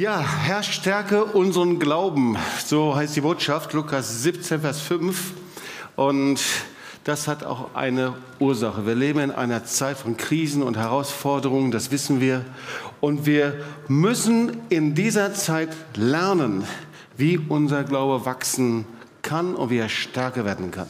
Ja, 0.00 0.18
Herr, 0.18 0.62
stärke 0.62 1.26
unseren 1.26 1.78
Glauben. 1.78 2.38
So 2.64 2.96
heißt 2.96 3.16
die 3.16 3.20
Botschaft, 3.20 3.74
Lukas 3.74 4.22
17, 4.22 4.62
Vers 4.62 4.80
5. 4.80 5.34
Und 5.94 6.40
das 7.04 7.28
hat 7.28 7.44
auch 7.44 7.74
eine 7.74 8.14
Ursache. 8.38 8.86
Wir 8.86 8.94
leben 8.94 9.18
in 9.20 9.30
einer 9.30 9.66
Zeit 9.66 9.98
von 9.98 10.16
Krisen 10.16 10.62
und 10.62 10.78
Herausforderungen, 10.78 11.70
das 11.70 11.90
wissen 11.90 12.18
wir. 12.18 12.46
Und 13.02 13.26
wir 13.26 13.60
müssen 13.88 14.56
in 14.70 14.94
dieser 14.94 15.34
Zeit 15.34 15.76
lernen, 15.96 16.64
wie 17.18 17.36
unser 17.36 17.84
Glaube 17.84 18.24
wachsen 18.24 18.86
kann 19.20 19.54
und 19.54 19.68
wie 19.68 19.80
er 19.80 19.90
stärker 19.90 20.46
werden 20.46 20.70
kann. 20.70 20.88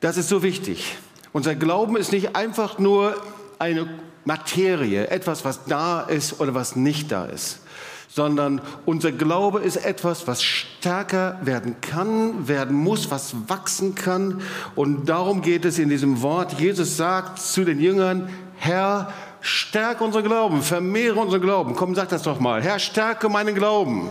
Das 0.00 0.16
ist 0.16 0.30
so 0.30 0.42
wichtig. 0.42 0.96
Unser 1.34 1.56
Glauben 1.56 1.98
ist 1.98 2.10
nicht 2.10 2.36
einfach 2.36 2.78
nur 2.78 3.16
eine 3.58 3.86
Materie, 4.24 5.08
etwas, 5.08 5.44
was 5.44 5.66
da 5.66 6.00
ist 6.00 6.40
oder 6.40 6.54
was 6.54 6.74
nicht 6.74 7.12
da 7.12 7.26
ist, 7.26 7.58
sondern 8.14 8.60
unser 8.84 9.10
Glaube 9.10 9.60
ist 9.60 9.76
etwas, 9.76 10.26
was 10.26 10.42
stärker 10.42 11.38
werden 11.42 11.76
kann, 11.80 12.46
werden 12.46 12.76
muss, 12.76 13.10
was 13.10 13.34
wachsen 13.48 13.94
kann. 13.94 14.42
Und 14.74 15.08
darum 15.08 15.40
geht 15.40 15.64
es 15.64 15.78
in 15.78 15.88
diesem 15.88 16.20
Wort. 16.20 16.60
Jesus 16.60 16.98
sagt 16.98 17.38
zu 17.38 17.64
den 17.64 17.80
Jüngern, 17.80 18.28
Herr, 18.58 19.12
stärke 19.40 20.04
unseren 20.04 20.24
Glauben, 20.24 20.60
vermehre 20.60 21.18
unseren 21.18 21.40
Glauben. 21.40 21.74
Komm, 21.74 21.94
sag 21.94 22.10
das 22.10 22.22
doch 22.22 22.38
mal. 22.38 22.62
Herr, 22.62 22.78
stärke 22.78 23.30
meinen 23.30 23.54
Glauben. 23.54 24.10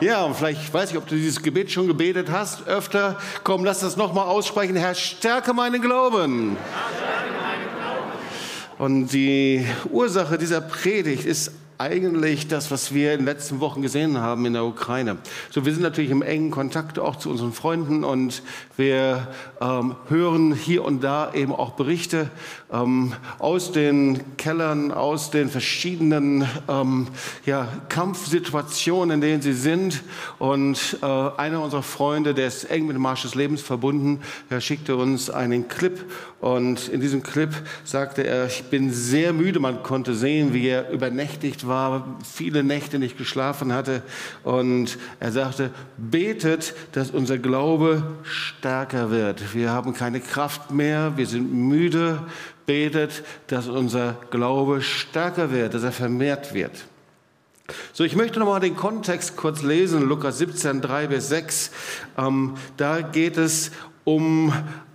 Ja, 0.00 0.24
und 0.24 0.34
vielleicht 0.34 0.74
weiß 0.74 0.90
ich, 0.90 0.96
ob 0.98 1.06
du 1.06 1.14
dieses 1.14 1.40
Gebet 1.40 1.70
schon 1.70 1.86
gebetet 1.86 2.28
hast, 2.28 2.66
öfter. 2.66 3.18
Komm, 3.44 3.64
lass 3.64 3.80
das 3.80 3.96
nochmal 3.96 4.26
aussprechen. 4.26 4.74
Herr, 4.74 4.96
stärke 4.96 5.54
meinen 5.54 5.80
Glauben. 5.80 6.56
Und 8.78 9.12
die 9.12 9.64
Ursache 9.90 10.38
dieser 10.38 10.60
Predigt 10.60 11.24
ist 11.24 11.52
eigentlich 11.82 12.46
das, 12.46 12.70
was 12.70 12.94
wir 12.94 13.12
in 13.12 13.20
den 13.20 13.26
letzten 13.26 13.58
Wochen 13.58 13.82
gesehen 13.82 14.18
haben 14.18 14.46
in 14.46 14.52
der 14.52 14.64
Ukraine. 14.64 15.16
So, 15.50 15.66
wir 15.66 15.72
sind 15.72 15.82
natürlich 15.82 16.12
im 16.12 16.22
engen 16.22 16.52
Kontakt 16.52 17.00
auch 17.00 17.16
zu 17.16 17.28
unseren 17.28 17.52
Freunden 17.52 18.04
und 18.04 18.42
wir 18.76 19.26
ähm, 19.60 19.96
hören 20.08 20.54
hier 20.54 20.84
und 20.84 21.02
da 21.02 21.34
eben 21.34 21.52
auch 21.52 21.72
Berichte 21.72 22.30
ähm, 22.72 23.14
aus 23.40 23.72
den 23.72 24.36
Kellern, 24.36 24.92
aus 24.92 25.32
den 25.32 25.48
verschiedenen 25.48 26.46
ähm, 26.68 27.08
ja, 27.46 27.66
Kampfsituationen, 27.88 29.16
in 29.16 29.20
denen 29.20 29.42
sie 29.42 29.52
sind. 29.52 30.04
Und 30.38 30.98
äh, 31.02 31.06
einer 31.06 31.62
unserer 31.62 31.82
Freunde, 31.82 32.32
der 32.32 32.46
ist 32.46 32.70
eng 32.70 32.86
mit 32.86 32.94
dem 32.94 33.02
Marsch 33.02 33.22
des 33.22 33.34
Lebens 33.34 33.60
verbunden, 33.60 34.20
er 34.50 34.60
schickte 34.60 34.94
uns 34.94 35.30
einen 35.30 35.66
Clip 35.66 35.98
und 36.42 36.88
in 36.88 37.00
diesem 37.00 37.22
Clip 37.22 37.50
sagte 37.84 38.22
er, 38.22 38.46
ich 38.46 38.64
bin 38.64 38.92
sehr 38.92 39.32
müde. 39.32 39.60
Man 39.60 39.84
konnte 39.84 40.12
sehen, 40.12 40.52
wie 40.52 40.66
er 40.66 40.90
übernächtigt 40.90 41.68
war, 41.68 41.71
viele 42.24 42.62
Nächte 42.62 42.98
nicht 42.98 43.18
geschlafen 43.18 43.72
hatte. 43.72 44.02
Und 44.44 44.98
er 45.20 45.32
sagte, 45.32 45.70
betet, 45.96 46.74
dass 46.92 47.10
unser 47.10 47.38
Glaube 47.38 48.02
stärker 48.22 49.10
wird. 49.10 49.54
Wir 49.54 49.70
haben 49.70 49.94
keine 49.94 50.20
Kraft 50.20 50.70
mehr, 50.70 51.16
wir 51.16 51.26
sind 51.26 51.52
müde. 51.52 52.20
Betet, 52.66 53.24
dass 53.48 53.68
unser 53.68 54.16
Glaube 54.30 54.82
stärker 54.82 55.50
wird, 55.50 55.74
dass 55.74 55.82
er 55.82 55.92
vermehrt 55.92 56.54
wird. 56.54 56.84
So, 57.92 58.04
ich 58.04 58.16
möchte 58.16 58.38
nochmal 58.38 58.60
den 58.60 58.76
Kontext 58.76 59.36
kurz 59.36 59.62
lesen, 59.62 60.02
Lukas 60.02 60.38
17, 60.38 60.80
3 60.80 61.06
bis 61.08 61.28
6. 61.28 61.70
Ähm, 62.18 62.54
da 62.76 63.00
geht 63.00 63.36
es 63.36 63.70
um 64.04 64.52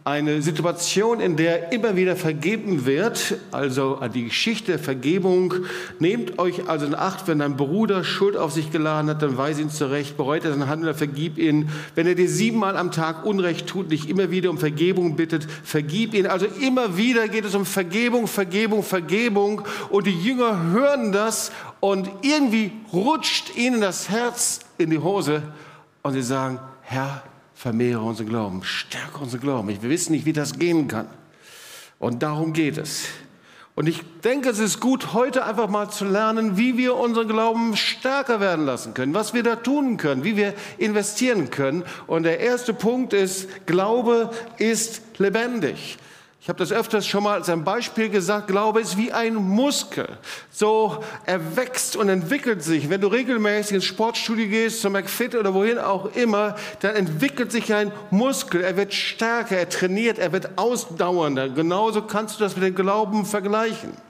eine 0.08 0.41
Situation, 0.41 1.19
in 1.19 1.36
der 1.36 1.73
immer 1.73 1.97
wieder 1.97 2.16
vergeben 2.16 2.86
wird, 2.86 3.36
also 3.52 4.00
die 4.13 4.23
Geschichte 4.23 4.72
der 4.72 4.80
Vergebung. 4.80 5.53
Nehmt 6.00 6.39
euch 6.39 6.69
also 6.69 6.86
in 6.86 6.95
Acht, 6.95 7.27
wenn 7.27 7.39
dein 7.39 7.58
Bruder 7.58 8.05
Schuld 8.05 8.38
auf 8.38 8.53
sich 8.53 8.72
geladen 8.72 9.09
hat, 9.09 9.22
dann 9.22 9.38
weise 9.38 9.62
ihn 9.62 9.69
zurecht, 9.69 10.16
bereut 10.16 10.45
er 10.45 10.51
seinen 10.51 10.69
Handel, 10.69 10.94
vergib 10.94 11.38
ihn. 11.38 11.68
Wenn 11.94 12.07
er 12.07 12.16
dir 12.16 12.29
siebenmal 12.29 12.78
am 12.78 12.94
Tag 12.94 13.25
Unrecht 13.25 13.68
tut, 13.68 13.91
dich 13.91 14.07
immer 14.07 14.31
wieder 14.31 14.50
um 14.50 14.57
Vergebung 14.57 15.18
bittet, 15.18 15.45
vergib 15.66 16.13
ihn. 16.13 16.25
Also 16.25 16.45
immer 16.62 16.95
wieder 16.95 17.28
geht 17.28 17.44
es 17.44 17.53
um 17.53 17.66
Vergebung, 17.66 18.28
Vergebung, 18.28 18.84
Vergebung. 18.84 19.63
Und 19.89 20.07
die 20.07 20.18
Jünger 20.18 20.72
hören 20.72 21.12
das 21.12 21.51
und 21.81 22.09
irgendwie 22.22 22.72
rutscht 22.94 23.57
ihnen 23.57 23.81
das 23.81 24.07
Herz 24.07 24.62
in 24.78 24.89
die 24.89 25.00
Hose 25.00 25.41
und 26.01 26.13
sie 26.13 26.22
sagen, 26.22 26.62
Herr, 26.84 27.24
vermehre 27.57 28.01
unseren 28.01 28.29
Glauben, 28.29 28.63
stärke 28.63 29.18
unseren 29.18 29.41
Glauben. 29.41 29.68
Wir 29.69 29.90
wissen 29.90 30.12
nicht, 30.12 30.25
wie 30.25 30.34
das 30.34 30.59
gehen 30.59 30.88
kann. 30.88 31.07
Und 31.97 32.22
darum 32.22 32.53
geht 32.53 32.78
es. 32.78 33.06
Und 33.73 33.88
ich 33.88 34.01
denke, 34.23 34.50
es 34.50 34.59
ist 34.59 34.79
gut, 34.79 35.13
heute 35.13 35.44
einfach 35.44 35.68
mal 35.68 35.90
zu 35.90 36.06
lernen, 36.06 36.57
wie 36.57 36.78
wir 36.78 36.95
unseren 36.95 37.28
Glauben 37.28 37.75
stärker 37.75 38.40
werden 38.40 38.66
lassen 38.66 38.94
können, 38.94 39.13
was 39.13 39.34
wir 39.34 39.41
da 39.41 39.56
tun 39.56 39.97
können, 39.97 40.23
wie 40.23 40.38
wir 40.38 40.53
investieren 40.78 41.50
können. 41.50 41.84
Und 42.06 42.23
der 42.23 42.40
erste 42.40 42.73
Punkt 42.75 43.13
ist, 43.13 43.66
Glaube 43.66 44.31
ist 44.57 45.01
lebendig. 45.18 45.97
Ich 46.40 46.50
habe 46.50 46.59
das 46.59 46.72
öfters 46.72 47.06
schon 47.06 47.24
mal 47.24 47.34
als 47.34 47.50
ein 47.50 47.64
Beispiel 47.64 48.09
gesagt, 48.09 48.48
Glaube 48.48 48.80
ist 48.80 48.98
wie 48.98 49.12
ein 49.12 49.36
Muskel. 49.36 50.08
So, 50.52 51.03
er 51.25 51.58
wächst 51.58 51.96
und 51.96 52.09
entwickelt 52.09 52.64
sich. 52.64 52.90
Wenn 52.90 53.02
du 53.02 53.08
regelmäßig 53.08 53.75
ins 53.75 53.86
Sportstudio 53.86 54.48
gehst, 54.48 54.81
zum 54.81 54.94
McFit 54.94 55.36
oder 55.36 55.53
wohin 55.53 55.78
auch 55.78 56.16
immer, 56.16 56.56
dann 56.80 56.96
entwickelt 56.96 57.52
sich 57.52 57.74
ein 57.74 57.92
Muskel. 58.12 58.62
Er 58.62 58.78
wird 58.78 58.94
stärker, 58.94 59.58
er 59.58 59.68
trainiert, 59.68 60.20
er 60.20 60.31
wird 60.31 60.58
ausdauernder. 60.58 61.50
Genauso 61.50 62.03
kannst 62.03 62.40
du 62.40 62.44
das 62.44 62.56
mit 62.56 62.64
dem 62.64 62.75
Glauben 62.75 63.25
vergleichen. 63.25 64.06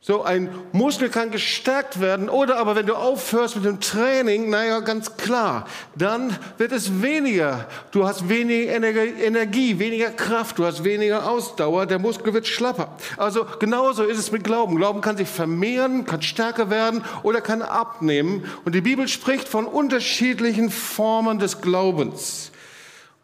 So 0.00 0.22
ein 0.22 0.50
Muskel 0.70 1.08
kann 1.08 1.32
gestärkt 1.32 2.00
werden 2.00 2.28
oder 2.28 2.58
aber 2.58 2.76
wenn 2.76 2.86
du 2.86 2.94
aufhörst 2.94 3.56
mit 3.56 3.64
dem 3.64 3.80
Training, 3.80 4.50
naja, 4.50 4.78
ganz 4.78 5.16
klar, 5.16 5.66
dann 5.96 6.38
wird 6.58 6.70
es 6.70 7.02
weniger. 7.02 7.66
Du 7.90 8.06
hast 8.06 8.28
weniger 8.28 8.72
Energie, 8.72 9.80
weniger 9.80 10.10
Kraft, 10.10 10.58
du 10.58 10.64
hast 10.64 10.84
weniger 10.84 11.28
Ausdauer, 11.28 11.86
der 11.86 11.98
Muskel 11.98 12.32
wird 12.34 12.46
schlapper. 12.46 12.96
Also 13.16 13.46
genauso 13.58 14.04
ist 14.04 14.18
es 14.18 14.30
mit 14.30 14.44
Glauben. 14.44 14.76
Glauben 14.76 15.00
kann 15.00 15.16
sich 15.16 15.28
vermehren, 15.28 16.04
kann 16.04 16.22
stärker 16.22 16.70
werden 16.70 17.02
oder 17.24 17.40
kann 17.40 17.62
abnehmen. 17.62 18.44
Und 18.64 18.76
die 18.76 18.82
Bibel 18.82 19.08
spricht 19.08 19.48
von 19.48 19.66
unterschiedlichen 19.66 20.70
Formen 20.70 21.40
des 21.40 21.60
Glaubens. 21.60 22.52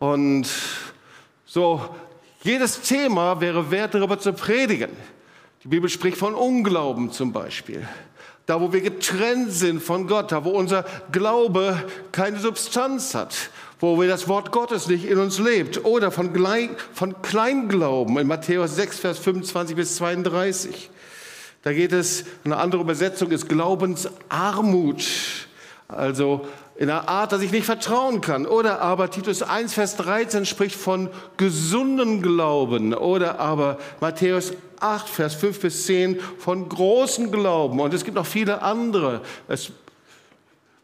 Und 0.00 0.49
so, 1.47 1.81
jedes 2.43 2.81
Thema 2.81 3.41
wäre 3.41 3.71
wert, 3.71 3.94
darüber 3.94 4.19
zu 4.19 4.33
predigen. 4.33 4.91
Die 5.64 5.68
Bibel 5.68 5.88
spricht 5.88 6.16
von 6.16 6.34
Unglauben 6.34 7.12
zum 7.12 7.32
Beispiel. 7.32 7.86
Da, 8.46 8.60
wo 8.60 8.72
wir 8.72 8.80
getrennt 8.80 9.52
sind 9.52 9.80
von 9.80 10.08
Gott, 10.08 10.32
da, 10.32 10.44
wo 10.44 10.50
unser 10.50 10.84
Glaube 11.12 11.80
keine 12.10 12.40
Substanz 12.40 13.14
hat, 13.14 13.50
wo 13.78 14.00
wir 14.00 14.08
das 14.08 14.26
Wort 14.26 14.50
Gottes 14.50 14.88
nicht 14.88 15.04
in 15.04 15.18
uns 15.18 15.38
lebt. 15.38 15.84
Oder 15.84 16.10
von, 16.10 16.32
Klein, 16.32 16.70
von 16.92 17.22
Kleinglauben 17.22 18.18
in 18.18 18.26
Matthäus 18.26 18.74
6, 18.74 18.98
Vers 18.98 19.18
25 19.20 19.76
bis 19.76 19.94
32. 19.96 20.90
Da 21.62 21.72
geht 21.72 21.92
es, 21.92 22.24
eine 22.44 22.56
andere 22.56 22.82
Übersetzung 22.82 23.30
ist 23.30 23.48
Glaubensarmut. 23.48 25.04
Also 25.86 26.48
in 26.82 26.91
einer 26.91 27.09
Art, 27.09 27.31
dass 27.31 27.43
ich 27.43 27.53
nicht 27.53 27.65
vertrauen 27.65 28.20
kann. 28.20 28.44
Oder 28.44 28.81
aber 28.81 29.09
Titus 29.09 29.41
1, 29.41 29.72
Vers 29.72 29.97
13 29.98 30.44
spricht 30.44 30.75
von 30.75 31.10
gesunden 31.37 32.22
Glauben. 32.22 32.93
Oder 32.93 33.38
aber 33.38 33.78
Matthäus 34.00 34.53
8, 34.81 35.09
Vers 35.09 35.37
5 35.37 35.60
bis 35.60 35.87
10 35.87 36.19
von 36.41 36.69
großen 36.69 37.31
Glauben. 37.31 37.78
Und 37.78 37.94
es 37.94 38.03
gibt 38.03 38.16
noch 38.16 38.26
viele 38.26 38.62
andere. 38.62 39.21
Es, 39.47 39.71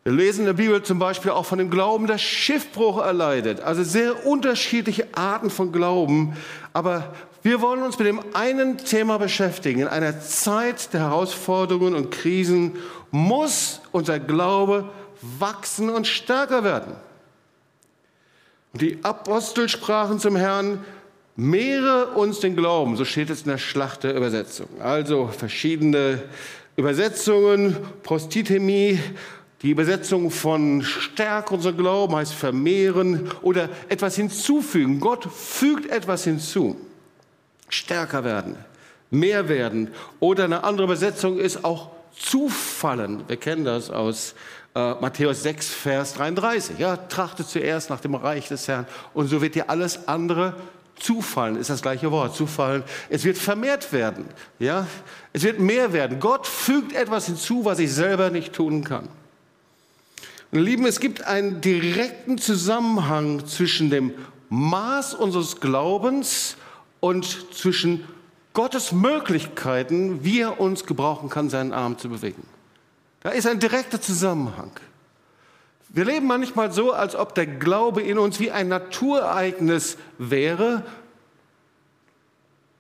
wir 0.05 0.13
lesen 0.13 0.43
in 0.43 0.47
der 0.47 0.53
Bibel 0.53 0.81
zum 0.85 1.01
Beispiel 1.01 1.33
auch 1.33 1.47
von 1.47 1.59
dem 1.59 1.69
Glauben, 1.69 2.07
der 2.07 2.19
Schiffbruch 2.19 3.03
erleidet. 3.03 3.61
Also 3.63 3.83
sehr 3.83 4.25
unterschiedliche 4.25 5.09
Arten 5.17 5.51
von 5.51 5.73
Glauben. 5.73 6.37
Aber 6.75 7.13
wir 7.43 7.61
wollen 7.61 7.83
uns 7.83 7.99
mit 7.99 8.07
dem 8.07 8.21
einen 8.35 8.79
Thema 8.79 9.19
beschäftigen. 9.19 9.81
In 9.81 9.89
einer 9.89 10.21
Zeit 10.21 10.93
der 10.95 11.01
Herausforderungen 11.01 11.97
und 11.97 12.13
Krisen 12.13 12.77
muss 13.11 13.81
unser 13.91 14.21
Glaube 14.21 14.89
wachsen 15.21 15.91
und 15.91 16.07
stärker 16.07 16.65
werden. 16.65 16.95
Und 18.73 18.83
die 18.83 18.99
Apostel 19.03 19.69
sprachen 19.69 20.19
zum 20.21 20.37
Herrn, 20.37 20.85
mehre 21.37 22.09
uns 22.09 22.41
den 22.41 22.57
Glauben, 22.57 22.97
so 22.97 23.05
steht 23.05 23.31
es 23.31 23.43
in 23.43 23.49
der 23.49 23.59
Schlachterübersetzung. 23.59 24.69
Also 24.81 25.29
verschiedene 25.29 26.23
Übersetzungen, 26.77 27.77
Prostitemie, 28.03 29.01
die 29.63 29.71
Übersetzung 29.71 30.31
von 30.31 30.83
stärke 30.83 31.55
unser 31.55 31.73
Glauben 31.73 32.15
heißt 32.15 32.33
vermehren 32.33 33.29
oder 33.43 33.69
etwas 33.89 34.15
hinzufügen. 34.15 35.01
Gott 35.01 35.29
fügt 35.33 35.91
etwas 35.91 36.25
hinzu. 36.25 36.77
Stärker 37.69 38.23
werden, 38.23 38.57
mehr 39.11 39.49
werden. 39.49 39.89
Oder 40.21 40.45
eine 40.45 40.63
andere 40.63 40.85
Übersetzung 40.85 41.39
ist 41.39 41.65
auch 41.65 41.91
zufallen. 42.17 43.23
Wir 43.27 43.37
kennen 43.37 43.65
das 43.65 43.91
aus 43.91 44.35
äh, 44.75 44.95
Matthäus 44.95 45.43
6, 45.43 45.69
Vers 45.69 46.15
33. 46.15 46.79
Ja, 46.79 46.97
trachtet 46.97 47.49
zuerst 47.49 47.91
nach 47.91 48.01
dem 48.01 48.15
Reich 48.15 48.49
des 48.49 48.69
Herrn 48.69 48.87
und 49.15 49.29
so 49.29 49.41
wird 49.41 49.55
dir 49.55 49.71
alles 49.71 50.09
andere 50.09 50.55
Zufallen 50.99 51.57
ist 51.57 51.71
das 51.71 51.83
gleiche 51.83 52.11
Wort. 52.11 52.35
Zufallen. 52.35 52.83
Es 53.09 53.25
wird 53.25 53.39
vermehrt 53.39 53.93
werden. 53.93 54.27
Ja? 54.59 54.87
Es 55.33 55.43
wird 55.43 55.61
mehr 55.61 55.93
werden. 55.93 56.19
Gott 56.21 56.47
fügt 56.47 56.93
etwas 56.93 57.27
hinzu, 57.27 57.65
was 57.65 57.79
ich 57.79 57.93
selber 57.93 58.31
nicht 58.31 58.53
tun 58.53 58.85
kann. 58.85 59.09
Und 60.51 60.61
Lieben, 60.61 60.87
es 60.87 60.99
gibt 60.99 61.25
einen 61.25 61.61
direkten 61.61 62.39
Zusammenhang 62.39 63.47
zwischen 63.47 63.91
dem 63.91 64.13
Maß 64.49 65.15
unseres 65.15 65.61
Glaubens 65.61 66.57
und 67.01 67.55
zwischen 67.55 68.05
Gottes 68.55 68.93
Möglichkeiten, 68.93 70.25
wie 70.25 70.41
er 70.41 70.59
uns 70.59 70.85
gebrauchen 70.85 71.29
kann, 71.29 71.51
seinen 71.51 71.73
Arm 71.73 71.99
zu 71.99 72.09
bewegen. 72.09 72.43
Da 73.29 73.35
ist 73.35 73.47
ein 73.47 73.61
direkter 73.61 74.01
Zusammenhang. 74.01 74.71
Wir 75.91 76.07
leben 76.07 76.27
manchmal 76.27 76.73
so, 76.73 76.95
als 76.95 77.15
ob 77.15 77.35
der 77.35 77.47
Glaube 77.47 78.01
in 78.01 78.19
uns 78.19 78.41
wie 78.41 78.51
ein 78.51 78.69
Naturereignis 78.69 79.99
wäre. 80.17 80.83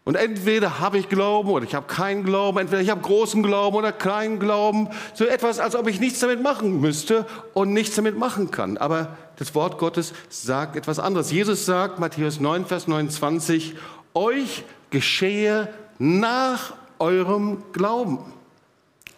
Und 0.04 0.14
entweder 0.14 0.80
habe 0.80 0.96
ich 0.96 1.10
Glauben 1.10 1.50
oder 1.50 1.66
ich 1.66 1.74
habe 1.74 1.86
keinen 1.86 2.24
Glauben, 2.24 2.56
entweder 2.60 2.80
ich 2.80 2.88
habe 2.88 3.02
großen 3.02 3.42
Glauben 3.42 3.76
oder 3.76 3.92
kleinen 3.92 4.38
Glauben. 4.38 4.88
So 5.12 5.26
etwas, 5.26 5.60
als 5.60 5.76
ob 5.76 5.86
ich 5.86 6.00
nichts 6.00 6.20
damit 6.20 6.42
machen 6.42 6.80
müsste 6.80 7.26
und 7.52 7.74
nichts 7.74 7.96
damit 7.96 8.16
machen 8.16 8.50
kann. 8.50 8.78
Aber 8.78 9.18
das 9.36 9.54
Wort 9.54 9.76
Gottes 9.76 10.14
sagt 10.30 10.76
etwas 10.76 10.98
anderes. 10.98 11.30
Jesus 11.30 11.66
sagt, 11.66 11.98
Matthäus 11.98 12.40
9, 12.40 12.64
Vers 12.64 12.88
29, 12.88 13.76
euch 14.14 14.64
geschehe 14.88 15.68
nach 15.98 16.72
eurem 16.98 17.64
Glauben. 17.74 18.38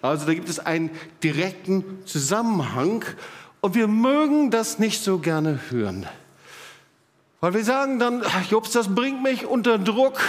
Also 0.02 0.26
da 0.26 0.34
gibt 0.34 0.48
es 0.48 0.58
einen 0.58 0.90
direkten 1.22 1.84
Zusammenhang 2.06 3.04
und 3.60 3.74
wir 3.74 3.88
mögen 3.88 4.50
das 4.50 4.78
nicht 4.78 5.02
so 5.02 5.18
gerne 5.18 5.60
hören. 5.70 6.06
Weil 7.40 7.54
wir 7.54 7.64
sagen 7.64 7.98
dann, 7.98 8.22
Jobs, 8.50 8.72
das 8.72 8.94
bringt 8.94 9.22
mich 9.22 9.46
unter 9.46 9.78
Druck, 9.78 10.20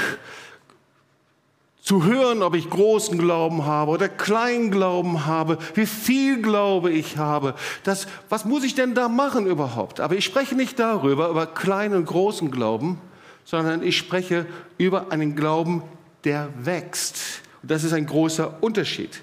zu 1.82 2.06
hören, 2.06 2.44
ob 2.44 2.54
ich 2.54 2.70
großen 2.70 3.18
Glauben 3.18 3.66
habe 3.66 3.92
oder 3.92 4.08
kleinen 4.08 4.70
Glauben 4.70 5.26
habe, 5.26 5.58
wie 5.74 5.88
viel 5.88 6.42
Glaube 6.42 6.92
ich 6.92 7.18
habe. 7.18 7.56
Das, 7.84 8.08
was 8.30 8.46
muss 8.46 8.64
ich 8.64 8.76
denn 8.76 8.94
da 8.94 9.10
machen 9.10 9.48
überhaupt? 9.48 10.00
Aber 10.00 10.16
ich 10.16 10.24
spreche 10.24 10.56
nicht 10.56 10.80
darüber, 10.80 11.30
über 11.30 11.48
kleinen 11.48 11.96
und 11.96 12.06
großen 12.06 12.52
Glauben, 12.52 13.02
sondern 13.46 13.82
ich 13.82 13.98
spreche 13.98 14.46
über 14.78 15.12
einen 15.12 15.36
Glauben, 15.36 15.82
der 16.24 16.50
wächst. 16.64 17.42
Und 17.64 17.72
das 17.72 17.84
ist 17.84 17.94
ein 17.94 18.06
großer 18.06 18.62
Unterschied. 18.62 19.22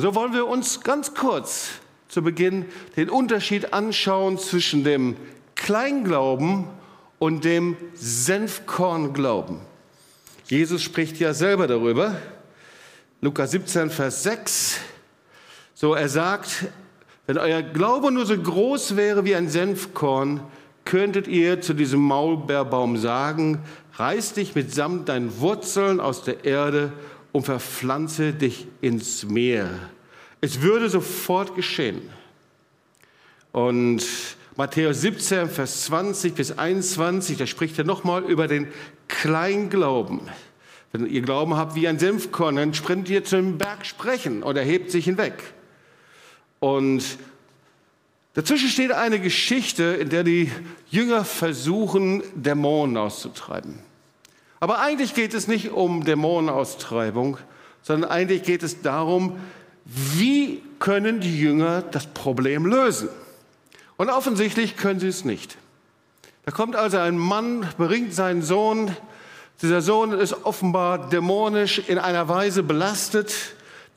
So 0.00 0.14
wollen 0.14 0.32
wir 0.32 0.46
uns 0.46 0.80
ganz 0.80 1.12
kurz 1.12 1.72
zu 2.08 2.22
Beginn 2.22 2.64
den 2.96 3.10
Unterschied 3.10 3.74
anschauen 3.74 4.38
zwischen 4.38 4.82
dem 4.82 5.14
Kleinglauben 5.56 6.64
und 7.18 7.44
dem 7.44 7.76
Senfkornglauben. 7.92 9.58
Jesus 10.46 10.82
spricht 10.82 11.20
ja 11.20 11.34
selber 11.34 11.66
darüber. 11.66 12.16
Lukas 13.20 13.50
17, 13.50 13.90
Vers 13.90 14.22
6. 14.22 14.80
So, 15.74 15.92
er 15.92 16.08
sagt, 16.08 16.68
wenn 17.26 17.36
euer 17.36 17.60
Glaube 17.60 18.10
nur 18.10 18.24
so 18.24 18.38
groß 18.38 18.96
wäre 18.96 19.26
wie 19.26 19.34
ein 19.34 19.50
Senfkorn, 19.50 20.40
könntet 20.86 21.28
ihr 21.28 21.60
zu 21.60 21.74
diesem 21.74 22.00
Maulbeerbaum 22.00 22.96
sagen, 22.96 23.58
reiß 23.98 24.32
dich 24.32 24.54
mitsamt 24.54 25.10
deinen 25.10 25.40
Wurzeln 25.40 26.00
aus 26.00 26.24
der 26.24 26.46
Erde 26.46 26.90
und 27.32 27.44
verpflanze 27.44 28.32
dich 28.32 28.66
ins 28.80 29.24
Meer. 29.24 29.70
Es 30.40 30.62
würde 30.62 30.88
sofort 30.88 31.54
geschehen. 31.54 32.02
Und 33.52 34.02
Matthäus 34.56 35.00
17, 35.00 35.48
Vers 35.48 35.84
20 35.84 36.34
bis 36.34 36.58
21, 36.58 37.38
da 37.38 37.46
spricht 37.46 37.78
er 37.78 37.84
nochmal 37.84 38.24
über 38.24 38.46
den 38.46 38.68
Kleinglauben. 39.08 40.20
Wenn 40.92 41.06
ihr 41.06 41.22
Glauben 41.22 41.54
habt 41.54 41.74
wie 41.76 41.86
ein 41.86 41.98
Senfkorn, 41.98 42.56
dann 42.56 42.74
sprintet 42.74 43.10
ihr 43.10 43.24
zum 43.24 43.58
Berg 43.58 43.86
sprechen 43.86 44.42
und 44.42 44.56
er 44.56 44.64
hebt 44.64 44.90
sich 44.90 45.04
hinweg. 45.04 45.34
Und 46.58 47.02
dazwischen 48.34 48.68
steht 48.68 48.92
eine 48.92 49.20
Geschichte, 49.20 49.84
in 49.84 50.08
der 50.08 50.24
die 50.24 50.50
Jünger 50.90 51.24
versuchen, 51.24 52.22
Dämonen 52.34 52.96
auszutreiben. 52.96 53.89
Aber 54.60 54.78
eigentlich 54.78 55.14
geht 55.14 55.32
es 55.32 55.48
nicht 55.48 55.72
um 55.72 56.04
Dämonenaustreibung, 56.04 57.38
sondern 57.82 58.10
eigentlich 58.10 58.42
geht 58.42 58.62
es 58.62 58.82
darum, 58.82 59.40
wie 59.86 60.62
können 60.78 61.20
die 61.20 61.38
Jünger 61.38 61.80
das 61.82 62.06
Problem 62.06 62.66
lösen? 62.66 63.08
Und 63.96 64.10
offensichtlich 64.10 64.76
können 64.76 65.00
sie 65.00 65.08
es 65.08 65.24
nicht. 65.24 65.56
Da 66.44 66.52
kommt 66.52 66.76
also 66.76 66.98
ein 66.98 67.18
Mann, 67.18 67.66
bringt 67.76 68.14
seinen 68.14 68.42
Sohn. 68.42 68.94
Dieser 69.62 69.80
Sohn 69.80 70.12
ist 70.12 70.44
offenbar 70.44 71.08
dämonisch 71.08 71.78
in 71.86 71.98
einer 71.98 72.28
Weise 72.28 72.62
belastet. 72.62 73.34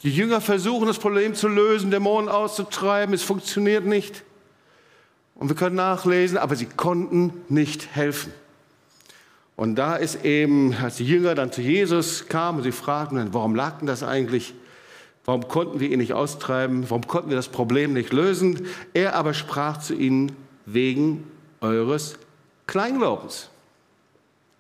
Die 0.04 0.10
Jünger 0.10 0.42
versuchen 0.42 0.88
das 0.88 1.00
Problem 1.00 1.36
zu 1.36 1.48
lösen, 1.48 1.92
Dämonen 1.92 2.30
auszutreiben. 2.30 3.14
Es 3.14 3.24
funktioniert 3.24 3.86
nicht. 3.86 4.24
Und 5.36 5.50
wir 5.50 5.56
können 5.56 5.76
nachlesen, 5.76 6.38
aber 6.38 6.56
sie 6.56 6.66
konnten 6.66 7.34
nicht 7.50 7.96
helfen. 7.96 8.34
Und 9.56 9.76
da 9.76 9.96
ist 9.96 10.26
eben, 10.26 10.76
als 10.82 10.98
die 10.98 11.06
Jünger 11.06 11.36
dann 11.36 11.52
zu 11.52 11.62
Jesus 11.62 12.28
kamen 12.28 12.60
und 12.60 12.64
sie 12.64 12.72
fragten, 12.72 13.34
warum 13.34 13.56
lag 13.56 13.78
denn 13.80 13.88
das 13.88 14.04
eigentlich? 14.04 14.54
Warum 15.26 15.48
konnten 15.48 15.80
wir 15.80 15.90
ihn 15.90 16.00
nicht 16.00 16.14
austreiben? 16.14 16.90
Warum 16.90 17.08
konnten 17.08 17.30
wir 17.30 17.38
das 17.38 17.48
Problem 17.48 17.94
nicht 17.94 18.12
lösen? 18.12 18.68
Er 18.94 19.16
aber 19.16 19.34
sprach 19.34 19.78
zu 19.78 19.94
ihnen, 19.94 20.36
wegen 20.66 21.30
eures 21.62 22.16
Kleinglaubens. 22.68 23.50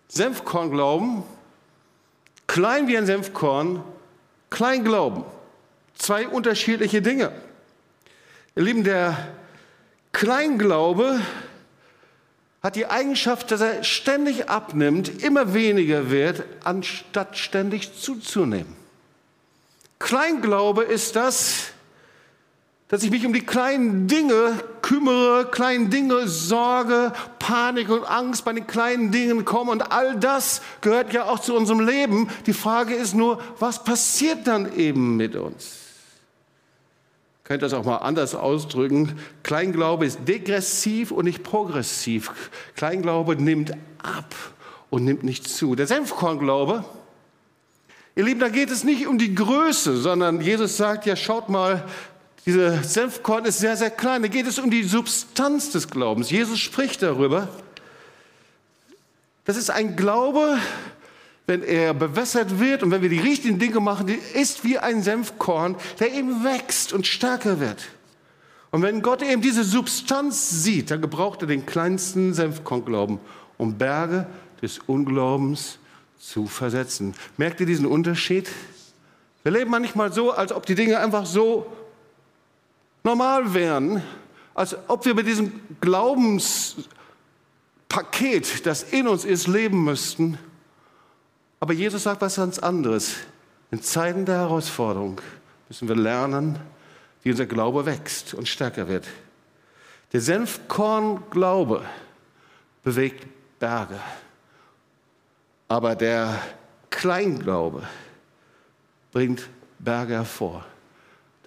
Senfkornglauben, 0.07 1.23
klein 2.47 2.87
wie 2.87 2.97
ein 2.97 3.05
Senfkorn, 3.05 3.81
Kleinglauben. 4.49 5.23
Zwei 5.95 6.27
unterschiedliche 6.27 7.01
Dinge. 7.01 7.31
Ihr 8.55 8.63
Lieben, 8.63 8.83
der 8.83 9.17
Kleinglaube 10.11 11.19
hat 12.63 12.77
die 12.77 12.87
Eigenschaft, 12.87 13.51
dass 13.51 13.59
er 13.59 13.83
ständig 13.83 14.49
abnimmt, 14.49 15.21
immer 15.21 15.53
weniger 15.53 16.09
wird, 16.09 16.43
anstatt 16.63 17.37
ständig 17.37 17.93
zuzunehmen. 17.99 18.73
Kleinglaube 19.99 20.83
ist 20.83 21.17
das, 21.17 21.73
dass 22.87 23.03
ich 23.03 23.11
mich 23.11 23.25
um 23.25 23.33
die 23.33 23.45
kleinen 23.45 24.07
Dinge 24.07 24.59
kümmere, 24.81 25.49
kleinen 25.51 25.89
Dinge 25.89 26.27
sorge, 26.29 27.11
Panik 27.37 27.89
und 27.89 28.05
Angst 28.05 28.45
bei 28.45 28.53
den 28.53 28.67
kleinen 28.67 29.11
Dingen 29.11 29.43
kommen 29.43 29.69
und 29.69 29.91
all 29.91 30.15
das 30.17 30.61
gehört 30.79 31.11
ja 31.11 31.25
auch 31.25 31.39
zu 31.39 31.55
unserem 31.55 31.81
Leben. 31.81 32.29
Die 32.45 32.53
Frage 32.53 32.93
ist 32.93 33.13
nur, 33.13 33.41
was 33.59 33.83
passiert 33.83 34.47
dann 34.47 34.73
eben 34.77 35.17
mit 35.17 35.35
uns? 35.35 35.82
Könnte 37.43 37.65
das 37.65 37.73
auch 37.73 37.83
mal 37.83 37.97
anders 37.97 38.35
ausdrücken. 38.35 39.19
Kleinglaube 39.43 40.05
ist 40.05 40.19
degressiv 40.27 41.11
und 41.11 41.25
nicht 41.25 41.43
progressiv. 41.43 42.31
Kleinglaube 42.75 43.35
nimmt 43.35 43.73
ab 44.01 44.33
und 44.89 45.03
nimmt 45.03 45.23
nicht 45.23 45.47
zu. 45.47 45.75
Der 45.75 45.87
Senfkornglaube, 45.87 46.85
Ihr 48.15 48.25
Lieben, 48.25 48.39
da 48.39 48.49
geht 48.49 48.69
es 48.69 48.83
nicht 48.83 49.07
um 49.07 49.17
die 49.17 49.33
Größe, 49.33 49.97
sondern 49.97 50.39
Jesus 50.39 50.77
sagt 50.77 51.07
ja, 51.07 51.15
schaut 51.15 51.49
mal, 51.49 51.83
dieser 52.45 52.83
Senfkorn 52.83 53.45
ist 53.45 53.57
sehr, 53.57 53.75
sehr 53.75 53.89
klein. 53.89 54.21
Da 54.21 54.27
geht 54.27 54.45
es 54.45 54.59
um 54.59 54.69
die 54.69 54.83
Substanz 54.83 55.71
des 55.71 55.89
Glaubens. 55.89 56.29
Jesus 56.29 56.59
spricht 56.59 57.01
darüber. 57.01 57.47
Das 59.45 59.57
ist 59.57 59.71
ein 59.71 59.95
Glaube, 59.95 60.59
wenn 61.45 61.63
er 61.63 61.93
bewässert 61.93 62.59
wird 62.59 62.83
und 62.83 62.91
wenn 62.91 63.01
wir 63.01 63.09
die 63.09 63.19
richtigen 63.19 63.59
Dinge 63.59 63.79
machen, 63.79 64.07
ist 64.33 64.63
wie 64.63 64.79
ein 64.79 65.03
Senfkorn, 65.03 65.75
der 65.99 66.13
eben 66.13 66.43
wächst 66.43 66.93
und 66.93 67.05
stärker 67.05 67.59
wird. 67.59 67.89
Und 68.71 68.81
wenn 68.81 69.01
Gott 69.01 69.21
eben 69.21 69.41
diese 69.41 69.63
Substanz 69.63 70.49
sieht, 70.49 70.89
dann 70.89 71.01
gebraucht 71.01 71.41
er 71.41 71.47
den 71.47 71.65
kleinsten 71.65 72.33
Senfkornglauben, 72.33 73.19
um 73.57 73.77
Berge 73.77 74.25
des 74.61 74.79
Unglaubens 74.87 75.77
zu 76.17 76.47
versetzen. 76.47 77.13
Merkt 77.37 77.59
ihr 77.59 77.65
diesen 77.65 77.85
Unterschied? 77.85 78.49
Wir 79.43 79.51
leben 79.51 79.69
manchmal 79.69 80.13
so, 80.13 80.31
als 80.31 80.53
ob 80.53 80.65
die 80.65 80.75
Dinge 80.75 80.99
einfach 80.99 81.25
so 81.25 81.71
normal 83.03 83.53
wären, 83.53 84.01
als 84.55 84.75
ob 84.87 85.05
wir 85.05 85.13
mit 85.13 85.27
diesem 85.27 85.59
Glaubenspaket, 85.81 88.65
das 88.65 88.83
in 88.83 89.07
uns 89.07 89.25
ist, 89.25 89.47
leben 89.47 89.83
müssten. 89.83 90.37
Aber 91.63 91.71
Jesus 91.71 92.03
sagt 92.03 92.19
was 92.19 92.35
ganz 92.35 92.59
anderes. 92.59 93.15
In 93.71 93.81
Zeiten 93.81 94.25
der 94.25 94.35
Herausforderung 94.35 95.21
müssen 95.69 95.87
wir 95.87 95.95
lernen, 95.95 96.59
wie 97.21 97.31
unser 97.31 97.45
Glaube 97.45 97.85
wächst 97.85 98.33
und 98.33 98.49
stärker 98.49 98.89
wird. 98.89 99.07
Der 100.11 100.19
Senfkorn-Glaube 100.19 101.85
bewegt 102.83 103.25
Berge. 103.59 103.97
Aber 105.69 105.95
der 105.95 106.37
Kleinglaube 106.89 107.83
bringt 109.13 109.47
Berge 109.79 110.15
hervor. 110.15 110.65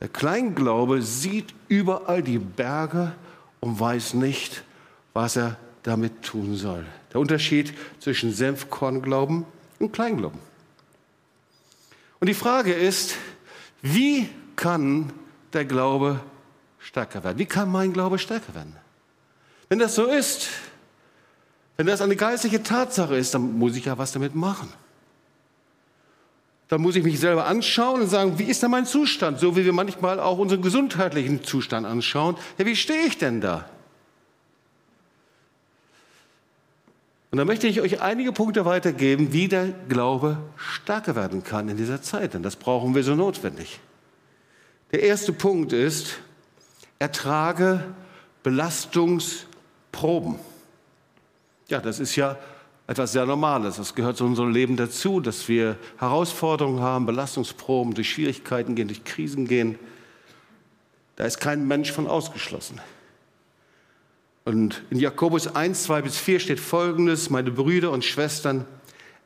Der 0.00 0.08
Kleinglaube 0.08 1.02
sieht 1.02 1.52
überall 1.68 2.22
die 2.22 2.38
Berge 2.38 3.12
und 3.60 3.78
weiß 3.78 4.14
nicht, 4.14 4.64
was 5.12 5.36
er 5.36 5.58
damit 5.82 6.22
tun 6.22 6.56
soll. 6.56 6.86
Der 7.12 7.20
Unterschied 7.20 7.74
zwischen 8.00 8.32
Senfkornglauben 8.32 9.44
und 9.78 9.92
Kleinglauben. 9.92 10.40
Und 12.20 12.28
die 12.28 12.34
Frage 12.34 12.72
ist, 12.72 13.16
wie 13.82 14.28
kann 14.56 15.12
der 15.52 15.64
Glaube 15.64 16.20
stärker 16.78 17.22
werden? 17.24 17.38
Wie 17.38 17.46
kann 17.46 17.70
mein 17.70 17.92
Glaube 17.92 18.18
stärker 18.18 18.54
werden? 18.54 18.76
Wenn 19.68 19.78
das 19.78 19.94
so 19.94 20.06
ist, 20.06 20.48
wenn 21.76 21.86
das 21.86 22.00
eine 22.00 22.16
geistliche 22.16 22.62
Tatsache 22.62 23.16
ist, 23.16 23.34
dann 23.34 23.58
muss 23.58 23.76
ich 23.76 23.84
ja 23.84 23.98
was 23.98 24.12
damit 24.12 24.34
machen. 24.34 24.72
Dann 26.68 26.80
muss 26.80 26.96
ich 26.96 27.04
mich 27.04 27.20
selber 27.20 27.46
anschauen 27.46 28.00
und 28.00 28.08
sagen, 28.08 28.38
wie 28.38 28.44
ist 28.44 28.62
denn 28.62 28.70
mein 28.70 28.86
Zustand? 28.86 29.38
So 29.38 29.56
wie 29.56 29.64
wir 29.64 29.72
manchmal 29.72 30.18
auch 30.18 30.38
unseren 30.38 30.62
gesundheitlichen 30.62 31.44
Zustand 31.44 31.86
anschauen. 31.86 32.36
Ja, 32.58 32.66
wie 32.66 32.74
stehe 32.74 33.06
ich 33.06 33.18
denn 33.18 33.40
da? 33.40 33.68
Und 37.30 37.38
da 37.38 37.44
möchte 37.44 37.66
ich 37.66 37.80
euch 37.80 38.00
einige 38.00 38.32
Punkte 38.32 38.64
weitergeben, 38.64 39.32
wie 39.32 39.48
der 39.48 39.68
Glaube 39.88 40.38
stärker 40.56 41.16
werden 41.16 41.42
kann 41.42 41.68
in 41.68 41.76
dieser 41.76 42.00
Zeit. 42.00 42.34
Denn 42.34 42.42
das 42.42 42.56
brauchen 42.56 42.94
wir 42.94 43.02
so 43.02 43.14
notwendig. 43.14 43.80
Der 44.92 45.02
erste 45.02 45.32
Punkt 45.32 45.72
ist, 45.72 46.18
ertrage 46.98 47.82
Belastungsproben. 48.42 50.36
Ja, 51.68 51.80
das 51.80 51.98
ist 51.98 52.14
ja 52.14 52.38
etwas 52.86 53.12
sehr 53.12 53.26
Normales. 53.26 53.76
Das 53.76 53.94
gehört 53.94 54.16
zu 54.16 54.24
unserem 54.24 54.52
Leben 54.52 54.76
dazu, 54.76 55.20
dass 55.20 55.48
wir 55.48 55.76
Herausforderungen 55.98 56.80
haben, 56.80 57.06
Belastungsproben, 57.06 57.94
durch 57.94 58.10
Schwierigkeiten 58.10 58.76
gehen, 58.76 58.86
durch 58.86 59.02
Krisen 59.02 59.48
gehen. 59.48 59.78
Da 61.16 61.24
ist 61.24 61.40
kein 61.40 61.66
Mensch 61.66 61.90
von 61.90 62.06
ausgeschlossen. 62.06 62.80
Und 64.46 64.82
in 64.90 65.00
Jakobus 65.00 65.48
1, 65.48 65.82
2 65.82 66.02
bis 66.02 66.16
4 66.18 66.38
steht 66.38 66.60
folgendes, 66.60 67.30
meine 67.30 67.50
Brüder 67.50 67.90
und 67.90 68.04
Schwestern, 68.04 68.64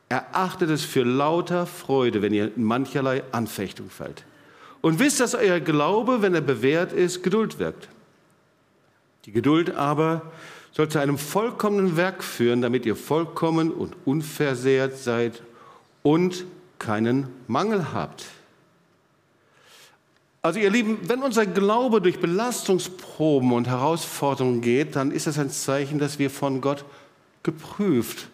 erachtet 0.09 0.71
es 0.71 0.83
für 0.83 1.03
lauter 1.03 1.67
Freude, 1.67 2.23
wenn 2.23 2.33
ihr 2.33 2.51
in 2.57 2.63
mancherlei 2.63 3.21
Anfechtung 3.31 3.91
fällt. 3.91 4.25
Und 4.81 4.97
wisst, 4.97 5.19
dass 5.19 5.35
euer 5.35 5.59
Glaube, 5.59 6.23
wenn 6.23 6.33
er 6.33 6.41
bewährt 6.41 6.91
ist, 6.91 7.21
Geduld 7.21 7.59
wirkt. 7.59 7.87
Die 9.25 9.31
Geduld 9.31 9.75
aber 9.75 10.23
soll 10.71 10.89
zu 10.89 10.97
einem 10.97 11.19
vollkommenen 11.19 11.97
Werk 11.97 12.23
führen, 12.23 12.63
damit 12.63 12.87
ihr 12.87 12.95
vollkommen 12.95 13.71
und 13.71 13.95
unversehrt 14.05 14.97
seid 14.97 15.43
und 16.01 16.45
keinen 16.79 17.27
Mangel 17.47 17.93
habt. 17.93 18.25
Also 20.43 20.59
ihr 20.59 20.71
Lieben, 20.71 20.97
wenn 21.03 21.21
unser 21.21 21.45
Glaube 21.45 22.01
durch 22.01 22.19
Belastungsproben 22.19 23.51
und 23.51 23.67
Herausforderungen 23.67 24.61
geht, 24.61 24.95
dann 24.95 25.11
ist 25.11 25.27
das 25.27 25.37
ein 25.37 25.51
Zeichen, 25.51 25.99
dass 25.99 26.17
wir 26.17 26.31
von 26.31 26.61
Gott 26.61 26.83
geprüft, 27.43 28.27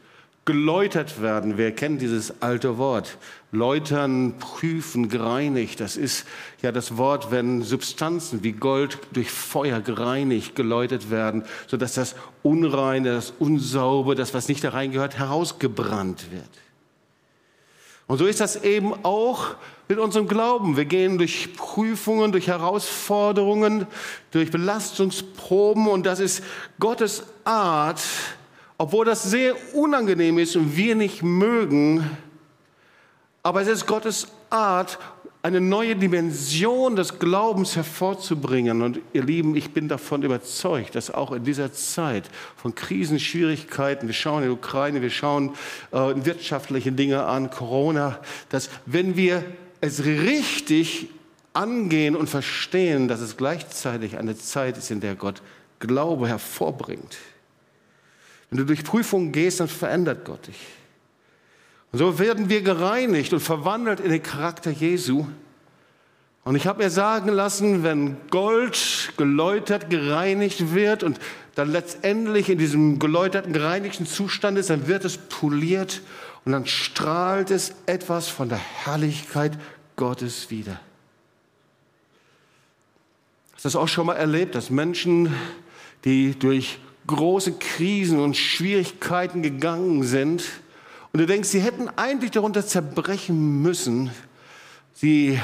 geläutert 0.45 1.21
werden. 1.21 1.57
Wer 1.57 1.73
kennt 1.73 2.01
dieses 2.01 2.41
alte 2.41 2.77
Wort? 2.77 3.17
Läutern, 3.51 4.35
prüfen, 4.39 5.09
gereinigt. 5.09 5.81
Das 5.81 5.97
ist 5.97 6.25
ja 6.61 6.71
das 6.71 6.95
Wort, 6.95 7.29
wenn 7.29 7.61
Substanzen 7.61 8.41
wie 8.41 8.53
Gold 8.53 8.99
durch 9.11 9.29
Feuer 9.29 9.81
gereinigt, 9.81 10.55
geläutert 10.55 11.11
werden, 11.11 11.43
sodass 11.67 11.95
das 11.95 12.15
Unreine, 12.41 13.15
das 13.15 13.33
Unsaube, 13.37 14.15
das, 14.15 14.33
was 14.33 14.47
nicht 14.47 14.63
da 14.63 14.69
reingehört, 14.69 15.17
herausgebrannt 15.19 16.31
wird. 16.31 16.43
Und 18.07 18.17
so 18.19 18.25
ist 18.25 18.39
das 18.39 18.63
eben 18.63 18.93
auch 19.03 19.57
mit 19.87 19.99
unserem 19.99 20.27
Glauben. 20.27 20.77
Wir 20.77 20.85
gehen 20.85 21.17
durch 21.17 21.53
Prüfungen, 21.55 22.31
durch 22.31 22.47
Herausforderungen, 22.47 23.87
durch 24.31 24.51
Belastungsproben 24.51 25.87
und 25.87 26.05
das 26.05 26.19
ist 26.19 26.43
Gottes 26.79 27.23
Art, 27.43 28.01
obwohl 28.77 29.05
das 29.05 29.23
sehr 29.23 29.55
unangenehm 29.73 30.37
ist 30.37 30.55
und 30.55 30.75
wir 30.75 30.95
nicht 30.95 31.23
mögen, 31.23 32.09
aber 33.43 33.61
es 33.61 33.67
ist 33.69 33.87
Gottes 33.87 34.27
Art, 34.49 34.99
eine 35.41 35.61
neue 35.61 35.95
Dimension 35.95 36.97
des 36.97 37.19
Glaubens 37.19 37.77
hervorzubringen. 37.77 38.81
Und 38.81 38.99
ihr 39.13 39.23
Lieben, 39.23 39.55
ich 39.55 39.71
bin 39.71 39.87
davon 39.87 40.23
überzeugt, 40.23 40.95
dass 40.95 41.09
auch 41.09 41.31
in 41.31 41.45
dieser 41.45 41.71
Zeit 41.71 42.29
von 42.57 42.75
Krisen, 42.75 43.17
Schwierigkeiten, 43.17 44.07
wir 44.07 44.13
schauen 44.13 44.43
in 44.43 44.49
die 44.49 44.53
Ukraine, 44.53 45.01
wir 45.01 45.09
schauen 45.09 45.53
äh, 45.91 45.97
wirtschaftliche 46.15 46.91
Dinge 46.91 47.23
an, 47.23 47.49
Corona, 47.49 48.19
dass 48.49 48.69
wenn 48.85 49.15
wir 49.15 49.43
es 49.81 50.03
richtig 50.05 51.09
angehen 51.53 52.15
und 52.15 52.29
verstehen, 52.29 53.07
dass 53.07 53.19
es 53.19 53.37
gleichzeitig 53.37 54.17
eine 54.17 54.37
Zeit 54.37 54.77
ist, 54.77 54.91
in 54.91 55.01
der 55.01 55.15
Gott 55.15 55.41
Glaube 55.79 56.27
hervorbringt. 56.27 57.17
Wenn 58.49 58.59
du 58.59 58.65
durch 58.65 58.83
Prüfungen 58.83 59.31
gehst, 59.31 59.59
dann 59.59 59.67
verändert 59.67 60.25
Gott 60.25 60.47
dich. 60.47 60.59
Und 61.91 61.99
so 61.99 62.19
werden 62.19 62.49
wir 62.49 62.61
gereinigt 62.61 63.33
und 63.33 63.39
verwandelt 63.39 63.99
in 63.99 64.11
den 64.11 64.23
Charakter 64.23 64.71
Jesu. 64.71 65.25
Und 66.43 66.55
ich 66.55 66.65
habe 66.65 66.83
mir 66.83 66.89
sagen 66.89 67.29
lassen, 67.29 67.83
wenn 67.83 68.17
Gold 68.29 69.13
geläutert, 69.17 69.89
gereinigt 69.89 70.73
wird 70.73 71.03
und 71.03 71.19
dann 71.55 71.71
letztendlich 71.71 72.49
in 72.49 72.57
diesem 72.57 72.99
geläuterten, 72.99 73.51
gereinigten 73.51 74.05
Zustand 74.05 74.57
ist, 74.57 74.69
dann 74.69 74.87
wird 74.87 75.03
es 75.05 75.17
poliert 75.17 76.01
und 76.47 76.53
dann 76.53 76.65
strahlt 76.65 77.51
es 77.51 77.73
etwas 77.87 78.29
von 78.29 78.47
der 78.47 78.57
Herrlichkeit 78.57 79.59
Gottes 79.97 80.49
wieder. 80.49 80.79
Hast 83.53 83.65
du 83.65 83.67
das 83.67 83.75
auch 83.75 83.89
schon 83.89 84.05
mal 84.05 84.13
erlebt, 84.13 84.55
dass 84.55 84.69
Menschen, 84.69 85.35
die 86.05 86.39
durch 86.39 86.79
große 87.05 87.55
Krisen 87.59 88.21
und 88.21 88.37
Schwierigkeiten 88.37 89.43
gegangen 89.43 90.03
sind 90.03 90.45
und 91.11 91.19
du 91.19 91.25
denkst, 91.25 91.49
sie 91.49 91.59
hätten 91.59 91.89
eigentlich 91.97 92.31
darunter 92.31 92.65
zerbrechen 92.65 93.61
müssen, 93.61 94.11
sie 94.93 95.41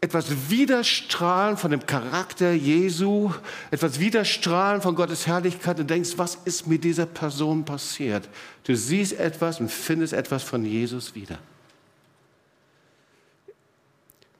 etwas 0.00 0.50
widerstrahlen 0.50 1.56
von 1.56 1.72
dem 1.72 1.84
Charakter 1.84 2.52
Jesu, 2.52 3.32
etwas 3.70 3.98
widerstrahlen 3.98 4.80
von 4.80 4.94
Gottes 4.94 5.26
Herrlichkeit 5.26 5.80
und 5.80 5.90
denkst, 5.90 6.12
was 6.16 6.36
ist 6.44 6.66
mit 6.66 6.84
dieser 6.84 7.06
Person 7.06 7.64
passiert? 7.64 8.28
Du 8.64 8.76
siehst 8.76 9.18
etwas 9.18 9.60
und 9.60 9.70
findest 9.70 10.12
etwas 10.12 10.44
von 10.44 10.64
Jesus 10.64 11.14
wieder. 11.14 11.38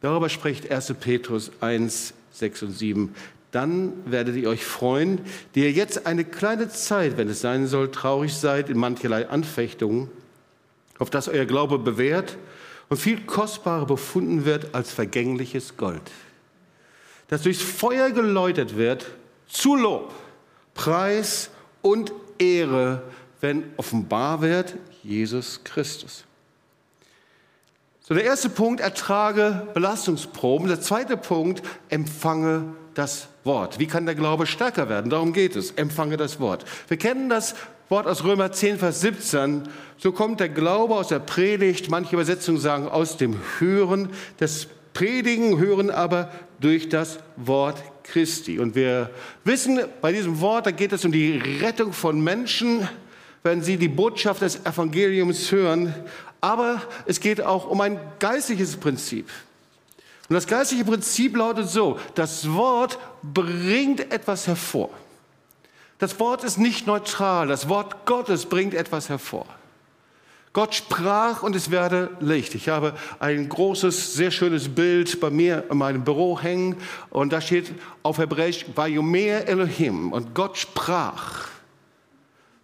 Darüber 0.00 0.28
spricht 0.28 0.70
1. 0.70 0.94
Petrus 1.00 1.50
1, 1.60 2.14
6 2.32 2.62
und 2.62 2.72
7 2.72 3.14
dann 3.50 3.92
werdet 4.04 4.36
ihr 4.36 4.48
euch 4.48 4.64
freuen, 4.64 5.20
die 5.54 5.60
ihr 5.60 5.72
jetzt 5.72 6.06
eine 6.06 6.24
kleine 6.24 6.68
Zeit, 6.68 7.16
wenn 7.16 7.28
es 7.28 7.40
sein 7.40 7.66
soll, 7.66 7.90
traurig 7.90 8.34
seid 8.34 8.68
in 8.68 8.76
mancherlei 8.76 9.28
Anfechtungen, 9.28 10.10
auf 10.98 11.10
das 11.10 11.28
euer 11.28 11.46
Glaube 11.46 11.78
bewährt 11.78 12.36
und 12.88 12.96
viel 12.96 13.20
kostbarer 13.24 13.86
befunden 13.86 14.44
wird 14.44 14.74
als 14.74 14.92
vergängliches 14.92 15.76
Gold, 15.76 16.02
das 17.28 17.42
durchs 17.42 17.62
Feuer 17.62 18.10
geläutert 18.10 18.76
wird 18.76 19.06
zu 19.46 19.76
Lob, 19.76 20.12
Preis 20.74 21.50
und 21.82 22.12
Ehre, 22.38 23.02
wenn 23.40 23.64
offenbar 23.76 24.40
wird 24.40 24.74
Jesus 25.02 25.62
Christus. 25.64 26.24
So, 28.08 28.14
der 28.14 28.24
erste 28.24 28.48
Punkt, 28.48 28.80
ertrage 28.80 29.68
Belastungsproben. 29.74 30.66
Der 30.66 30.80
zweite 30.80 31.18
Punkt, 31.18 31.62
empfange 31.90 32.74
das 32.94 33.28
Wort. 33.44 33.78
Wie 33.78 33.86
kann 33.86 34.06
der 34.06 34.14
Glaube 34.14 34.46
stärker 34.46 34.88
werden? 34.88 35.10
Darum 35.10 35.34
geht 35.34 35.56
es. 35.56 35.72
Empfange 35.72 36.16
das 36.16 36.40
Wort. 36.40 36.64
Wir 36.88 36.96
kennen 36.96 37.28
das 37.28 37.54
Wort 37.88 38.06
aus 38.06 38.22
Römer 38.22 38.52
10, 38.52 38.78
Vers 38.78 39.00
17. 39.00 39.62
So 39.96 40.12
kommt 40.12 40.40
der 40.40 40.50
Glaube 40.50 40.94
aus 40.94 41.08
der 41.08 41.20
Predigt. 41.20 41.90
Manche 41.90 42.16
Übersetzungen 42.16 42.60
sagen 42.60 42.86
aus 42.86 43.16
dem 43.16 43.34
Hören. 43.58 44.10
Das 44.36 44.66
Predigen, 44.92 45.58
Hören 45.58 45.90
aber 45.90 46.30
durch 46.60 46.90
das 46.90 47.18
Wort 47.36 47.82
Christi. 48.02 48.58
Und 48.58 48.74
wir 48.74 49.08
wissen, 49.44 49.80
bei 50.02 50.12
diesem 50.12 50.38
Wort, 50.42 50.66
da 50.66 50.70
geht 50.70 50.92
es 50.92 51.06
um 51.06 51.12
die 51.12 51.38
Rettung 51.62 51.94
von 51.94 52.22
Menschen, 52.22 52.86
wenn 53.42 53.62
sie 53.62 53.78
die 53.78 53.88
Botschaft 53.88 54.42
des 54.42 54.66
Evangeliums 54.66 55.50
hören. 55.50 55.94
Aber 56.42 56.82
es 57.06 57.20
geht 57.20 57.40
auch 57.40 57.70
um 57.70 57.80
ein 57.80 57.98
geistliches 58.18 58.76
Prinzip. 58.76 59.30
Und 60.28 60.34
das 60.34 60.46
geistliche 60.46 60.84
Prinzip 60.84 61.34
lautet 61.34 61.70
so, 61.70 61.98
das 62.14 62.52
Wort 62.52 62.98
bringt 63.22 64.12
etwas 64.12 64.46
hervor. 64.46 64.90
Das 65.98 66.20
Wort 66.20 66.44
ist 66.44 66.58
nicht 66.58 66.86
neutral, 66.86 67.48
das 67.48 67.68
Wort 67.68 68.06
Gottes 68.06 68.46
bringt 68.46 68.74
etwas 68.74 69.08
hervor. 69.08 69.46
Gott 70.52 70.74
sprach 70.74 71.42
und 71.42 71.54
es 71.54 71.70
werde 71.70 72.10
Licht. 72.20 72.54
Ich 72.54 72.68
habe 72.68 72.94
ein 73.20 73.48
großes, 73.48 74.14
sehr 74.14 74.30
schönes 74.30 74.68
Bild 74.68 75.20
bei 75.20 75.30
mir 75.30 75.64
in 75.70 75.78
meinem 75.78 76.04
Büro 76.04 76.40
hängen 76.40 76.76
und 77.10 77.32
da 77.32 77.40
steht 77.40 77.72
auf 78.02 78.18
Hebräisch 78.18 78.64
Vayomer 78.74 79.46
Elohim 79.46 80.12
und 80.12 80.34
Gott 80.34 80.56
sprach. 80.56 81.48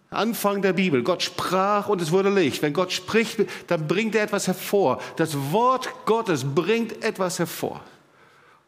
Anfang 0.09 0.61
der 0.61 0.73
Bibel. 0.73 1.03
Gott 1.03 1.23
sprach 1.23 1.89
und 1.89 2.01
es 2.01 2.11
wurde 2.11 2.29
Licht. 2.29 2.61
Wenn 2.61 2.73
Gott 2.73 2.91
spricht, 2.91 3.41
dann 3.67 3.87
bringt 3.87 4.15
er 4.15 4.23
etwas 4.23 4.47
hervor. 4.47 5.01
Das 5.17 5.35
Wort 5.51 5.89
Gottes 6.05 6.43
bringt 6.43 7.03
etwas 7.03 7.39
hervor. 7.39 7.81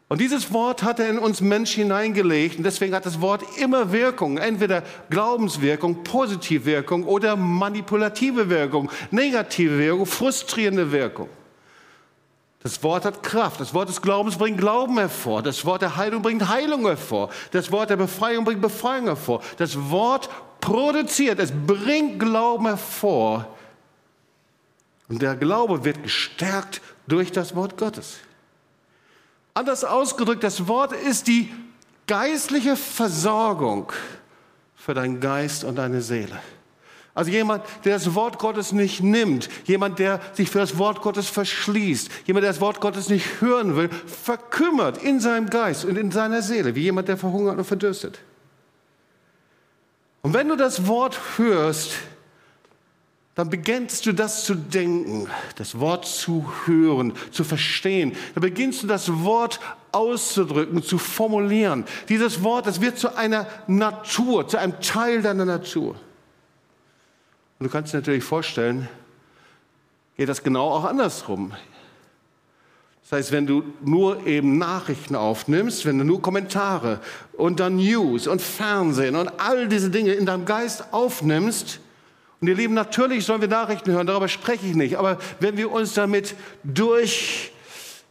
Und 0.08 0.22
dieses 0.22 0.52
Wort 0.54 0.82
hat 0.82 1.00
er 1.00 1.10
in 1.10 1.18
uns 1.18 1.42
Menschen 1.42 1.82
hineingelegt 1.82 2.56
und 2.56 2.64
deswegen 2.64 2.94
hat 2.94 3.04
das 3.04 3.20
Wort 3.20 3.42
immer 3.58 3.92
Wirkung, 3.92 4.38
entweder 4.38 4.82
Glaubenswirkung, 5.10 6.02
Positivwirkung 6.02 7.04
oder 7.04 7.36
manipulative 7.36 8.48
Wirkung, 8.48 8.90
negative 9.10 9.78
Wirkung, 9.78 10.06
frustrierende 10.06 10.90
Wirkung. 10.92 11.28
Das 12.62 12.82
Wort 12.82 13.04
hat 13.04 13.22
Kraft. 13.22 13.60
Das 13.60 13.72
Wort 13.72 13.88
des 13.88 14.02
Glaubens 14.02 14.36
bringt 14.36 14.58
Glauben 14.58 14.98
hervor. 14.98 15.42
Das 15.42 15.64
Wort 15.64 15.82
der 15.82 15.96
Heilung 15.96 16.22
bringt 16.22 16.48
Heilung 16.48 16.86
hervor. 16.86 17.30
Das 17.52 17.70
Wort 17.70 17.90
der 17.90 17.96
Befreiung 17.96 18.44
bringt 18.44 18.60
Befreiung 18.60 19.06
hervor. 19.06 19.42
Das 19.58 19.90
Wort 19.90 20.28
produziert, 20.60 21.38
es 21.38 21.52
bringt 21.52 22.18
Glauben 22.18 22.66
hervor. 22.66 23.46
Und 25.08 25.22
der 25.22 25.36
Glaube 25.36 25.84
wird 25.84 26.02
gestärkt 26.02 26.80
durch 27.06 27.30
das 27.30 27.54
Wort 27.54 27.76
Gottes. 27.76 28.18
Anders 29.58 29.82
ausgedrückt, 29.82 30.44
das 30.44 30.68
Wort 30.68 30.92
ist 30.92 31.26
die 31.26 31.52
geistliche 32.06 32.76
Versorgung 32.76 33.92
für 34.76 34.94
deinen 34.94 35.18
Geist 35.18 35.64
und 35.64 35.74
deine 35.74 36.00
Seele. 36.00 36.38
Also 37.12 37.32
jemand, 37.32 37.64
der 37.84 37.94
das 37.94 38.14
Wort 38.14 38.38
Gottes 38.38 38.70
nicht 38.70 39.02
nimmt, 39.02 39.48
jemand, 39.64 39.98
der 39.98 40.20
sich 40.32 40.48
für 40.48 40.60
das 40.60 40.78
Wort 40.78 41.00
Gottes 41.00 41.28
verschließt, 41.28 42.08
jemand, 42.26 42.44
der 42.44 42.52
das 42.52 42.60
Wort 42.60 42.80
Gottes 42.80 43.08
nicht 43.08 43.40
hören 43.40 43.74
will, 43.74 43.88
verkümmert 43.88 45.02
in 45.02 45.18
seinem 45.18 45.50
Geist 45.50 45.84
und 45.84 45.98
in 45.98 46.12
seiner 46.12 46.40
Seele, 46.40 46.76
wie 46.76 46.82
jemand, 46.82 47.08
der 47.08 47.16
verhungert 47.16 47.58
und 47.58 47.64
verdürstet. 47.64 48.20
Und 50.22 50.34
wenn 50.34 50.46
du 50.46 50.54
das 50.54 50.86
Wort 50.86 51.18
hörst, 51.36 51.94
dann 53.38 53.50
beginnst 53.50 54.04
du 54.04 54.12
das 54.12 54.42
zu 54.42 54.56
denken, 54.56 55.28
das 55.54 55.78
Wort 55.78 56.04
zu 56.04 56.44
hören, 56.66 57.12
zu 57.30 57.44
verstehen. 57.44 58.16
Dann 58.34 58.42
beginnst 58.42 58.82
du 58.82 58.88
das 58.88 59.22
Wort 59.22 59.60
auszudrücken, 59.92 60.82
zu 60.82 60.98
formulieren. 60.98 61.84
Dieses 62.08 62.42
Wort, 62.42 62.66
das 62.66 62.80
wird 62.80 62.98
zu 62.98 63.14
einer 63.14 63.46
Natur, 63.68 64.48
zu 64.48 64.56
einem 64.56 64.80
Teil 64.80 65.22
deiner 65.22 65.44
Natur. 65.44 65.90
Und 67.60 67.66
du 67.66 67.68
kannst 67.68 67.92
dir 67.92 67.98
natürlich 67.98 68.24
vorstellen, 68.24 68.88
geht 70.16 70.28
das 70.28 70.42
genau 70.42 70.72
auch 70.72 70.82
andersrum. 70.82 71.52
Das 73.02 73.12
heißt, 73.12 73.30
wenn 73.30 73.46
du 73.46 73.62
nur 73.84 74.26
eben 74.26 74.58
Nachrichten 74.58 75.14
aufnimmst, 75.14 75.86
wenn 75.86 75.96
du 75.96 76.04
nur 76.04 76.20
Kommentare 76.20 76.98
und 77.34 77.60
dann 77.60 77.76
News 77.76 78.26
und 78.26 78.42
Fernsehen 78.42 79.14
und 79.14 79.28
all 79.38 79.68
diese 79.68 79.90
Dinge 79.90 80.14
in 80.14 80.26
deinem 80.26 80.44
Geist 80.44 80.92
aufnimmst, 80.92 81.78
und 82.40 82.48
ihr 82.48 82.54
Lieben, 82.54 82.74
natürlich 82.74 83.24
sollen 83.24 83.40
wir 83.40 83.48
Nachrichten 83.48 83.90
hören, 83.90 84.06
darüber 84.06 84.28
spreche 84.28 84.66
ich 84.66 84.74
nicht. 84.74 84.96
Aber 84.96 85.18
wenn 85.40 85.56
wir 85.56 85.72
uns 85.72 85.94
damit 85.94 86.36
durch, 86.62 87.52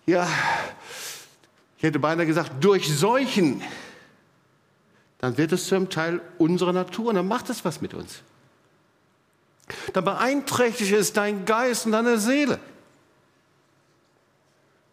ja, 0.05 0.27
ich 1.77 1.83
hätte 1.83 1.99
beinahe 1.99 2.25
gesagt, 2.25 2.63
durchseuchen, 2.63 3.61
dann 5.19 5.37
wird 5.37 5.51
es 5.53 5.67
zum 5.67 5.89
Teil 5.89 6.21
unserer 6.37 6.73
Natur 6.73 7.07
und 7.07 7.15
dann 7.15 7.27
macht 7.27 7.49
es 7.49 7.63
was 7.63 7.81
mit 7.81 7.93
uns. 7.93 8.21
Dann 9.93 10.03
beeinträchtigt 10.03 10.91
es 10.93 11.13
dein 11.13 11.45
Geist 11.45 11.85
und 11.85 11.93
deine 11.93 12.17
Seele 12.17 12.59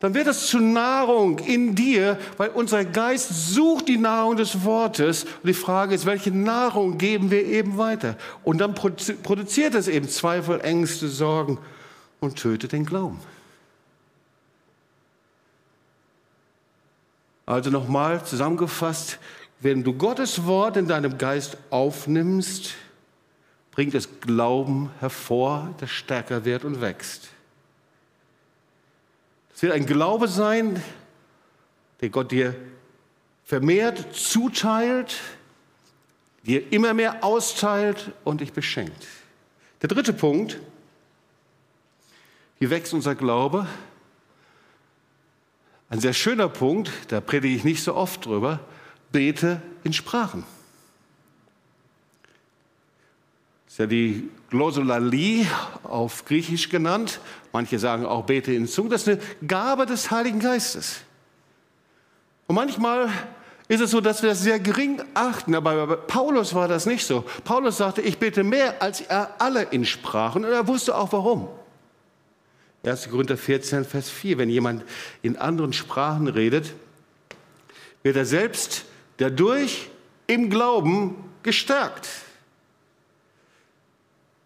dann 0.05 0.13
wird 0.13 0.27
es 0.27 0.49
zu 0.49 0.59
Nahrung 0.61 1.39
in 1.39 1.75
dir, 1.75 2.19
weil 2.37 2.51
unser 2.51 2.85
Geist 2.85 3.55
sucht 3.55 3.89
die 3.89 3.97
Nahrung 3.97 4.37
des 4.37 4.63
Wortes. 4.63 5.25
Und 5.25 5.47
die 5.47 5.55
Frage 5.55 5.95
ist, 5.95 6.05
welche 6.05 6.31
Nahrung 6.31 6.99
geben 6.99 7.31
wir 7.31 7.43
eben 7.43 7.79
weiter? 7.79 8.19
Und 8.43 8.59
dann 8.59 8.75
produziert 8.75 9.75
es 9.75 9.89
eben 9.89 10.07
Zweifel, 10.07 10.61
Ängste, 10.61 11.09
Sorgen 11.09 11.57
und 12.21 12.37
tötet 12.37 12.73
den 12.73 12.85
Glauben. 12.85 13.19
Also 17.47 17.71
nochmal 17.71 18.23
zusammengefasst, 18.27 19.19
wenn 19.61 19.85
du 19.85 19.95
Gottes 19.95 20.45
Wort 20.45 20.77
in 20.77 20.87
deinem 20.87 21.17
Geist 21.17 21.57
aufnimmst, 21.71 22.75
bringt 23.71 23.95
es 23.95 24.21
Glauben 24.21 24.91
hervor, 25.01 25.75
der 25.81 25.87
stärker 25.87 26.45
wird 26.45 26.67
und 26.67 26.83
wächst. 26.83 27.31
Es 29.55 29.63
wird 29.63 29.73
ein 29.73 29.87
Glaube 29.87 30.29
sein, 30.29 30.83
der 32.01 32.09
Gott 32.11 32.33
dir 32.33 32.55
vermehrt 33.45 34.15
zuteilt, 34.15 35.21
dir 36.45 36.73
immer 36.73 36.93
mehr 36.93 37.23
austeilt 37.23 38.13
und 38.25 38.41
dich 38.41 38.53
beschenkt. 38.53 39.07
Der 39.83 39.89
dritte 39.89 40.13
Punkt, 40.13 40.59
wie 42.59 42.71
wächst 42.71 42.95
unser 42.95 43.15
Glaube? 43.15 43.67
Ein 45.89 46.01
sehr 46.01 46.15
schöner 46.15 46.49
Punkt, 46.49 46.91
da 47.09 47.21
predige 47.21 47.55
ich 47.55 47.65
nicht 47.65 47.83
so 47.83 47.95
oft 47.95 48.25
drüber, 48.25 48.61
bete 49.13 49.63
in 49.85 49.93
Sprachen. 49.93 50.45
ist 53.75 53.79
ja 53.79 53.87
die 53.87 54.31
Glossolalie 54.55 55.47
auf 55.83 56.25
Griechisch 56.25 56.69
genannt. 56.69 57.19
Manche 57.53 57.81
sagen 57.81 58.07
auch 58.07 58.25
bete 58.25 58.53
in 58.53 58.69
Zungen. 58.69 58.91
Das 58.91 59.03
ist 59.03 59.09
eine 59.09 59.49
Gabe 59.49 59.85
des 59.85 60.13
Heiligen 60.13 60.39
Geistes. 60.39 61.01
Und 62.47 62.55
manchmal 62.55 63.09
ist 63.67 63.81
es 63.81 63.91
so, 63.91 64.01
dass 64.01 64.23
wir 64.23 64.31
das 64.31 64.43
sehr 64.43 64.61
gering 64.61 65.03
achten, 65.15 65.57
aber 65.57 65.87
bei 65.89 65.97
Paulus 65.97 66.55
war 66.55 66.69
das 66.69 66.87
nicht 66.87 67.05
so. 67.05 67.25
Paulus 67.43 67.79
sagte, 67.79 68.01
ich 68.01 68.19
bete 68.19 68.45
mehr 68.45 68.81
als 68.81 69.01
er 69.01 69.35
alle 69.41 69.63
in 69.63 69.85
Sprachen 69.85 70.45
und 70.45 70.53
er 70.53 70.69
wusste 70.69 70.97
auch 70.97 71.13
warum. 71.13 71.49
1. 72.85 73.11
Korinther 73.11 73.37
14, 73.37 73.85
Vers 73.85 74.09
4, 74.09 74.39
wenn 74.39 74.51
jemand 74.51 74.85
in 75.23 75.37
anderen 75.37 75.73
Sprachen 75.73 76.29
redet, 76.29 76.75
wird 78.05 78.15
er 78.15 78.27
selbst 78.27 78.85
dadurch 79.17 79.89
im 80.29 80.49
Glauben 80.49 81.17
gestärkt. 81.43 82.09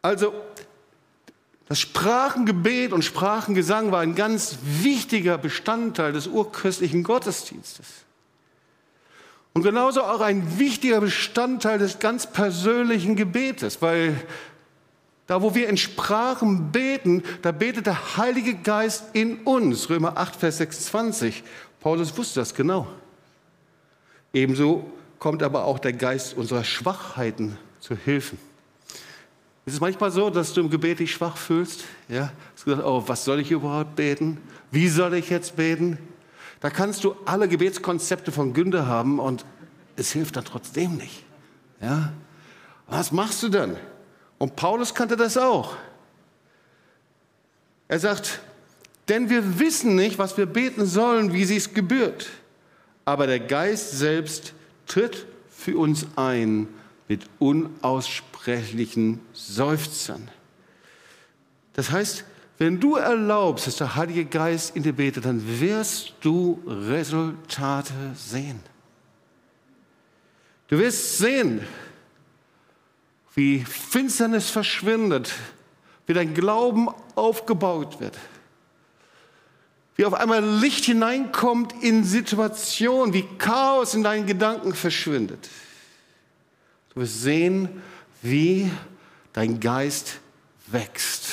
Also 0.03 0.33
das 1.69 1.79
Sprachengebet 1.81 2.93
und 2.93 3.05
Sprachengesang 3.05 3.93
war 3.93 4.01
ein 4.01 4.15
ganz 4.15 4.59
wichtiger 4.63 5.37
Bestandteil 5.37 6.13
des 6.13 6.27
urchristlichen 6.27 7.03
Gottesdienstes. 7.03 7.87
Und 9.53 9.63
genauso 9.63 10.03
auch 10.03 10.21
ein 10.21 10.59
wichtiger 10.59 11.01
Bestandteil 11.01 11.79
des 11.79 11.99
ganz 11.99 12.27
persönlichen 12.27 13.17
Gebetes, 13.17 13.83
weil 13.83 14.17
da, 15.27 15.43
wo 15.43 15.55
wir 15.55 15.69
in 15.69 15.77
Sprachen 15.77 16.73
beten, 16.73 17.23
da 17.43 17.53
betet 17.53 17.87
der 17.87 18.17
Heilige 18.17 18.55
Geist 18.55 19.05
in 19.13 19.41
uns. 19.41 19.91
Römer 19.91 20.17
8, 20.17 20.37
Vers 20.37 20.57
26. 20.57 21.43
Paulus 21.81 22.17
wusste 22.17 22.41
das 22.41 22.55
genau. 22.55 22.87
Ebenso 24.33 24.91
kommt 25.19 25.43
aber 25.43 25.65
auch 25.65 25.79
der 25.79 25.93
Geist 25.93 26.35
unserer 26.35 26.65
Schwachheiten 26.65 27.59
zu 27.81 27.95
Hilfe. 29.69 29.75
Ist 29.75 29.75
es 29.75 29.81
manchmal 29.81 30.11
so, 30.11 30.31
dass 30.31 30.55
du 30.55 30.61
im 30.61 30.71
Gebet 30.71 30.99
dich 30.99 31.13
schwach 31.13 31.37
fühlst? 31.37 31.85
Ja? 32.09 32.33
Gesagt, 32.65 32.85
oh, 32.85 33.05
was 33.07 33.25
soll 33.25 33.41
ich 33.41 33.51
überhaupt 33.51 33.97
beten? 33.97 34.39
Wie 34.71 34.89
soll 34.89 35.15
ich 35.15 35.31
jetzt 35.31 35.57
beten? 35.57 35.99
Da 36.61 36.71
kannst 36.71 37.05
du 37.05 37.15
alle 37.25 37.49
Gebetskonzepte 37.49 38.33
von 38.33 38.53
Günter 38.53 38.87
haben 38.87 39.19
und 39.21 39.45
es 39.97 40.13
hilft 40.13 40.37
dann 40.37 40.45
trotzdem 40.45 40.97
nicht. 40.97 41.25
Ja? 41.81 42.13
Was 42.87 43.13
machst 43.13 43.43
du 43.43 43.49
dann? 43.49 43.77
Und 44.39 44.57
Paulus 44.57 44.95
kannte 44.95 45.17
das 45.17 45.37
auch. 45.37 45.77
Er 47.89 47.99
sagt, 47.99 48.41
denn 49.09 49.31
wir 49.31 49.59
wissen 49.59 49.95
nicht, 49.95 50.19
was 50.19 50.37
wir 50.37 50.47
beten 50.47 50.87
sollen, 50.87 51.33
wie 51.33 51.45
sie 51.45 51.57
es 51.57 51.73
gebührt. 51.73 52.29
Aber 53.05 53.27
der 53.27 53.41
Geist 53.41 53.93
selbst 53.93 54.53
tritt 54.87 55.27
für 55.51 55.79
uns 55.79 56.07
ein 56.17 56.69
mit 57.09 57.25
unaussprechlichen 57.39 59.21
Seufzern. 59.33 60.29
Das 61.73 61.91
heißt, 61.91 62.25
wenn 62.59 62.81
du 62.81 62.97
erlaubst, 62.97 63.67
dass 63.67 63.77
der 63.77 63.95
Heilige 63.95 64.25
Geist 64.25 64.77
in 64.77 64.83
dir 64.83 64.93
betet, 64.93 65.25
dann 65.25 65.61
wirst 65.61 66.13
du 66.21 66.61
Resultate 66.67 67.93
sehen. 68.15 68.61
Du 70.67 70.79
wirst 70.79 71.19
sehen, 71.19 71.61
wie 73.35 73.61
Finsternis 73.61 74.51
verschwindet, 74.51 75.33
wie 76.07 76.13
dein 76.13 76.35
Glauben 76.35 76.89
aufgebaut 77.15 78.01
wird, 78.01 78.19
wie 79.95 80.05
auf 80.05 80.15
einmal 80.15 80.45
Licht 80.45 80.85
hineinkommt 80.85 81.73
in 81.81 82.03
Situationen, 82.03 83.15
wie 83.15 83.25
Chaos 83.39 83.95
in 83.95 84.03
deinen 84.03 84.27
Gedanken 84.27 84.75
verschwindet. 84.75 85.49
Du 86.99 87.03
wirst 87.03 87.23
sehen, 87.23 87.69
wie 88.23 88.69
dein 89.33 89.61
Geist 89.61 90.19
wächst. 90.67 91.29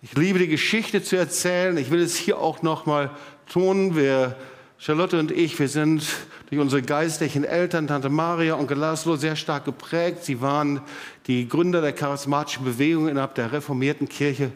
Ich 0.00 0.16
liebe 0.16 0.38
die 0.38 0.48
Geschichte 0.48 1.02
zu 1.02 1.16
erzählen. 1.16 1.76
Ich 1.76 1.90
will 1.90 2.00
es 2.00 2.16
hier 2.16 2.38
auch 2.38 2.62
noch 2.62 2.86
mal 2.86 3.10
tun. 3.52 3.96
Wir, 3.96 4.34
Charlotte 4.78 5.18
und 5.18 5.30
ich, 5.30 5.58
wir 5.58 5.68
sind 5.68 6.06
durch 6.48 6.58
unsere 6.58 6.80
geistlichen 6.80 7.44
Eltern, 7.44 7.86
Tante 7.86 8.08
Maria 8.08 8.54
und 8.54 8.70
Laszlo, 8.70 9.16
sehr 9.16 9.36
stark 9.36 9.66
geprägt. 9.66 10.24
Sie 10.24 10.40
waren 10.40 10.80
die 11.26 11.46
Gründer 11.46 11.82
der 11.82 11.92
charismatischen 11.92 12.64
Bewegung 12.64 13.08
innerhalb 13.08 13.34
der 13.34 13.52
reformierten 13.52 14.08
Kirche 14.08 14.52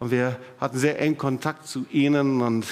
und 0.00 0.10
wir 0.10 0.36
hatten 0.60 0.78
sehr 0.78 1.00
engen 1.00 1.16
Kontakt 1.16 1.68
zu 1.68 1.86
ihnen 1.92 2.40
und 2.40 2.66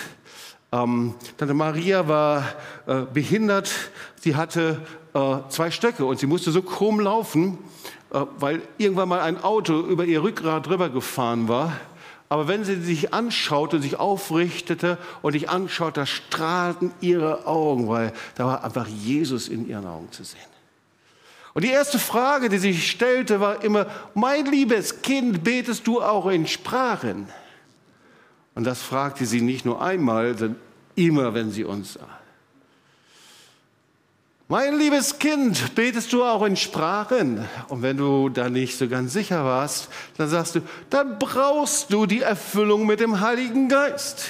Ähm, 0.73 1.15
Tante 1.37 1.55
Maria 1.55 2.07
war 2.07 2.45
äh, 2.87 3.03
behindert, 3.13 3.73
sie 4.21 4.37
hatte 4.37 4.81
äh, 5.15 5.37
zwei 5.49 5.71
Stöcke 5.71 6.05
und 6.05 6.21
sie 6.21 6.27
musste 6.27 6.53
so 6.53 6.63
krumm 6.63 7.01
laufen, 7.01 7.59
äh, 8.13 8.21
weil 8.39 8.63
irgendwann 8.79 9.09
mal 9.09 9.21
ein 9.21 9.43
Auto 9.43 9.81
über 9.81 10.05
ihr 10.05 10.23
Rückgrat 10.23 10.67
drüber 10.67 10.89
gefahren 10.89 11.49
war. 11.49 11.73
Aber 12.29 12.47
wenn 12.47 12.63
sie 12.63 12.81
sich 12.81 13.13
anschaute, 13.13 13.81
sich 13.81 13.99
aufrichtete 13.99 14.99
und 15.23 15.35
dich 15.35 15.49
anschaut, 15.49 15.97
da 15.97 16.07
strahlten 16.07 16.93
ihre 17.01 17.49
Augen, 17.49 17.89
weil 17.89 18.13
da 18.37 18.47
war 18.47 18.63
einfach 18.63 18.87
Jesus 18.87 19.49
in 19.49 19.69
ihren 19.69 19.87
Augen 19.87 20.13
zu 20.13 20.23
sehen. 20.23 20.39
Und 21.53 21.65
die 21.65 21.71
erste 21.71 21.99
Frage, 21.99 22.49
die 22.49 22.59
sich 22.59 22.89
stellte, 22.89 23.41
war 23.41 23.65
immer, 23.65 23.87
mein 24.15 24.47
liebes 24.47 25.03
Kind, 25.03 25.43
betest 25.43 25.89
du 25.89 26.01
auch 26.01 26.29
in 26.29 26.47
Sprachen? 26.47 27.27
Und 28.61 28.65
das 28.65 28.83
fragte 28.83 29.25
sie 29.25 29.41
nicht 29.41 29.65
nur 29.65 29.81
einmal, 29.81 30.37
sondern 30.37 30.61
immer, 30.95 31.33
wenn 31.33 31.51
sie 31.51 31.65
uns 31.65 31.95
sah. 31.95 32.19
Mein 34.49 34.79
liebes 34.79 35.19
Kind, 35.19 35.75
betest 35.75 36.13
du 36.13 36.23
auch 36.23 36.45
in 36.45 36.57
Sprachen? 36.57 37.49
Und 37.69 37.81
wenn 37.81 37.97
du 37.97 38.29
da 38.29 38.51
nicht 38.51 38.77
so 38.77 38.87
ganz 38.87 39.15
sicher 39.15 39.47
warst, 39.47 39.89
dann 40.19 40.29
sagst 40.29 40.57
du, 40.57 40.61
dann 40.91 41.19
brauchst 41.19 41.91
du 41.91 42.05
die 42.05 42.21
Erfüllung 42.21 42.85
mit 42.85 43.01
dem 43.01 43.21
Heiligen 43.21 43.71
Geist. 43.71 44.27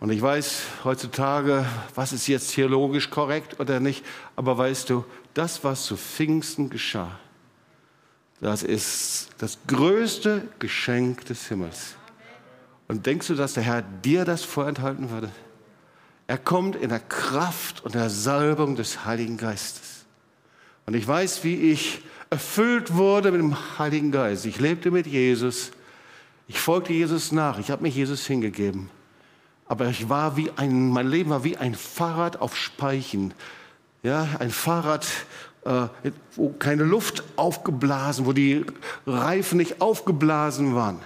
Und 0.00 0.10
ich 0.10 0.22
weiß 0.22 0.62
heutzutage, 0.84 1.66
was 1.94 2.14
ist 2.14 2.28
jetzt 2.28 2.54
theologisch 2.54 3.10
korrekt 3.10 3.60
oder 3.60 3.78
nicht, 3.78 4.02
aber 4.36 4.56
weißt 4.56 4.88
du, 4.88 5.04
das, 5.34 5.62
was 5.64 5.84
zu 5.84 5.98
Pfingsten 5.98 6.70
geschah, 6.70 7.18
das 8.40 8.62
ist 8.62 9.28
das 9.36 9.58
größte 9.66 10.48
Geschenk 10.58 11.26
des 11.26 11.48
Himmels. 11.48 11.96
Und 12.88 13.06
denkst 13.06 13.26
du, 13.28 13.34
dass 13.34 13.54
der 13.54 13.62
Herr 13.62 13.82
dir 13.82 14.24
das 14.24 14.42
vorenthalten 14.42 15.10
würde? 15.10 15.30
Er 16.28 16.38
kommt 16.38 16.76
in 16.76 16.88
der 16.88 17.00
Kraft 17.00 17.84
und 17.84 17.94
der 17.94 18.10
Salbung 18.10 18.76
des 18.76 19.04
Heiligen 19.04 19.36
Geistes. 19.36 20.04
Und 20.86 20.94
ich 20.94 21.06
weiß, 21.06 21.44
wie 21.44 21.72
ich 21.72 22.02
erfüllt 22.30 22.94
wurde 22.94 23.30
mit 23.30 23.40
dem 23.40 23.78
Heiligen 23.78 24.10
Geist. 24.10 24.46
Ich 24.46 24.58
lebte 24.58 24.90
mit 24.90 25.06
Jesus. 25.06 25.70
Ich 26.48 26.58
folgte 26.60 26.92
Jesus 26.92 27.32
nach. 27.32 27.58
Ich 27.58 27.70
habe 27.70 27.82
mich 27.82 27.94
Jesus 27.94 28.26
hingegeben. 28.26 28.90
Aber 29.66 29.86
ich 29.86 30.08
war 30.08 30.36
wie 30.36 30.50
ein, 30.56 30.90
mein 30.90 31.08
Leben 31.08 31.30
war 31.30 31.44
wie 31.44 31.56
ein 31.56 31.74
Fahrrad 31.74 32.40
auf 32.40 32.56
Speichen. 32.56 33.34
Ja, 34.02 34.28
ein 34.38 34.50
Fahrrad, 34.50 35.06
äh, 35.64 35.88
wo 36.36 36.50
keine 36.50 36.84
Luft 36.84 37.24
aufgeblasen, 37.34 38.26
wo 38.26 38.32
die 38.32 38.64
Reifen 39.06 39.58
nicht 39.58 39.80
aufgeblasen 39.80 40.74
waren. 40.74 41.00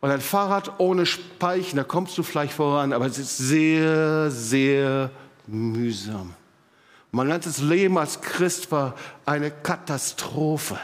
Und 0.00 0.10
ein 0.10 0.20
Fahrrad 0.20 0.80
ohne 0.80 1.04
Speichen, 1.04 1.76
da 1.76 1.84
kommst 1.84 2.16
du 2.16 2.22
vielleicht 2.22 2.54
voran, 2.54 2.92
aber 2.92 3.06
es 3.06 3.18
ist 3.18 3.36
sehr, 3.36 4.30
sehr 4.30 5.10
mühsam. 5.46 6.34
Mein 7.12 7.28
ganzes 7.28 7.58
Leben 7.58 7.98
als 7.98 8.20
Christ 8.20 8.70
war 8.70 8.94
eine 9.26 9.50
Katastrophe. 9.50 10.78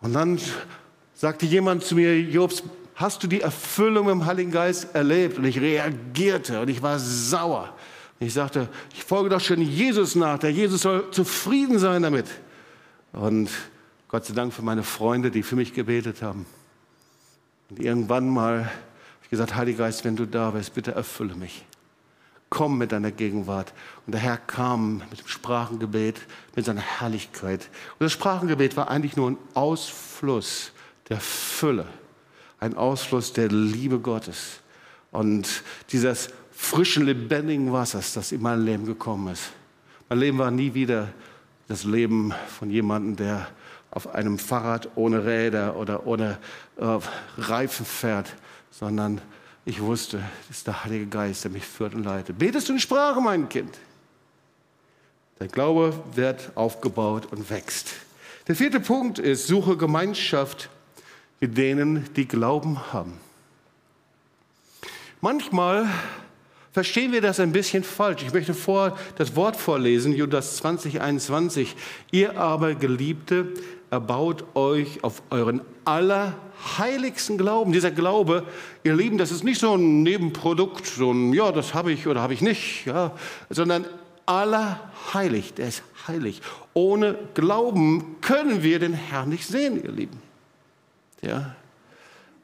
Und 0.00 0.12
dann 0.12 0.38
sagte 1.14 1.46
jemand 1.46 1.84
zu 1.84 1.94
mir, 1.94 2.20
Jobs, 2.20 2.62
hast 2.94 3.22
du 3.22 3.26
die 3.26 3.40
Erfüllung 3.40 4.10
im 4.10 4.26
Heiligen 4.26 4.50
Geist 4.50 4.94
erlebt? 4.94 5.38
Und 5.38 5.44
ich 5.44 5.60
reagierte 5.60 6.60
und 6.60 6.68
ich 6.68 6.82
war 6.82 6.98
sauer. 6.98 7.74
Und 8.20 8.26
ich 8.26 8.34
sagte, 8.34 8.68
ich 8.94 9.02
folge 9.02 9.30
doch 9.30 9.40
schon 9.40 9.60
Jesus 9.60 10.14
nach. 10.14 10.38
Der 10.38 10.52
Jesus 10.52 10.82
soll 10.82 11.10
zufrieden 11.10 11.78
sein 11.78 12.02
damit. 12.02 12.26
Und 13.12 13.50
Gott 14.08 14.26
sei 14.26 14.34
Dank 14.34 14.52
für 14.52 14.62
meine 14.62 14.82
Freunde, 14.82 15.30
die 15.30 15.42
für 15.42 15.56
mich 15.56 15.72
gebetet 15.72 16.22
haben. 16.22 16.46
Und 17.72 17.80
irgendwann 17.82 18.28
mal 18.28 18.66
habe 18.66 18.70
ich 19.22 19.30
gesagt, 19.30 19.54
Heiliger 19.54 19.84
Geist, 19.84 20.04
wenn 20.04 20.14
du 20.14 20.26
da 20.26 20.50
bist, 20.50 20.74
bitte 20.74 20.92
erfülle 20.92 21.34
mich. 21.34 21.64
Komm 22.50 22.76
mit 22.76 22.92
deiner 22.92 23.10
Gegenwart. 23.10 23.72
Und 24.06 24.12
der 24.12 24.20
Herr 24.20 24.36
kam 24.36 24.98
mit 25.10 25.20
dem 25.20 25.26
Sprachengebet, 25.26 26.20
mit 26.54 26.66
seiner 26.66 26.82
Herrlichkeit. 26.82 27.70
Und 27.98 28.04
das 28.04 28.12
Sprachengebet 28.12 28.76
war 28.76 28.90
eigentlich 28.90 29.16
nur 29.16 29.30
ein 29.30 29.38
Ausfluss 29.54 30.72
der 31.08 31.18
Fülle, 31.18 31.86
ein 32.60 32.76
Ausfluss 32.76 33.32
der 33.32 33.48
Liebe 33.48 34.00
Gottes 34.00 34.60
und 35.10 35.62
dieses 35.92 36.28
frischen, 36.50 37.06
lebendigen 37.06 37.72
Wassers, 37.72 38.12
das 38.12 38.32
in 38.32 38.42
mein 38.42 38.66
Leben 38.66 38.84
gekommen 38.84 39.32
ist. 39.32 39.50
Mein 40.10 40.18
Leben 40.18 40.36
war 40.36 40.50
nie 40.50 40.74
wieder 40.74 41.08
das 41.68 41.84
Leben 41.84 42.34
von 42.48 42.68
jemandem, 42.68 43.16
der 43.16 43.48
auf 43.92 44.14
einem 44.14 44.38
Fahrrad 44.38 44.88
ohne 44.96 45.24
Räder 45.24 45.76
oder 45.76 46.06
ohne 46.06 46.38
äh, 46.78 46.98
Reifen 47.38 47.86
fährt, 47.86 48.34
sondern 48.70 49.20
ich 49.64 49.80
wusste, 49.80 50.22
das 50.48 50.58
ist 50.58 50.66
der 50.66 50.82
Heilige 50.84 51.06
Geist, 51.06 51.44
der 51.44 51.50
mich 51.52 51.64
führt 51.64 51.94
und 51.94 52.02
leitet. 52.02 52.38
Betest 52.38 52.68
du 52.68 52.72
in 52.72 52.80
Sprache, 52.80 53.20
mein 53.20 53.48
Kind? 53.48 53.78
Dein 55.38 55.48
Glaube 55.48 55.92
wird 56.14 56.50
aufgebaut 56.56 57.26
und 57.30 57.48
wächst. 57.50 57.90
Der 58.48 58.56
vierte 58.56 58.80
Punkt 58.80 59.18
ist, 59.18 59.46
suche 59.46 59.76
Gemeinschaft 59.76 60.68
mit 61.38 61.56
denen, 61.56 62.12
die 62.14 62.26
Glauben 62.26 62.92
haben. 62.92 63.20
Manchmal 65.20 65.86
verstehen 66.72 67.12
wir 67.12 67.20
das 67.20 67.38
ein 67.38 67.52
bisschen 67.52 67.84
falsch. 67.84 68.22
Ich 68.22 68.32
möchte 68.32 68.54
vor 68.54 68.98
das 69.16 69.36
Wort 69.36 69.56
vorlesen, 69.56 70.12
Judas 70.14 70.56
20, 70.56 71.00
21. 71.00 71.76
Ihr 72.10 72.38
aber, 72.38 72.74
Geliebte, 72.74 73.52
erbaut 73.92 74.44
euch 74.56 75.04
auf 75.04 75.22
euren 75.28 75.60
allerheiligsten 75.84 77.36
Glauben. 77.36 77.72
Dieser 77.72 77.90
Glaube, 77.90 78.46
ihr 78.84 78.96
Lieben, 78.96 79.18
das 79.18 79.30
ist 79.30 79.44
nicht 79.44 79.60
so 79.60 79.74
ein 79.74 80.02
Nebenprodukt, 80.02 80.86
so 80.86 81.12
ein, 81.12 81.34
ja, 81.34 81.52
das 81.52 81.74
habe 81.74 81.92
ich 81.92 82.06
oder 82.06 82.22
habe 82.22 82.32
ich 82.32 82.40
nicht, 82.40 82.86
ja, 82.86 83.12
sondern 83.50 83.84
allerheilig, 84.24 85.52
der 85.52 85.68
ist 85.68 85.82
heilig. 86.08 86.40
Ohne 86.72 87.18
Glauben 87.34 88.16
können 88.22 88.62
wir 88.62 88.78
den 88.78 88.94
Herrn 88.94 89.28
nicht 89.28 89.46
sehen, 89.46 89.84
ihr 89.84 89.92
Lieben. 89.92 90.22
Ja. 91.20 91.54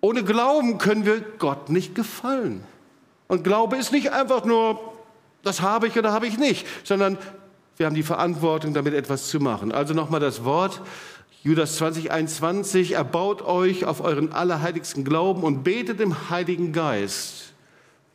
Ohne 0.03 0.25
Glauben 0.25 0.77
können 0.77 1.07
wir 1.07 1.23
Gott 1.39 1.71
nicht 1.71 1.95
gefallen. 1.95 2.63
Und 3.27 3.43
Glaube 3.43 3.79
ist 3.79 3.91
nicht 3.91 4.13
einfach 4.13 4.45
nur, 4.45 4.93
das 5.43 5.63
habe 5.63 5.87
ich 5.87 5.99
oder 5.99 6.13
habe 6.13 6.27
ich 6.27 6.37
nicht, 6.37 6.67
sondern 6.85 7.17
wir 7.79 7.87
haben 7.87 7.95
die 7.95 8.03
Verantwortung, 8.03 8.75
damit 8.75 8.93
etwas 8.93 9.29
zu 9.29 9.41
machen. 9.41 9.73
Also 9.73 9.95
nochmal 9.95 10.21
das 10.21 10.45
Wort, 10.45 10.83
Judas 11.45 11.77
20, 11.77 12.11
21, 12.11 12.93
erbaut 12.93 13.43
euch 13.43 13.85
auf 13.85 14.01
euren 14.01 14.33
allerheiligsten 14.33 15.05
Glauben 15.05 15.45
und 15.45 15.63
betet 15.63 16.01
im 16.01 16.31
Heiligen 16.31 16.73
Geist. 16.73 17.53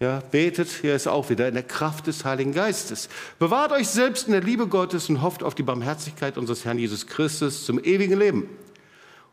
Ja, 0.02 0.22
betet, 0.32 0.68
hier 0.68 0.94
ist 0.94 1.08
auch 1.08 1.30
wieder, 1.30 1.48
in 1.48 1.54
der 1.54 1.64
Kraft 1.64 2.08
des 2.08 2.26
Heiligen 2.26 2.52
Geistes. 2.52 3.08
Bewahrt 3.40 3.72
euch 3.72 3.88
selbst 3.88 4.28
in 4.28 4.34
der 4.34 4.42
Liebe 4.42 4.68
Gottes 4.68 5.08
und 5.08 5.22
hofft 5.22 5.42
auf 5.42 5.56
die 5.56 5.64
Barmherzigkeit 5.64 6.38
unseres 6.38 6.66
Herrn 6.66 6.78
Jesus 6.78 7.08
Christus 7.08 7.66
zum 7.66 7.82
ewigen 7.82 8.20
Leben. 8.20 8.50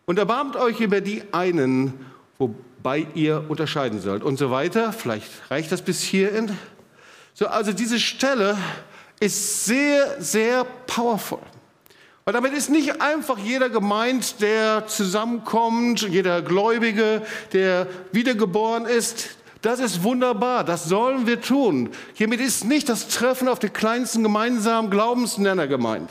Und 0.07 0.21
erbarmt 0.21 0.55
euch 0.55 0.81
über 0.81 1.01
die 1.01 1.25
einen, 1.33 1.95
wobei 2.39 3.09
ihr 3.15 3.45
unterscheiden 3.49 4.01
sollt 4.01 4.23
und 4.23 4.39
so 4.39 4.53
weiter. 4.53 4.93
Vielleicht 4.93 5.51
reicht 5.51 5.73
das 5.73 5.83
bis 5.83 6.01
hierhin. 6.01 6.57
So, 7.35 7.49
also 7.49 7.73
diese 7.73 7.99
Stelle 7.99 8.57
ist 9.19 9.65
sehr, 9.65 10.21
sehr 10.23 10.65
powerful. 10.87 11.41
Und 12.31 12.35
damit 12.35 12.53
ist 12.53 12.71
nicht 12.71 13.03
einfach 13.03 13.39
jeder 13.39 13.69
gemeint, 13.69 14.41
der 14.41 14.87
zusammenkommt, 14.87 16.03
jeder 16.03 16.43
Gläubige, 16.43 17.23
der 17.53 17.89
wiedergeboren 18.13 18.87
ist. 18.87 19.31
Das 19.63 19.81
ist 19.81 20.05
wunderbar, 20.05 20.63
das 20.63 20.85
sollen 20.85 21.27
wir 21.27 21.41
tun. 21.41 21.91
Hiermit 22.15 22.39
ist 22.39 22.65
nicht 22.65 22.89
das 22.89 23.09
Treffen 23.09 23.49
auf 23.49 23.59
den 23.59 23.73
kleinsten 23.73 24.23
gemeinsamen 24.23 24.91
Glaubensnenner 24.91 25.67
gemeint, 25.67 26.09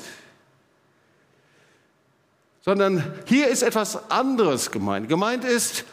sondern 2.65 3.13
hier 3.23 3.47
ist 3.47 3.63
etwas 3.63 4.11
anderes 4.11 4.71
gemeint. 4.71 5.07
Gemeint 5.07 5.45
ist, 5.45 5.85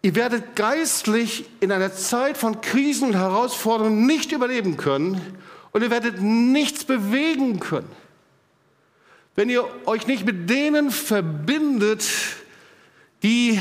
ihr 0.00 0.14
werdet 0.14 0.56
geistlich 0.56 1.44
in 1.60 1.72
einer 1.72 1.92
Zeit 1.92 2.38
von 2.38 2.62
Krisen 2.62 3.08
und 3.08 3.16
Herausforderungen 3.16 4.06
nicht 4.06 4.32
überleben 4.32 4.78
können 4.78 5.20
und 5.72 5.82
ihr 5.82 5.90
werdet 5.90 6.22
nichts 6.22 6.84
bewegen 6.84 7.60
können 7.60 7.99
wenn 9.40 9.48
ihr 9.48 9.66
euch 9.86 10.06
nicht 10.06 10.26
mit 10.26 10.50
denen 10.50 10.90
verbindet, 10.90 12.04
die 13.22 13.58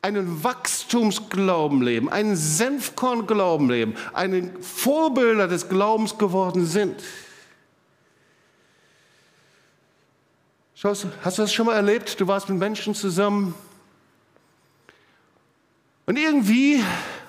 einen 0.00 0.42
Wachstumsglauben 0.42 1.82
leben, 1.82 2.08
einen 2.08 2.34
Senfkornglauben 2.34 3.68
leben, 3.68 3.94
einen 4.14 4.62
Vorbilder 4.62 5.48
des 5.48 5.68
Glaubens 5.68 6.16
geworden 6.16 6.64
sind. 6.64 7.02
Schaust, 10.74 11.06
hast 11.22 11.36
du 11.36 11.42
das 11.42 11.52
schon 11.52 11.66
mal 11.66 11.74
erlebt? 11.74 12.18
Du 12.18 12.26
warst 12.26 12.48
mit 12.48 12.56
Menschen 12.56 12.94
zusammen 12.94 13.54
und 16.06 16.18
irgendwie 16.18 16.82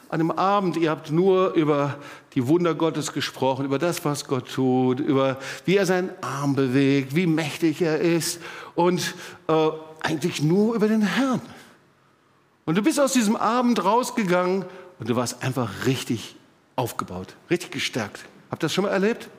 an 0.07 0.21
einem 0.21 0.31
Abend, 0.31 0.77
ihr 0.77 0.89
habt 0.89 1.11
nur 1.11 1.51
über 1.55 1.99
die 2.35 2.47
Wunder 2.47 2.75
Gottes 2.75 3.13
gesprochen, 3.13 3.65
über 3.65 3.79
das, 3.79 4.03
was 4.05 4.25
Gott 4.25 4.51
tut, 4.51 4.99
über 4.99 5.37
wie 5.65 5.77
er 5.77 5.85
seinen 5.85 6.09
Arm 6.21 6.55
bewegt, 6.55 7.15
wie 7.15 7.27
mächtig 7.27 7.81
er 7.81 7.99
ist 7.99 8.39
und 8.75 9.13
äh, 9.47 9.69
eigentlich 10.01 10.41
nur 10.41 10.75
über 10.75 10.87
den 10.87 11.01
Herrn. 11.01 11.41
Und 12.65 12.75
du 12.75 12.81
bist 12.81 12.99
aus 12.99 13.13
diesem 13.13 13.35
Abend 13.35 13.83
rausgegangen 13.83 14.65
und 14.99 15.09
du 15.09 15.15
warst 15.15 15.43
einfach 15.43 15.85
richtig 15.85 16.35
aufgebaut, 16.75 17.35
richtig 17.49 17.71
gestärkt. 17.71 18.25
Habt 18.49 18.63
ihr 18.63 18.67
das 18.67 18.73
schon 18.73 18.85
mal 18.85 18.91
erlebt? 18.91 19.29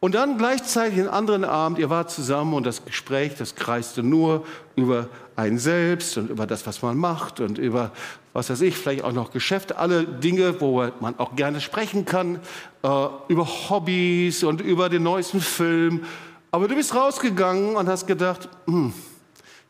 Und 0.00 0.14
dann 0.14 0.36
gleichzeitig 0.36 0.98
einen 0.98 1.08
anderen 1.08 1.44
Abend, 1.44 1.78
ihr 1.78 1.88
wart 1.88 2.10
zusammen 2.10 2.52
und 2.52 2.66
das 2.66 2.84
Gespräch, 2.84 3.36
das 3.38 3.54
kreiste 3.54 4.02
nur 4.02 4.44
über 4.76 5.08
ein 5.34 5.58
Selbst 5.58 6.18
und 6.18 6.28
über 6.28 6.46
das, 6.46 6.66
was 6.66 6.82
man 6.82 6.98
macht 6.98 7.40
und 7.40 7.56
über, 7.56 7.90
was 8.34 8.50
weiß 8.50 8.60
ich, 8.62 8.76
vielleicht 8.76 9.04
auch 9.04 9.12
noch 9.12 9.30
Geschäfte, 9.30 9.78
alle 9.78 10.04
Dinge, 10.04 10.60
wo 10.60 10.84
man 11.00 11.18
auch 11.18 11.36
gerne 11.36 11.60
sprechen 11.60 12.04
kann, 12.04 12.40
äh, 12.82 13.06
über 13.28 13.46
Hobbys 13.46 14.42
und 14.42 14.60
über 14.60 14.88
den 14.88 15.04
neuesten 15.04 15.40
Film. 15.40 16.04
Aber 16.50 16.68
du 16.68 16.74
bist 16.74 16.94
rausgegangen 16.94 17.76
und 17.76 17.88
hast 17.88 18.06
gedacht, 18.06 18.48
hm, 18.66 18.92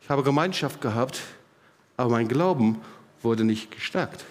ich 0.01 0.09
habe 0.09 0.23
Gemeinschaft 0.23 0.81
gehabt, 0.81 1.21
aber 1.99 2.11
mein 2.11 2.27
Glauben 2.27 2.81
wurde 3.23 3.45
nicht 3.45 3.71
gestärkt. 3.71 4.25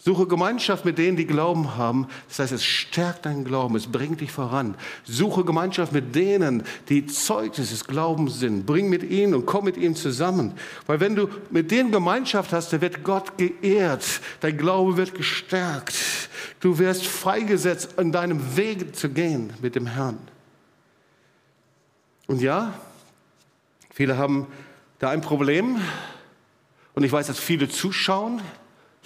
Suche 0.00 0.28
Gemeinschaft 0.28 0.84
mit 0.84 0.96
denen, 0.96 1.16
die 1.16 1.26
Glauben 1.26 1.76
haben. 1.76 2.06
Das 2.28 2.38
heißt, 2.38 2.52
es 2.52 2.64
stärkt 2.64 3.26
deinen 3.26 3.44
Glauben, 3.44 3.74
es 3.74 3.88
bringt 3.88 4.20
dich 4.20 4.30
voran. 4.30 4.76
Suche 5.04 5.44
Gemeinschaft 5.44 5.92
mit 5.92 6.14
denen, 6.14 6.62
die 6.88 7.06
Zeugnis 7.06 7.70
des 7.70 7.84
Glaubens 7.84 8.38
sind. 8.38 8.64
Bring 8.64 8.88
mit 8.88 9.02
ihnen 9.02 9.34
und 9.34 9.44
komm 9.44 9.64
mit 9.64 9.76
ihnen 9.76 9.96
zusammen. 9.96 10.52
Weil 10.86 11.00
wenn 11.00 11.16
du 11.16 11.28
mit 11.50 11.72
denen 11.72 11.90
Gemeinschaft 11.90 12.52
hast, 12.52 12.72
dann 12.72 12.80
wird 12.80 13.02
Gott 13.02 13.36
geehrt. 13.38 14.20
Dein 14.38 14.56
Glaube 14.56 14.96
wird 14.96 15.14
gestärkt. 15.16 15.96
Du 16.60 16.78
wirst 16.78 17.04
freigesetzt, 17.04 17.98
in 17.98 18.12
deinem 18.12 18.56
Weg 18.56 18.94
zu 18.94 19.08
gehen 19.08 19.52
mit 19.60 19.74
dem 19.74 19.86
Herrn. 19.86 20.18
Und 22.28 22.40
ja, 22.40 22.72
viele 23.90 24.16
haben 24.16 24.46
da 25.00 25.10
ein 25.10 25.22
Problem. 25.22 25.80
Und 26.94 27.02
ich 27.02 27.10
weiß, 27.10 27.26
dass 27.26 27.38
viele 27.40 27.68
zuschauen 27.68 28.40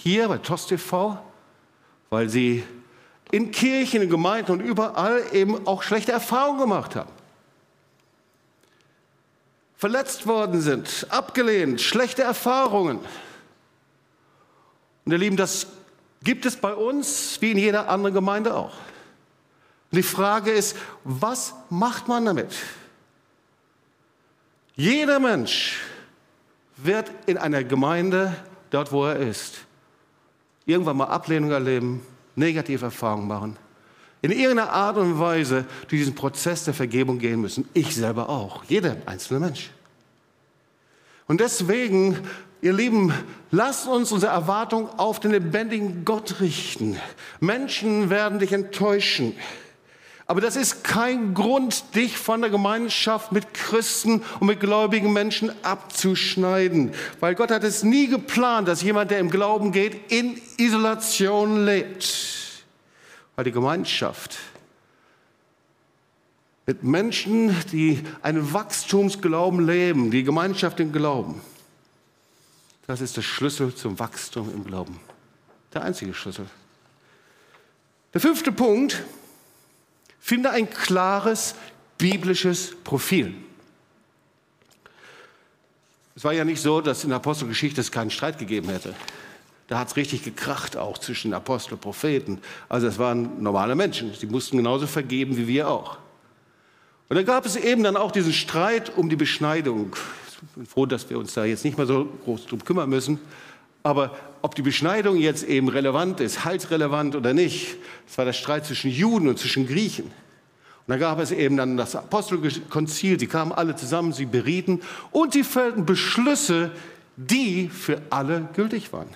hier 0.03 0.27
bei 0.27 0.39
TOS 0.39 0.67
TV, 0.67 1.17
weil 2.11 2.29
sie 2.29 2.65
in 3.31 3.53
Kirchen, 3.53 4.03
in 4.03 4.11
Gemeinden 4.11 4.53
und 4.53 4.61
überall 4.61 5.23
eben 5.33 5.67
auch 5.67 5.83
schlechte 5.85 6.11
Erfahrungen 6.11 6.59
gemacht 6.59 6.97
haben. 6.97 7.11
Verletzt 9.77 10.27
worden 10.27 10.61
sind, 10.61 11.07
abgelehnt, 11.09 11.81
schlechte 11.81 12.23
Erfahrungen. 12.23 12.99
Und 15.05 15.13
ihr 15.13 15.19
Lieben, 15.19 15.37
das 15.37 15.69
gibt 16.23 16.47
es 16.47 16.57
bei 16.57 16.75
uns 16.75 17.41
wie 17.41 17.53
in 17.53 17.59
jeder 17.59 17.89
anderen 17.89 18.15
Gemeinde 18.15 18.55
auch. 18.55 18.75
Und 19.91 19.99
die 19.99 20.03
Frage 20.03 20.51
ist, 20.51 20.77
was 21.05 21.55
macht 21.71 22.09
man 22.09 22.25
damit? 22.25 22.53
Jeder 24.75 25.21
Mensch 25.21 25.79
wird 26.77 27.11
in 27.27 27.39
einer 27.39 27.63
Gemeinde, 27.63 28.37
dort 28.71 28.91
wo 28.91 29.07
er 29.07 29.17
ist, 29.17 29.65
irgendwann 30.67 30.97
mal 30.97 31.07
Ablehnung 31.07 31.51
erleben, 31.51 32.03
negative 32.37 32.87
Erfahrungen 32.87 33.29
machen, 33.29 33.57
in 34.23 34.31
irgendeiner 34.31 34.71
Art 34.73 34.97
und 34.97 35.19
Weise 35.19 35.65
durch 35.89 36.01
diesen 36.01 36.15
Prozess 36.15 36.65
der 36.65 36.75
Vergebung 36.75 37.19
gehen 37.19 37.41
müssen. 37.41 37.69
Ich 37.75 37.95
selber 37.95 38.29
auch, 38.29 38.65
jeder 38.65 38.97
einzelne 39.07 39.41
Mensch. 39.41 39.71
Und 41.27 41.41
deswegen, 41.41 42.19
ihr 42.61 42.73
Lieben, 42.73 43.13
lasst 43.51 43.89
uns 43.89 44.13
unsere 44.13 44.33
Erwartung 44.33 44.89
auf 44.99 45.19
den 45.19 45.33
lebendigen 45.33 46.05
Gott 46.05 46.41
richten. 46.41 46.99
Menschen 47.41 48.11
werden 48.11 48.39
dich 48.39 48.53
enttäuschen. 48.53 49.35
Aber 50.33 50.41
das 50.41 50.57
ist 50.57 50.83
kein 50.83 51.35
Grund, 51.35 51.95
dich 51.95 52.17
von 52.17 52.41
der 52.41 52.49
Gemeinschaft 52.49 53.33
mit 53.33 53.53
Christen 53.53 54.23
und 54.41 54.47
mit 54.47 54.61
gläubigen 54.61 55.13
Menschen 55.13 55.53
abzuschneiden. 55.63 56.95
Weil 57.21 57.35
Gott 57.35 57.51
hat 57.51 57.65
es 57.65 57.83
nie 57.83 58.07
geplant, 58.07 58.67
dass 58.67 58.81
jemand, 58.81 59.11
der 59.11 59.19
im 59.19 59.29
Glauben 59.29 59.73
geht, 59.73 60.11
in 60.11 60.41
Isolation 60.57 61.67
lebt. 61.67 62.65
Weil 63.37 63.45
die 63.45 63.53
Gemeinschaft 63.53 64.39
mit 66.65 66.83
Menschen, 66.83 67.55
die 67.71 68.03
einen 68.23 68.55
Wachstumsglauben 68.55 69.67
leben, 69.67 70.11
die 70.11 70.25
Gemeinschaft 70.25 70.81
im 70.81 70.93
Glauben, 70.93 71.43
das 72.87 73.03
ist 73.03 73.19
der 73.19 73.23
Schlüssel 73.23 73.75
zum 73.75 73.99
Wachstum 73.99 74.51
im 74.51 74.65
Glauben. 74.65 74.99
Der 75.75 75.83
einzige 75.83 76.15
Schlüssel. 76.15 76.47
Der 78.15 78.23
fünfte 78.23 78.51
Punkt, 78.51 79.05
Finde 80.25 80.51
ein 80.51 80.71
klares 80.71 81.57
biblisches 81.99 82.77
Profil. 82.85 83.35
Es 86.15 86.23
war 86.23 86.33
ja 86.33 86.45
nicht 86.45 86.63
so, 86.63 86.81
dass 86.81 87.03
in 87.03 87.11
der 87.11 87.17
Apostelgeschichte 87.17 87.81
es 87.81 87.91
keinen 87.91 88.13
Streit 88.13 88.39
gegeben 88.39 88.69
hätte. 88.69 88.95
Da 89.67 89.81
hat 89.81 89.89
es 89.89 89.97
richtig 89.97 90.23
gekracht 90.23 90.77
auch 90.77 90.99
zwischen 90.99 91.35
Apostel 91.35 91.75
und 91.75 91.81
Propheten. 91.81 92.41
Also 92.69 92.87
es 92.87 93.01
waren 93.01 93.43
normale 93.43 93.75
Menschen. 93.75 94.15
Sie 94.15 94.27
mussten 94.27 94.59
genauso 94.59 94.87
vergeben 94.87 95.37
wie 95.37 95.49
wir 95.49 95.69
auch. 95.69 95.99
Und 97.09 97.17
da 97.17 97.25
gab 97.25 97.45
es 97.45 97.57
eben 97.57 97.83
dann 97.83 97.97
auch 97.97 98.13
diesen 98.13 98.33
Streit 98.33 98.97
um 98.97 99.09
die 99.11 99.17
Beschneidung. 99.17 99.97
Ich 100.41 100.49
bin 100.55 100.67
froh, 100.67 100.87
dass 100.87 101.11
wir 101.11 101.19
uns 101.19 101.35
da 101.35 101.45
jetzt 101.45 101.65
nicht 101.65 101.77
mehr 101.77 101.87
so 101.87 102.05
groß 102.25 102.47
drum 102.47 102.65
kümmern 102.65 102.89
müssen. 102.89 103.19
Aber 103.83 104.17
ob 104.43 104.55
die 104.55 104.63
Beschneidung 104.63 105.17
jetzt 105.17 105.45
eben 105.45 105.69
relevant 105.69 106.21
ist, 106.21 106.45
heilsrelevant 106.45 107.17
oder 107.17 107.35
nicht, 107.35 107.77
das 108.07 108.19
war 108.19 108.25
der 108.25 108.33
Streit 108.33 108.67
zwischen 108.67 108.91
Juden 108.91 109.29
und 109.29 109.39
zwischen 109.39 109.67
Griechen. 109.67 110.05
Und 110.05 110.89
da 110.89 110.97
gab 110.97 111.19
es 111.21 111.31
eben 111.31 111.57
dann 111.57 111.77
das 111.77 111.95
Apostelkonzil, 111.95 113.19
sie 113.19 113.27
kamen 113.27 113.53
alle 113.53 113.77
zusammen, 113.77 114.13
sie 114.13 114.27
berieten 114.27 114.81
und 115.11 115.33
sie 115.33 115.45
fällten 115.45 115.87
Beschlüsse, 115.87 116.73
die 117.17 117.69
für 117.69 118.03
alle 118.11 118.49
gültig 118.55 118.93
waren. 118.93 119.09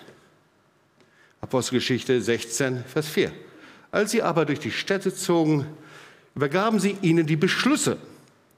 Apostelgeschichte 1.41 2.21
16, 2.21 2.85
Vers 2.85 3.09
4. 3.09 3.33
Als 3.91 4.11
sie 4.11 4.23
aber 4.23 4.45
durch 4.45 4.61
die 4.61 4.71
Städte 4.71 5.15
zogen, 5.15 5.67
übergaben 6.35 6.81
sie 6.81 6.97
ihnen 7.03 7.27
die 7.27 7.37
Beschlüsse, 7.37 7.99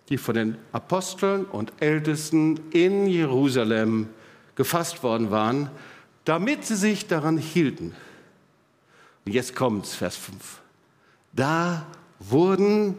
die 0.08 0.18
von 0.18 0.34
den 0.34 0.58
Aposteln 0.72 1.44
und 1.44 1.72
Ältesten 1.80 2.60
in 2.72 3.06
Jerusalem 3.06 4.08
gefasst 4.54 5.02
worden 5.02 5.30
waren, 5.30 5.70
damit 6.28 6.66
sie 6.66 6.76
sich 6.76 7.06
daran 7.06 7.38
hielten. 7.38 7.94
Und 9.24 9.32
jetzt 9.32 9.56
kommt's, 9.56 9.94
Vers 9.94 10.14
5. 10.16 10.60
Da 11.32 11.86
wurden 12.18 12.96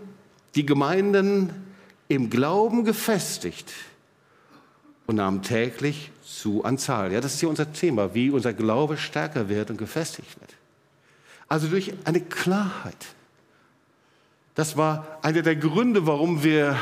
die 0.55 0.65
Gemeinden 0.65 1.51
im 2.07 2.31
Glauben 2.31 2.85
gefestigt 2.85 3.71
und 5.05 5.17
nahmen 5.17 5.43
täglich 5.43 6.11
zu 6.23 6.63
an 6.63 6.79
Zahl. 6.79 7.13
Ja, 7.13 7.21
das 7.21 7.35
ist 7.35 7.39
hier 7.39 7.49
unser 7.49 7.71
Thema, 7.71 8.15
wie 8.15 8.31
unser 8.31 8.51
Glaube 8.51 8.97
stärker 8.97 9.47
wird 9.47 9.69
und 9.69 9.77
gefestigt 9.77 10.39
wird. 10.39 10.55
Also 11.47 11.67
durch 11.67 11.93
eine 12.05 12.21
Klarheit. 12.21 13.05
Das 14.55 14.75
war 14.75 15.19
einer 15.21 15.43
der 15.43 15.55
Gründe, 15.55 16.07
warum 16.07 16.43
wir 16.43 16.75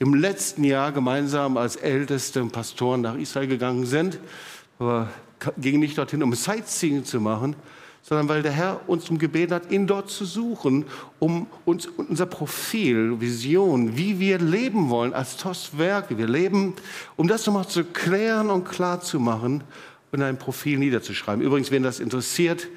im 0.00 0.14
letzten 0.14 0.64
Jahr 0.64 0.90
gemeinsam 0.90 1.56
als 1.56 1.76
älteste 1.76 2.44
Pastoren 2.46 3.02
nach 3.02 3.14
Israel 3.14 3.46
gegangen 3.46 3.86
sind. 3.86 4.18
Aber 4.80 5.08
ging 5.58 5.80
nicht 5.80 5.98
dorthin, 5.98 6.22
um 6.22 6.34
Sightseeing 6.34 7.04
zu 7.04 7.20
machen, 7.20 7.56
sondern 8.02 8.28
weil 8.28 8.42
der 8.42 8.52
Herr 8.52 8.80
uns 8.88 9.08
um 9.10 9.18
gebeten 9.18 9.54
hat, 9.54 9.70
ihn 9.70 9.86
dort 9.86 10.10
zu 10.10 10.24
suchen, 10.24 10.84
um 11.18 11.46
uns 11.64 11.86
unser 11.86 12.26
Profil, 12.26 13.20
Vision, 13.20 13.96
wie 13.96 14.18
wir 14.18 14.38
leben 14.38 14.90
wollen 14.90 15.14
als 15.14 15.36
TOS-Werke, 15.36 16.18
wir 16.18 16.26
leben, 16.26 16.74
um 17.16 17.28
das 17.28 17.46
nochmal 17.46 17.68
zu 17.68 17.84
klären 17.84 18.50
und 18.50 18.64
klar 18.64 19.00
zu 19.00 19.20
machen 19.20 19.62
und 20.10 20.20
ein 20.20 20.36
Profil 20.38 20.78
niederzuschreiben. 20.78 21.44
Übrigens, 21.44 21.70
wenn 21.70 21.84
das 21.84 22.00
interessiert, 22.00 22.68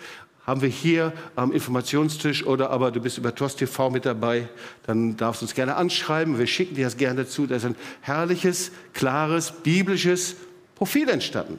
haben 0.45 0.61
wir 0.61 0.69
hier 0.69 1.11
am 1.35 1.51
Informationstisch 1.51 2.45
oder 2.45 2.69
aber 2.69 2.91
du 2.91 3.01
bist 3.01 3.17
über 3.17 3.33
TOS 3.33 3.55
TV 3.55 3.89
mit 3.89 4.05
dabei, 4.05 4.47
dann 4.85 5.17
darfst 5.17 5.41
du 5.41 5.45
uns 5.45 5.55
gerne 5.55 5.75
anschreiben. 5.75 6.37
Wir 6.37 6.45
schicken 6.45 6.75
dir 6.75 6.85
das 6.85 6.97
gerne 6.97 7.27
zu. 7.27 7.47
Da 7.47 7.55
ist 7.55 7.65
ein 7.65 7.75
herrliches, 8.01 8.71
klares, 8.93 9.51
biblisches 9.51 10.35
Profil 10.75 11.09
entstanden. 11.09 11.57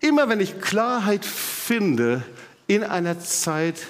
Immer 0.00 0.28
wenn 0.28 0.40
ich 0.40 0.60
Klarheit 0.60 1.24
finde 1.24 2.22
in 2.66 2.84
einer 2.84 3.18
Zeit 3.18 3.86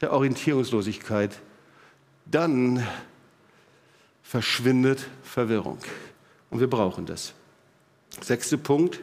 der 0.00 0.12
Orientierungslosigkeit, 0.12 1.38
dann 2.26 2.84
verschwindet 4.22 5.06
Verwirrung. 5.22 5.78
Und 6.50 6.60
wir 6.60 6.68
brauchen 6.68 7.06
das. 7.06 7.34
Sechster 8.20 8.56
Punkt. 8.56 9.00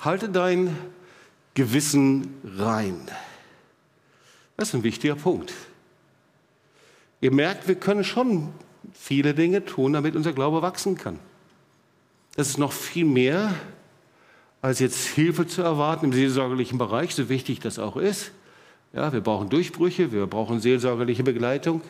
Halte 0.00 0.28
dein 0.28 0.76
Gewissen 1.54 2.34
rein. 2.44 3.00
Das 4.56 4.68
ist 4.68 4.74
ein 4.74 4.82
wichtiger 4.82 5.14
Punkt. 5.14 5.52
Ihr 7.20 7.32
merkt, 7.32 7.66
wir 7.66 7.76
können 7.76 8.04
schon 8.04 8.52
viele 8.92 9.34
Dinge 9.34 9.64
tun, 9.64 9.94
damit 9.94 10.16
unser 10.16 10.32
Glaube 10.32 10.60
wachsen 10.62 10.96
kann. 10.96 11.18
Das 12.36 12.48
ist 12.48 12.58
noch 12.58 12.72
viel 12.72 13.06
mehr 13.06 13.54
als 14.66 14.80
jetzt 14.80 15.06
Hilfe 15.06 15.46
zu 15.46 15.62
erwarten 15.62 16.06
im 16.06 16.12
seelsorgerlichen 16.12 16.76
Bereich, 16.76 17.14
so 17.14 17.28
wichtig 17.28 17.60
das 17.60 17.78
auch 17.78 17.96
ist. 17.96 18.32
Ja, 18.92 19.12
wir 19.12 19.20
brauchen 19.20 19.48
Durchbrüche, 19.48 20.10
wir 20.10 20.26
brauchen 20.26 20.58
seelsorgerliche 20.58 21.22
Begleitung. 21.22 21.82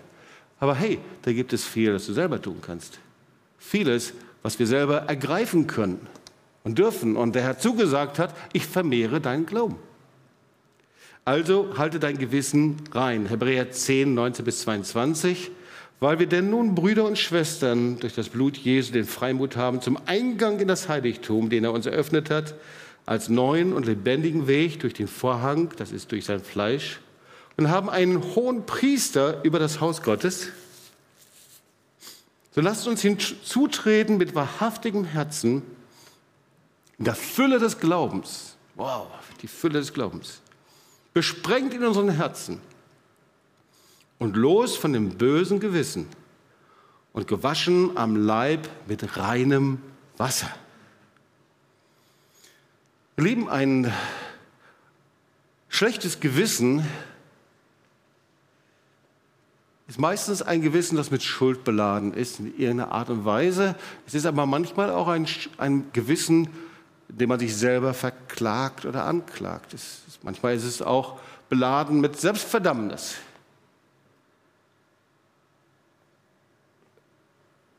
Aber 0.61 0.75
hey, 0.75 0.99
da 1.23 1.33
gibt 1.33 1.55
es 1.55 1.65
viel, 1.65 1.95
das 1.95 2.05
du 2.05 2.13
selber 2.13 2.43
tun 2.43 2.59
kannst. 2.61 2.99
Vieles, 3.57 4.13
was 4.43 4.59
wir 4.59 4.67
selber 4.67 5.05
ergreifen 5.07 5.67
können 5.67 6.07
und 6.65 6.77
dürfen. 6.77 7.17
Und 7.17 7.35
der 7.35 7.45
Herr 7.45 7.59
zugesagt 7.59 8.19
hat, 8.19 8.35
ich 8.53 8.67
vermehre 8.67 9.23
deinen 9.23 9.47
Glauben. 9.47 9.77
Also 11.25 11.79
halte 11.79 11.99
dein 11.99 12.19
Gewissen 12.19 12.77
rein. 12.93 13.25
Hebräer 13.25 13.71
10, 13.71 14.13
19 14.13 14.45
bis 14.45 14.61
22. 14.61 15.51
Weil 15.99 16.19
wir 16.19 16.27
denn 16.27 16.51
nun, 16.51 16.75
Brüder 16.75 17.05
und 17.05 17.19
Schwestern, 17.19 17.99
durch 17.99 18.15
das 18.15 18.29
Blut 18.29 18.57
Jesu 18.57 18.93
den 18.93 19.07
Freimut 19.07 19.57
haben 19.57 19.81
zum 19.81 19.99
Eingang 20.07 20.61
in 20.61 20.69
das 20.69 20.89
Heiligtum, 20.89 21.49
den 21.49 21.65
er 21.65 21.73
uns 21.73 21.87
eröffnet 21.87 22.29
hat, 22.29 22.55
als 23.07 23.29
neuen 23.29 23.73
und 23.73 23.87
lebendigen 23.87 24.47
Weg 24.47 24.81
durch 24.81 24.93
den 24.93 25.09
Vorhang, 25.09 25.73
das 25.77 25.93
ist 25.93 26.13
durch 26.13 26.25
sein 26.27 26.41
Fleisch, 26.41 27.01
und 27.57 27.71
haben 27.71 27.89
einen 27.89 28.23
hohen 28.35 28.67
Priester 28.67 29.43
über 29.43 29.59
das 29.59 29.81
Haus 29.81 30.03
Gottes, 30.03 30.49
so 32.55 32.61
lasst 32.61 32.87
uns 32.87 33.03
hinzutreten 33.03 34.19
mit 34.19 34.35
wahrhaftigem 34.35 35.05
Herzen, 35.05 35.63
in 36.99 37.05
der 37.05 37.15
Fülle 37.15 37.59
des 37.59 37.81
Glaubens. 37.81 38.57
Wow, 38.75 39.09
die 39.43 39.49
Fülle 39.49 39.79
des 39.79 39.93
Glaubens. 39.93 40.41
Besprengt 41.13 41.73
in 41.75 41.85
unseren 41.85 42.11
Herzen 42.11 42.61
und 44.19 44.37
los 44.37 44.77
von 44.77 44.93
dem 44.93 45.11
bösen 45.17 45.61
Gewissen 45.61 46.09
und 47.13 47.27
gewaschen 47.27 47.97
am 47.97 48.17
Leib 48.17 48.69
mit 48.87 49.17
reinem 49.17 49.79
Wasser. 50.17 50.51
Lieben, 53.17 53.49
ein 53.49 53.93
schlechtes 55.69 56.21
Gewissen 56.21 56.87
ist 59.89 59.99
meistens 59.99 60.43
ein 60.43 60.61
Gewissen, 60.63 60.97
das 60.97 61.11
mit 61.11 61.23
Schuld 61.23 61.65
beladen 61.65 62.13
ist, 62.13 62.41
in 62.41 62.59
irgendeiner 62.59 62.93
Art 62.93 63.09
und 63.09 63.25
Weise. 63.25 63.77
Es 64.07 64.15
ist 64.15 64.27
aber 64.27 64.45
manchmal 64.45 64.91
auch 64.91 65.09
ein, 65.09 65.27
ein 65.59 65.91
Gewissen, 65.93 66.49
dem 67.09 67.29
man 67.29 67.39
sich 67.39 67.57
selber 67.57 67.95
verklagt 67.95 68.85
oder 68.85 69.05
anklagt. 69.05 69.75
Es, 69.75 70.03
manchmal 70.23 70.55
ist 70.57 70.65
es 70.65 70.83
auch 70.83 71.21
beladen 71.49 72.01
mit 72.01 72.19
Selbstverdammnis. 72.21 73.15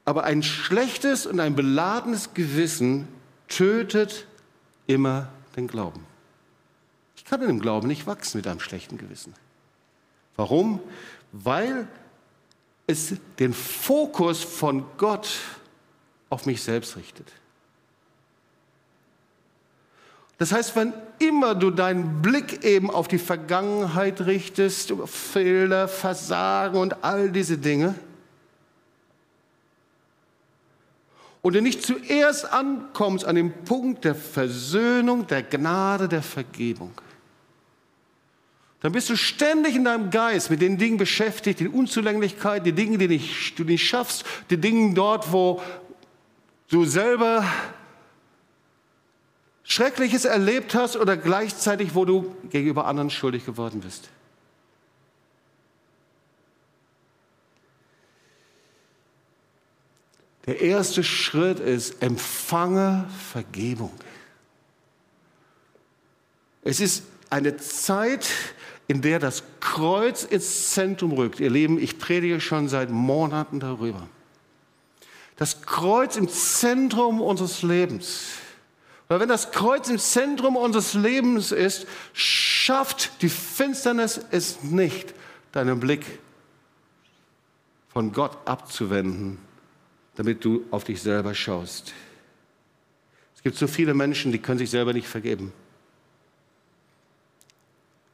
Aber 0.08 0.24
ein 0.24 0.42
schlechtes 0.42 1.26
und 1.26 1.42
ein 1.42 1.54
beladenes 1.54 2.34
Gewissen 2.34 3.10
tötet 3.50 4.26
immer 4.86 5.28
den 5.58 5.68
Glauben. 5.68 6.06
Ich 7.18 7.26
kann 7.26 7.42
in 7.42 7.50
dem 7.50 7.60
Glauben 7.60 7.90
nicht 7.90 8.08
wachsen 8.08 8.38
mit 8.38 8.48
einem 8.48 8.62
schlechten 8.62 8.98
Gewissen. 8.98 9.34
Warum? 10.38 10.80
Weil 11.34 11.90
es 12.88 13.16
den 13.38 13.54
Fokus 13.54 14.42
von 14.46 14.86
Gott 14.96 15.28
auf 16.30 16.46
mich 16.46 16.64
selbst 16.64 16.96
richtet. 16.96 17.30
Das 20.38 20.54
heißt, 20.54 20.74
wenn 20.78 20.94
immer 21.20 21.54
du 21.54 21.70
deinen 21.70 22.22
Blick 22.22 22.64
eben 22.64 22.90
auf 22.90 23.10
die 23.10 23.18
Vergangenheit 23.18 24.22
richtest, 24.22 24.90
über 24.90 25.06
Fehler, 25.06 25.90
Versagen 25.90 26.78
und 26.78 27.04
all 27.04 27.30
diese 27.30 27.58
Dinge, 27.58 27.94
und 31.48 31.54
du 31.54 31.62
nicht 31.62 31.82
zuerst 31.82 32.52
ankommst 32.52 33.24
an 33.24 33.38
den 33.38 33.64
Punkt 33.64 34.04
der 34.04 34.16
Versöhnung, 34.16 35.28
der 35.28 35.44
Gnade, 35.44 36.10
der 36.10 36.22
Vergebung, 36.22 36.92
dann 38.82 38.92
bist 38.92 39.10
du 39.10 39.16
ständig 39.16 39.78
in 39.78 39.86
deinem 39.86 40.12
Geist 40.12 40.50
mit 40.50 40.62
den 40.62 40.78
Dingen 40.78 40.98
beschäftigt, 40.98 41.62
die 41.62 41.70
Unzulänglichkeit, 41.70 42.66
die 42.66 42.74
Dinge, 42.74 42.98
die 42.98 43.22
du 43.56 43.64
nicht 43.64 43.88
schaffst, 43.88 44.26
die 44.50 44.58
Dinge 44.58 44.94
dort, 44.94 45.32
wo 45.32 45.62
du 46.68 46.84
selber 46.84 47.46
Schreckliches 49.64 50.26
erlebt 50.26 50.76
hast 50.76 50.98
oder 50.98 51.16
gleichzeitig, 51.16 51.96
wo 51.96 52.04
du 52.04 52.36
gegenüber 52.50 52.88
anderen 52.88 53.10
schuldig 53.10 53.46
geworden 53.46 53.80
bist. 53.80 54.10
Der 60.48 60.62
erste 60.62 61.04
Schritt 61.04 61.60
ist, 61.60 62.02
empfange 62.02 63.06
Vergebung. 63.32 63.92
Es 66.64 66.80
ist 66.80 67.04
eine 67.30 67.58
Zeit, 67.58 68.30
in 68.88 69.02
der 69.02 69.20
das 69.20 69.44
Kreuz 69.60 70.24
ins 70.24 70.72
Zentrum 70.72 71.12
rückt. 71.12 71.42
Ihr 71.42 71.50
Lieben, 71.50 71.78
ich 71.78 72.00
predige 72.00 72.40
schon 72.40 72.70
seit 72.70 72.90
Monaten 72.90 73.60
darüber. 73.60 74.08
Das 75.36 75.62
Kreuz 75.62 76.16
im 76.16 76.30
Zentrum 76.30 77.22
unseres 77.22 77.62
Lebens. 77.62 78.24
Weil 79.10 79.20
wenn 79.20 79.30
das 79.30 79.52
Kreuz 79.52 79.90
im 79.90 80.00
Zentrum 80.00 80.56
unseres 80.56 80.94
Lebens 80.94 81.52
ist, 81.52 81.88
schafft 82.14 83.22
die 83.22 83.30
Finsternis 83.30 84.20
es 84.32 84.64
nicht, 84.64 85.14
deinen 85.52 85.80
Blick 85.80 86.20
von 87.90 88.12
Gott 88.14 88.38
abzuwenden, 88.46 89.40
damit 90.18 90.44
du 90.44 90.66
auf 90.72 90.84
dich 90.84 91.00
selber 91.00 91.36
schaust. 91.36 91.94
Es 93.36 93.44
gibt 93.44 93.56
so 93.56 93.68
viele 93.68 93.94
Menschen, 93.94 94.32
die 94.32 94.40
können 94.40 94.58
sich 94.58 94.72
selber 94.72 94.92
nicht 94.92 95.08
vergeben. 95.08 95.54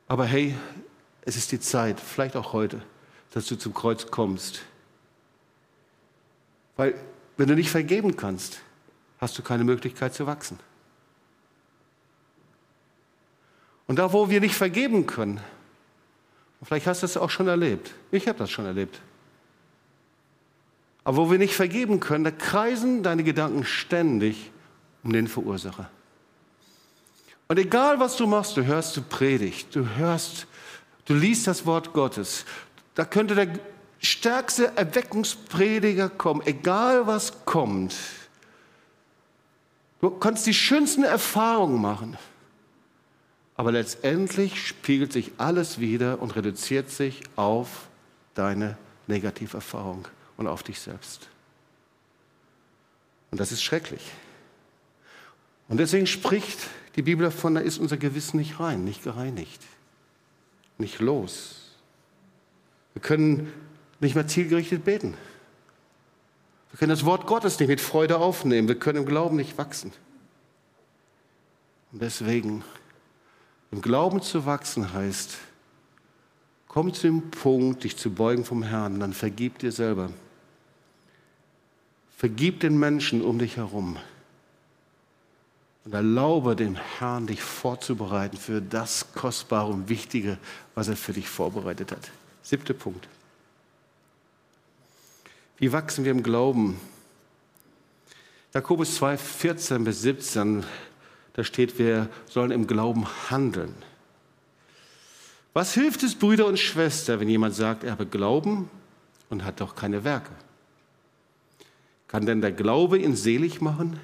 Aber 0.10 0.26
hey, 0.26 0.54
es 1.22 1.38
ist 1.38 1.54
die 1.54 1.62
Zeit, 1.62 2.02
vielleicht 2.02 2.36
auch 2.36 2.52
heute, 2.52 2.82
dass 3.32 3.46
du 3.46 3.56
zum 3.56 3.74
Kreuz 3.74 4.12
kommst. 4.12 4.64
Weil 6.76 6.94
wenn 7.38 7.48
du 7.48 7.56
nicht 7.56 7.70
vergeben 7.70 8.18
kannst, 8.18 8.60
hast 9.20 9.38
du 9.38 9.42
keine 9.42 9.64
Möglichkeit 9.64 10.14
zu 10.14 10.28
wachsen. 10.28 10.60
Und 13.88 13.98
da, 13.98 14.12
wo 14.12 14.30
wir 14.30 14.42
nicht 14.42 14.56
vergeben 14.56 15.08
können, 15.08 15.40
vielleicht 16.64 16.86
hast 16.86 17.02
du 17.02 17.06
es 17.06 17.16
auch 17.16 17.30
schon 17.30 17.48
erlebt, 17.48 17.94
ich 18.12 18.28
habe 18.28 18.40
das 18.40 18.52
schon 18.52 18.66
erlebt, 18.66 19.02
aber 21.04 21.18
wo 21.18 21.32
wir 21.32 21.38
nicht 21.38 21.54
vergeben 21.54 22.00
können, 22.00 22.24
da 22.24 22.32
kreisen 22.32 23.04
deine 23.04 23.24
Gedanken 23.24 23.64
ständig 23.66 24.52
um 25.04 25.12
den 25.12 25.28
Verursacher. 25.28 25.90
Und 27.48 27.60
egal 27.60 28.00
was 28.00 28.16
du 28.16 28.26
machst, 28.26 28.56
du 28.56 28.66
hörst 28.66 28.96
du 28.96 29.02
Predigt, 29.02 29.76
du 29.76 29.86
hörst, 29.98 30.48
du 31.06 31.14
liest 31.14 31.48
das 31.48 31.66
Wort 31.66 31.94
Gottes, 31.94 32.46
da 32.96 33.06
könnte 33.06 33.36
der 33.36 33.48
stärkste 34.00 34.78
Erweckungsprediger 34.78 36.10
kommen, 36.10 36.42
egal 36.46 37.06
was 37.06 37.46
kommt. 37.46 37.96
Du 40.00 40.10
kannst 40.10 40.46
die 40.46 40.54
schönsten 40.54 41.04
Erfahrungen 41.04 41.82
machen. 41.82 42.18
Aber 43.56 43.72
letztendlich 43.72 44.68
spiegelt 44.68 45.14
sich 45.14 45.32
alles 45.38 45.80
wieder 45.80 46.22
und 46.22 46.36
reduziert 46.36 46.90
sich 46.90 47.22
auf 47.36 47.88
deine 48.34 48.78
Negativerfahrung 49.08 50.08
und 50.38 50.48
auf 50.48 50.64
dich 50.64 50.80
selbst. 50.80 51.30
Und 53.32 53.40
das 53.40 53.52
ist 53.52 53.64
schrecklich. 53.64 54.12
Und 55.68 55.78
deswegen 55.78 56.08
spricht 56.08 56.60
die 56.96 57.02
Bibel 57.02 57.24
davon, 57.26 57.56
da 57.56 57.62
ist 57.62 57.80
unser 57.80 57.98
Gewissen 57.98 58.38
nicht 58.38 58.60
rein, 58.60 58.84
nicht 58.84 59.04
gereinigt, 59.04 59.62
nicht 60.78 61.00
los. 61.00 61.72
Wir 62.94 63.02
können 63.02 63.52
nicht 64.00 64.16
mehr 64.16 64.28
zielgerichtet 64.28 64.86
beten. 64.86 65.16
Wir 66.72 66.80
können 66.80 66.90
das 66.90 67.06
Wort 67.06 67.26
Gottes 67.26 67.60
nicht 67.60 67.70
mit 67.70 67.82
Freude 67.82 68.18
aufnehmen. 68.18 68.68
Wir 68.68 68.78
können 68.78 69.00
im 69.00 69.06
Glauben 69.06 69.36
nicht 69.36 69.58
wachsen. 69.58 69.92
Und 71.92 72.02
deswegen 72.02 72.64
im 73.72 73.82
Glauben 73.82 74.22
zu 74.22 74.46
wachsen 74.46 74.94
heißt, 74.94 75.38
komm 76.74 76.94
zu 76.94 77.04
dem 77.04 77.30
Punkt, 77.30 77.84
dich 77.84 77.98
zu 77.98 78.12
beugen 78.12 78.44
vom 78.44 78.64
Herrn, 78.64 79.00
dann 79.00 79.14
vergib 79.14 79.60
dir 79.60 79.72
selber. 79.72 80.10
Vergib 82.18 82.62
den 82.62 82.80
Menschen 82.80 83.22
um 83.22 83.38
dich 83.38 83.58
herum. 83.58 83.98
Und 85.86 85.94
erlaube 85.94 86.56
dem 86.56 86.76
Herrn, 86.76 87.28
dich 87.28 87.42
vorzubereiten 87.42 88.38
für 88.38 88.62
das 88.62 89.14
Kostbare 89.14 89.72
und 89.72 89.90
Wichtige, 89.90 90.38
was 90.74 90.88
er 90.88 90.96
für 90.96 91.14
dich 91.14 91.28
vorbereitet 91.30 91.92
hat. 91.92 92.10
Siebter 92.42 92.74
Punkt. 92.74 93.08
Wie 95.58 95.72
wachsen 95.72 96.06
wir 96.06 96.12
im 96.12 96.24
Glauben? 96.24 96.80
Jakobus 98.54 98.96
2, 98.96 99.18
14 99.18 99.84
bis 99.84 100.02
17 100.02 100.64
da 101.34 101.44
steht, 101.44 101.80
wir 101.80 102.10
sollen 102.30 102.52
im 102.52 102.68
Glauben 102.68 103.08
handeln. 103.30 103.74
Was 105.54 105.74
hilft 105.74 106.04
es, 106.04 106.16
Brüder 106.16 106.48
und 106.48 106.60
Schwestern, 106.60 107.20
wenn 107.20 107.30
jemand 107.30 107.56
sagt, 107.56 107.84
er 107.84 107.92
habe 107.92 108.06
Glauben 108.06 108.70
und 109.30 109.46
hat 109.46 109.62
doch 109.62 109.76
keine 109.76 110.04
Werke? 110.04 110.32
Kann 112.08 112.26
denn 112.26 112.42
der 112.42 112.52
Glaube 112.52 112.98
ihn 112.98 113.16
selig 113.16 113.62
machen? 113.62 114.00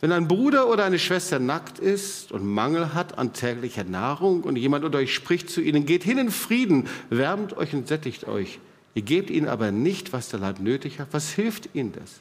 Wenn 0.00 0.12
ein 0.12 0.28
Bruder 0.28 0.68
oder 0.68 0.84
eine 0.84 0.98
Schwester 0.98 1.38
nackt 1.38 1.78
ist 1.78 2.32
und 2.32 2.46
Mangel 2.46 2.94
hat 2.94 3.18
an 3.18 3.34
täglicher 3.34 3.84
Nahrung 3.84 4.42
und 4.44 4.56
jemand 4.56 4.84
unter 4.84 4.98
euch 4.98 5.14
spricht 5.14 5.50
zu 5.50 5.60
ihnen, 5.60 5.84
geht 5.84 6.04
hin 6.04 6.16
in 6.16 6.30
Frieden, 6.30 6.88
wärmt 7.10 7.56
euch 7.56 7.74
und 7.74 7.86
sättigt 7.86 8.26
euch. 8.26 8.60
Ihr 8.94 9.02
gebt 9.02 9.28
ihnen 9.28 9.48
aber 9.48 9.70
nicht, 9.70 10.14
was 10.14 10.30
der 10.30 10.40
Leib 10.40 10.58
nötig 10.58 10.98
hat. 11.00 11.08
Was 11.12 11.30
hilft 11.30 11.74
ihnen 11.74 11.92
das? 11.92 12.20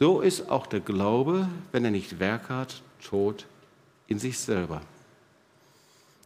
so 0.00 0.22
ist 0.22 0.48
auch 0.48 0.66
der 0.66 0.80
Glaube, 0.80 1.46
wenn 1.72 1.84
er 1.84 1.90
nicht 1.90 2.18
Werk 2.18 2.48
hat, 2.48 2.82
tot 3.04 3.46
in 4.06 4.18
sich 4.18 4.38
selber. 4.38 4.80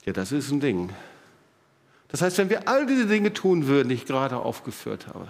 Ja, 0.04 0.12
das 0.12 0.30
ist 0.30 0.52
ein 0.52 0.60
Ding. 0.60 0.90
Das 2.14 2.22
heißt, 2.22 2.38
wenn 2.38 2.48
wir 2.48 2.68
all 2.68 2.86
diese 2.86 3.06
Dinge 3.06 3.32
tun 3.32 3.66
würden, 3.66 3.88
die 3.88 3.96
ich 3.96 4.06
gerade 4.06 4.36
aufgeführt 4.36 5.08
habe, 5.08 5.26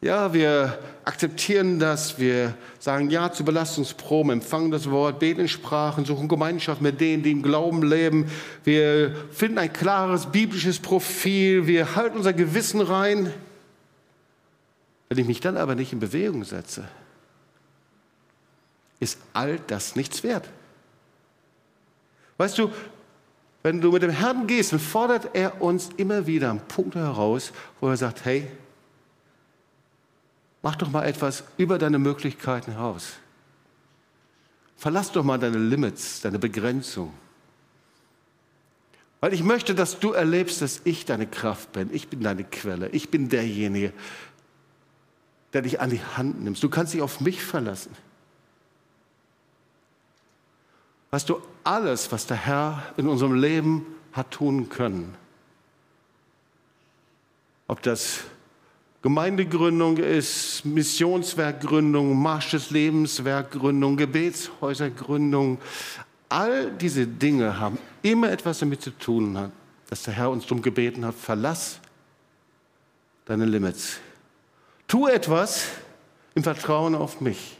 ja, 0.00 0.32
wir 0.32 0.78
akzeptieren 1.04 1.80
das, 1.80 2.20
wir 2.20 2.54
sagen 2.78 3.10
Ja 3.10 3.32
zu 3.32 3.44
Belastungsproben, 3.44 4.30
empfangen 4.30 4.70
das 4.70 4.88
Wort, 4.88 5.18
beten 5.18 5.40
in 5.40 5.48
Sprachen, 5.48 6.04
suchen 6.04 6.28
Gemeinschaft 6.28 6.80
mit 6.80 7.00
denen, 7.00 7.24
die 7.24 7.32
im 7.32 7.42
Glauben 7.42 7.82
leben. 7.82 8.30
Wir 8.62 9.12
finden 9.32 9.58
ein 9.58 9.72
klares 9.72 10.26
biblisches 10.26 10.78
Profil, 10.78 11.66
wir 11.66 11.96
halten 11.96 12.18
unser 12.18 12.34
Gewissen 12.34 12.80
rein. 12.80 13.34
Wenn 15.08 15.18
ich 15.18 15.26
mich 15.26 15.40
dann 15.40 15.56
aber 15.56 15.74
nicht 15.74 15.92
in 15.92 15.98
Bewegung 15.98 16.44
setze, 16.44 16.84
ist 19.00 19.18
all 19.32 19.58
das 19.66 19.96
nichts 19.96 20.22
wert. 20.22 20.48
Weißt 22.36 22.56
du, 22.58 22.70
wenn 23.68 23.80
du 23.80 23.92
mit 23.92 24.02
dem 24.02 24.10
Herrn 24.10 24.46
gehst, 24.46 24.72
dann 24.72 24.80
fordert 24.80 25.34
er 25.34 25.62
uns 25.62 25.90
immer 25.96 26.26
wieder 26.26 26.50
an 26.50 26.60
Punkte 26.66 26.98
heraus, 26.98 27.52
wo 27.80 27.88
er 27.88 27.96
sagt, 27.96 28.24
hey, 28.24 28.48
Mach 30.62 30.76
doch 30.76 30.90
mal 30.90 31.04
etwas 31.04 31.44
über 31.56 31.78
deine 31.78 31.98
Möglichkeiten 31.98 32.72
heraus. 32.72 33.12
Verlass 34.76 35.12
doch 35.12 35.24
mal 35.24 35.38
deine 35.38 35.58
Limits, 35.58 36.20
deine 36.20 36.38
Begrenzung. 36.38 37.12
Weil 39.20 39.34
ich 39.34 39.42
möchte, 39.42 39.74
dass 39.74 39.98
du 39.98 40.12
erlebst, 40.12 40.62
dass 40.62 40.80
ich 40.84 41.04
deine 41.04 41.26
Kraft 41.26 41.72
bin. 41.72 41.92
Ich 41.92 42.08
bin 42.08 42.20
deine 42.22 42.44
Quelle. 42.44 42.88
Ich 42.90 43.10
bin 43.10 43.28
derjenige, 43.28 43.92
der 45.52 45.62
dich 45.62 45.80
an 45.80 45.90
die 45.90 46.02
Hand 46.02 46.42
nimmt. 46.42 46.62
Du 46.62 46.68
kannst 46.68 46.94
dich 46.94 47.02
auf 47.02 47.20
mich 47.20 47.42
verlassen. 47.42 47.92
Weißt 51.10 51.28
du, 51.28 51.40
alles, 51.68 52.10
was 52.10 52.26
der 52.26 52.38
Herr 52.38 52.82
in 52.96 53.08
unserem 53.08 53.34
Leben 53.34 53.84
hat 54.12 54.30
tun 54.30 54.70
können, 54.70 55.14
ob 57.66 57.82
das 57.82 58.20
Gemeindegründung 59.02 59.98
ist 59.98 60.64
Missionswerkgründung, 60.64 62.20
Marsch 62.20 62.52
des 62.52 62.70
Lebenswerkgründung, 62.70 63.98
Gebetshäusergründung. 63.98 65.58
All 66.30 66.72
diese 66.72 67.06
Dinge 67.06 67.60
haben 67.60 67.78
immer 68.02 68.30
etwas 68.30 68.60
damit 68.60 68.80
zu 68.80 68.90
tun, 68.90 69.52
dass 69.90 70.04
der 70.04 70.14
Herr 70.14 70.30
uns 70.30 70.44
darum 70.44 70.62
gebeten 70.62 71.04
hat, 71.04 71.14
verlass 71.14 71.80
deine 73.26 73.44
Limits. 73.44 73.98
Tu 74.88 75.06
etwas 75.06 75.66
im 76.34 76.42
Vertrauen 76.42 76.94
auf 76.94 77.20
mich. 77.20 77.57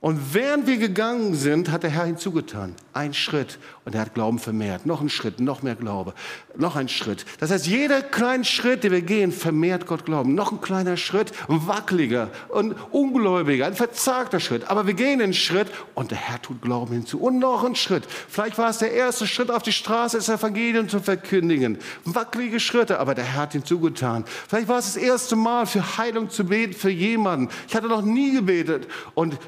Und 0.00 0.32
während 0.32 0.68
wir 0.68 0.76
gegangen 0.76 1.34
sind, 1.34 1.72
hat 1.72 1.82
der 1.82 1.90
Herr 1.90 2.04
hinzugetan. 2.04 2.76
Ein 2.92 3.14
Schritt. 3.14 3.58
Und 3.84 3.96
er 3.96 4.02
hat 4.02 4.14
Glauben 4.14 4.38
vermehrt. 4.38 4.86
Noch 4.86 5.00
ein 5.00 5.08
Schritt, 5.08 5.40
noch 5.40 5.62
mehr 5.62 5.74
Glaube. 5.74 6.14
Noch 6.56 6.76
ein 6.76 6.88
Schritt. 6.88 7.24
Das 7.40 7.50
heißt, 7.50 7.66
jeder 7.66 8.02
kleine 8.02 8.44
Schritt, 8.44 8.84
den 8.84 8.92
wir 8.92 9.02
gehen, 9.02 9.32
vermehrt 9.32 9.86
Gott 9.86 10.04
Glauben. 10.04 10.36
Noch 10.36 10.52
ein 10.52 10.60
kleiner 10.60 10.96
Schritt, 10.96 11.32
ein 11.48 11.66
wackeliger 11.66 12.30
und 12.48 12.76
ungläubiger, 12.92 13.66
ein 13.66 13.74
verzagter 13.74 14.38
Schritt. 14.38 14.70
Aber 14.70 14.86
wir 14.86 14.94
gehen 14.94 15.20
einen 15.20 15.34
Schritt 15.34 15.66
und 15.96 16.12
der 16.12 16.18
Herr 16.18 16.40
tut 16.40 16.62
Glauben 16.62 16.92
hinzu. 16.92 17.18
Und 17.18 17.40
noch 17.40 17.64
ein 17.64 17.74
Schritt. 17.74 18.04
Vielleicht 18.28 18.56
war 18.56 18.70
es 18.70 18.78
der 18.78 18.92
erste 18.92 19.26
Schritt 19.26 19.50
auf 19.50 19.64
die 19.64 19.72
Straße, 19.72 20.16
das 20.16 20.28
Evangelium 20.28 20.88
zu 20.88 21.00
verkündigen. 21.00 21.76
Wackelige 22.04 22.60
Schritte, 22.60 23.00
aber 23.00 23.16
der 23.16 23.24
Herr 23.24 23.42
hat 23.42 23.52
hinzugetan. 23.52 24.24
Vielleicht 24.46 24.68
war 24.68 24.78
es 24.78 24.94
das 24.94 25.02
erste 25.02 25.34
Mal 25.34 25.66
für 25.66 25.98
Heilung 25.98 26.30
zu 26.30 26.44
beten 26.44 26.74
für 26.74 26.90
jemanden. 26.90 27.48
Ich 27.66 27.74
hatte 27.74 27.88
noch 27.88 28.02
nie 28.02 28.32
gebetet. 28.32 28.86
Und 29.14 29.38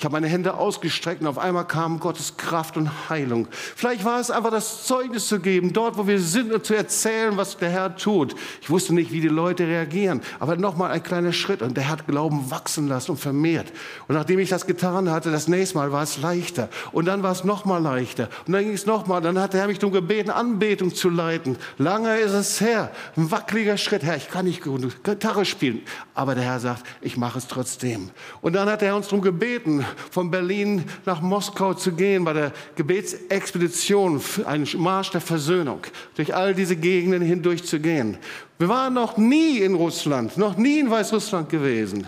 ich 0.00 0.04
habe 0.06 0.14
meine 0.14 0.28
Hände 0.28 0.54
ausgestreckt 0.54 1.20
und 1.20 1.26
auf 1.26 1.36
einmal 1.36 1.66
kam 1.66 2.00
Gottes 2.00 2.38
Kraft 2.38 2.78
und 2.78 3.10
Heilung. 3.10 3.46
Vielleicht 3.52 4.02
war 4.02 4.18
es 4.18 4.30
einfach 4.30 4.50
das 4.50 4.86
Zeugnis 4.86 5.28
zu 5.28 5.40
geben, 5.40 5.74
dort 5.74 5.98
wo 5.98 6.06
wir 6.06 6.18
sind 6.18 6.54
und 6.54 6.64
zu 6.64 6.72
erzählen, 6.72 7.36
was 7.36 7.58
der 7.58 7.68
Herr 7.68 7.94
tut. 7.94 8.34
Ich 8.62 8.70
wusste 8.70 8.94
nicht, 8.94 9.12
wie 9.12 9.20
die 9.20 9.28
Leute 9.28 9.66
reagieren, 9.66 10.22
aber 10.38 10.56
nochmal 10.56 10.90
ein 10.90 11.02
kleiner 11.02 11.34
Schritt 11.34 11.60
und 11.60 11.76
der 11.76 11.90
hat 11.90 12.06
Glauben 12.06 12.50
wachsen 12.50 12.88
lassen 12.88 13.10
und 13.10 13.18
vermehrt. 13.18 13.74
Und 14.08 14.14
nachdem 14.14 14.38
ich 14.38 14.48
das 14.48 14.64
getan 14.64 15.10
hatte, 15.10 15.30
das 15.30 15.48
nächste 15.48 15.76
Mal 15.76 15.92
war 15.92 16.04
es 16.04 16.16
leichter 16.16 16.70
und 16.92 17.04
dann 17.04 17.22
war 17.22 17.32
es 17.32 17.44
nochmal 17.44 17.82
leichter 17.82 18.30
und 18.46 18.54
dann 18.54 18.64
ging 18.64 18.72
es 18.72 18.86
nochmal, 18.86 19.20
dann 19.20 19.38
hat 19.38 19.52
der 19.52 19.60
Herr 19.60 19.68
mich 19.68 19.80
darum 19.80 19.92
gebeten, 19.92 20.30
Anbetung 20.30 20.94
zu 20.94 21.10
leiten. 21.10 21.58
Lange 21.76 22.16
ist 22.20 22.32
es 22.32 22.58
her, 22.62 22.90
ein 23.18 23.30
wackeliger 23.30 23.76
Schritt, 23.76 24.02
Herr, 24.02 24.16
ich 24.16 24.30
kann 24.30 24.46
nicht 24.46 24.62
Gitarre 25.02 25.44
spielen, 25.44 25.82
aber 26.14 26.34
der 26.34 26.44
Herr 26.44 26.58
sagt, 26.58 26.86
ich 27.02 27.18
mache 27.18 27.36
es 27.36 27.48
trotzdem. 27.48 28.08
Und 28.40 28.54
dann 28.54 28.70
hat 28.70 28.80
er 28.80 28.96
uns 28.96 29.08
darum 29.08 29.20
gebeten, 29.20 29.84
von 30.10 30.30
Berlin 30.30 30.84
nach 31.06 31.20
Moskau 31.20 31.74
zu 31.74 31.92
gehen 31.92 32.24
bei 32.24 32.32
der 32.32 32.52
Gebetsexpedition, 32.76 34.20
ein 34.46 34.68
Marsch 34.76 35.10
der 35.10 35.20
Versöhnung, 35.20 35.80
durch 36.14 36.34
all 36.34 36.54
diese 36.54 36.76
Gegenden 36.76 37.22
hindurch 37.22 37.64
zu 37.64 37.80
gehen. 37.80 38.18
Wir 38.58 38.68
waren 38.68 38.94
noch 38.94 39.16
nie 39.16 39.58
in 39.58 39.74
Russland, 39.74 40.36
noch 40.36 40.56
nie 40.56 40.80
in 40.80 40.90
Weißrussland 40.90 41.48
gewesen. 41.48 42.06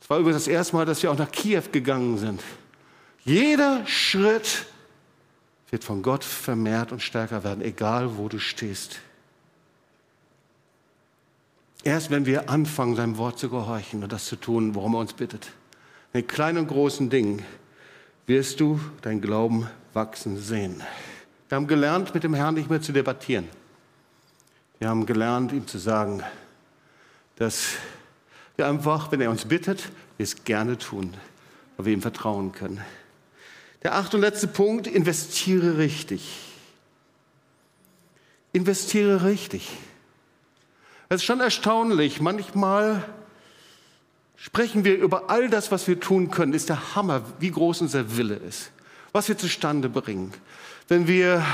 Es 0.00 0.10
war 0.10 0.18
übrigens 0.18 0.44
das 0.44 0.52
erste 0.52 0.76
Mal, 0.76 0.86
dass 0.86 1.02
wir 1.02 1.10
auch 1.10 1.18
nach 1.18 1.30
Kiew 1.30 1.62
gegangen 1.70 2.18
sind. 2.18 2.42
Jeder 3.24 3.86
Schritt 3.86 4.66
wird 5.70 5.84
von 5.84 6.02
Gott 6.02 6.24
vermehrt 6.24 6.92
und 6.92 7.02
stärker 7.02 7.44
werden, 7.44 7.62
egal 7.62 8.16
wo 8.16 8.28
du 8.28 8.38
stehst. 8.38 9.00
Erst 11.84 12.10
wenn 12.10 12.26
wir 12.26 12.50
anfangen, 12.50 12.96
seinem 12.96 13.18
Wort 13.18 13.38
zu 13.38 13.48
gehorchen 13.50 14.02
und 14.02 14.12
das 14.12 14.24
zu 14.24 14.36
tun, 14.36 14.74
worum 14.74 14.94
er 14.94 15.00
uns 15.00 15.12
bittet 15.12 15.52
in 16.12 16.26
kleinen 16.26 16.58
und 16.58 16.68
großen 16.68 17.10
Dingen 17.10 17.44
wirst 18.26 18.60
du 18.60 18.80
dein 19.02 19.20
Glauben 19.20 19.68
wachsen 19.94 20.38
sehen. 20.38 20.82
Wir 21.48 21.56
haben 21.56 21.66
gelernt, 21.66 22.14
mit 22.14 22.24
dem 22.24 22.34
Herrn 22.34 22.54
nicht 22.54 22.70
mehr 22.70 22.82
zu 22.82 22.92
debattieren. 22.92 23.48
Wir 24.78 24.88
haben 24.88 25.06
gelernt, 25.06 25.52
ihm 25.52 25.66
zu 25.66 25.78
sagen, 25.78 26.22
dass 27.36 27.74
wir 28.56 28.66
einfach, 28.66 29.10
wenn 29.12 29.20
er 29.20 29.30
uns 29.30 29.44
bittet, 29.46 29.90
wir 30.16 30.24
es 30.24 30.44
gerne 30.44 30.78
tun, 30.78 31.14
weil 31.76 31.86
wir 31.86 31.92
ihm 31.92 32.02
vertrauen 32.02 32.52
können. 32.52 32.82
Der 33.82 33.94
achte 33.94 34.16
und 34.16 34.22
letzte 34.22 34.48
Punkt, 34.48 34.86
investiere 34.86 35.78
richtig. 35.78 36.54
Investiere 38.52 39.24
richtig. 39.24 39.70
Es 41.08 41.22
ist 41.22 41.24
schon 41.24 41.40
erstaunlich, 41.40 42.20
manchmal 42.20 43.04
sprechen 44.38 44.84
wir 44.84 44.96
über 44.96 45.28
all 45.28 45.50
das, 45.50 45.70
was 45.70 45.86
wir 45.88 46.00
tun 46.00 46.30
können, 46.30 46.54
ist 46.54 46.68
der 46.68 46.94
Hammer, 46.94 47.22
wie 47.40 47.50
groß 47.50 47.82
unser 47.82 48.16
Wille 48.16 48.36
ist, 48.36 48.70
was 49.12 49.28
wir 49.28 49.36
zustande 49.36 49.88
bringen. 49.88 50.32
Wenn 50.86 51.06
wir 51.06 51.44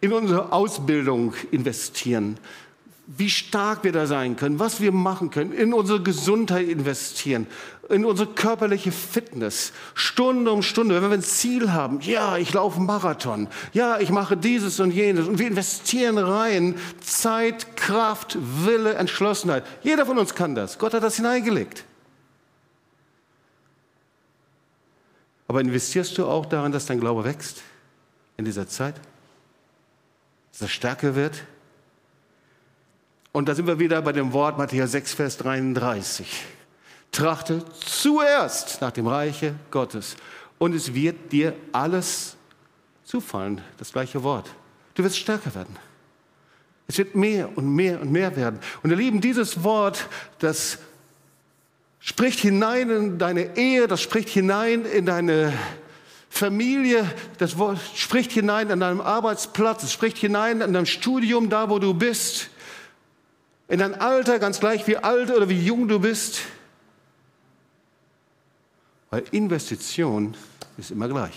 in 0.00 0.12
unsere 0.12 0.52
Ausbildung 0.52 1.34
investieren, 1.50 2.38
wie 3.06 3.28
stark 3.28 3.82
wir 3.82 3.90
da 3.90 4.06
sein 4.06 4.36
können, 4.36 4.60
was 4.60 4.80
wir 4.80 4.92
machen 4.92 5.30
können, 5.30 5.52
in 5.52 5.74
unsere 5.74 6.00
Gesundheit 6.00 6.68
investieren, 6.68 7.48
in 7.88 8.04
unsere 8.04 8.28
körperliche 8.28 8.92
Fitness, 8.92 9.72
Stunde 9.94 10.52
um 10.52 10.62
Stunde, 10.62 10.94
wenn 10.94 11.10
wir 11.10 11.18
ein 11.18 11.22
Ziel 11.22 11.72
haben, 11.72 12.00
ja, 12.02 12.36
ich 12.36 12.52
laufe 12.52 12.80
Marathon, 12.80 13.48
ja, 13.72 13.98
ich 13.98 14.10
mache 14.10 14.36
dieses 14.36 14.78
und 14.78 14.92
jenes 14.92 15.26
und 15.26 15.40
wir 15.40 15.48
investieren 15.48 16.18
rein 16.18 16.76
Zeit, 17.00 17.76
Kraft, 17.76 18.38
Wille, 18.40 18.94
Entschlossenheit. 18.94 19.64
Jeder 19.82 20.06
von 20.06 20.16
uns 20.16 20.36
kann 20.36 20.54
das. 20.54 20.78
Gott 20.78 20.94
hat 20.94 21.02
das 21.02 21.16
hineingelegt. 21.16 21.84
Aber 25.50 25.60
investierst 25.60 26.16
du 26.16 26.26
auch 26.26 26.46
daran, 26.46 26.70
dass 26.70 26.86
dein 26.86 27.00
Glaube 27.00 27.24
wächst 27.24 27.62
in 28.36 28.44
dieser 28.44 28.68
Zeit? 28.68 28.94
Dass 30.52 30.62
er 30.62 30.68
stärker 30.68 31.16
wird? 31.16 31.42
Und 33.32 33.48
da 33.48 33.56
sind 33.56 33.66
wir 33.66 33.80
wieder 33.80 34.00
bei 34.00 34.12
dem 34.12 34.32
Wort 34.32 34.58
Matthäus 34.58 34.92
6, 34.92 35.14
Vers 35.14 35.38
33. 35.38 36.44
Trachte 37.10 37.64
zuerst 37.84 38.80
nach 38.80 38.92
dem 38.92 39.08
Reiche 39.08 39.56
Gottes 39.72 40.14
und 40.58 40.72
es 40.72 40.94
wird 40.94 41.32
dir 41.32 41.56
alles 41.72 42.36
zufallen, 43.02 43.60
das 43.76 43.92
gleiche 43.92 44.22
Wort. 44.22 44.48
Du 44.94 45.02
wirst 45.02 45.18
stärker 45.18 45.52
werden. 45.52 45.76
Es 46.86 46.96
wird 46.96 47.16
mehr 47.16 47.58
und 47.58 47.74
mehr 47.74 48.00
und 48.00 48.12
mehr 48.12 48.36
werden. 48.36 48.60
Und 48.84 48.90
ihr 48.90 48.96
Lieben, 48.96 49.20
dieses 49.20 49.64
Wort, 49.64 50.06
das 50.38 50.78
spricht 52.00 52.40
hinein 52.40 52.90
in 52.90 53.18
deine 53.18 53.56
Ehe, 53.56 53.86
das 53.86 54.00
spricht 54.00 54.30
hinein 54.30 54.84
in 54.84 55.06
deine 55.06 55.52
Familie, 56.30 57.04
das 57.38 57.54
spricht 57.94 58.32
hinein 58.32 58.70
an 58.70 58.80
deinem 58.80 59.00
Arbeitsplatz, 59.00 59.82
es 59.82 59.92
spricht 59.92 60.16
hinein 60.16 60.62
in 60.62 60.72
deinem 60.72 60.86
Studium, 60.86 61.50
da 61.50 61.68
wo 61.68 61.78
du 61.78 61.92
bist, 61.92 62.48
in 63.68 63.78
dein 63.78 63.94
Alter, 63.94 64.38
ganz 64.38 64.58
gleich 64.58 64.86
wie 64.86 64.96
alt 64.96 65.30
oder 65.30 65.48
wie 65.48 65.64
jung 65.64 65.86
du 65.86 66.00
bist. 66.00 66.40
Weil 69.10 69.24
Investition 69.30 70.36
ist 70.78 70.90
immer 70.90 71.08
gleich. 71.08 71.34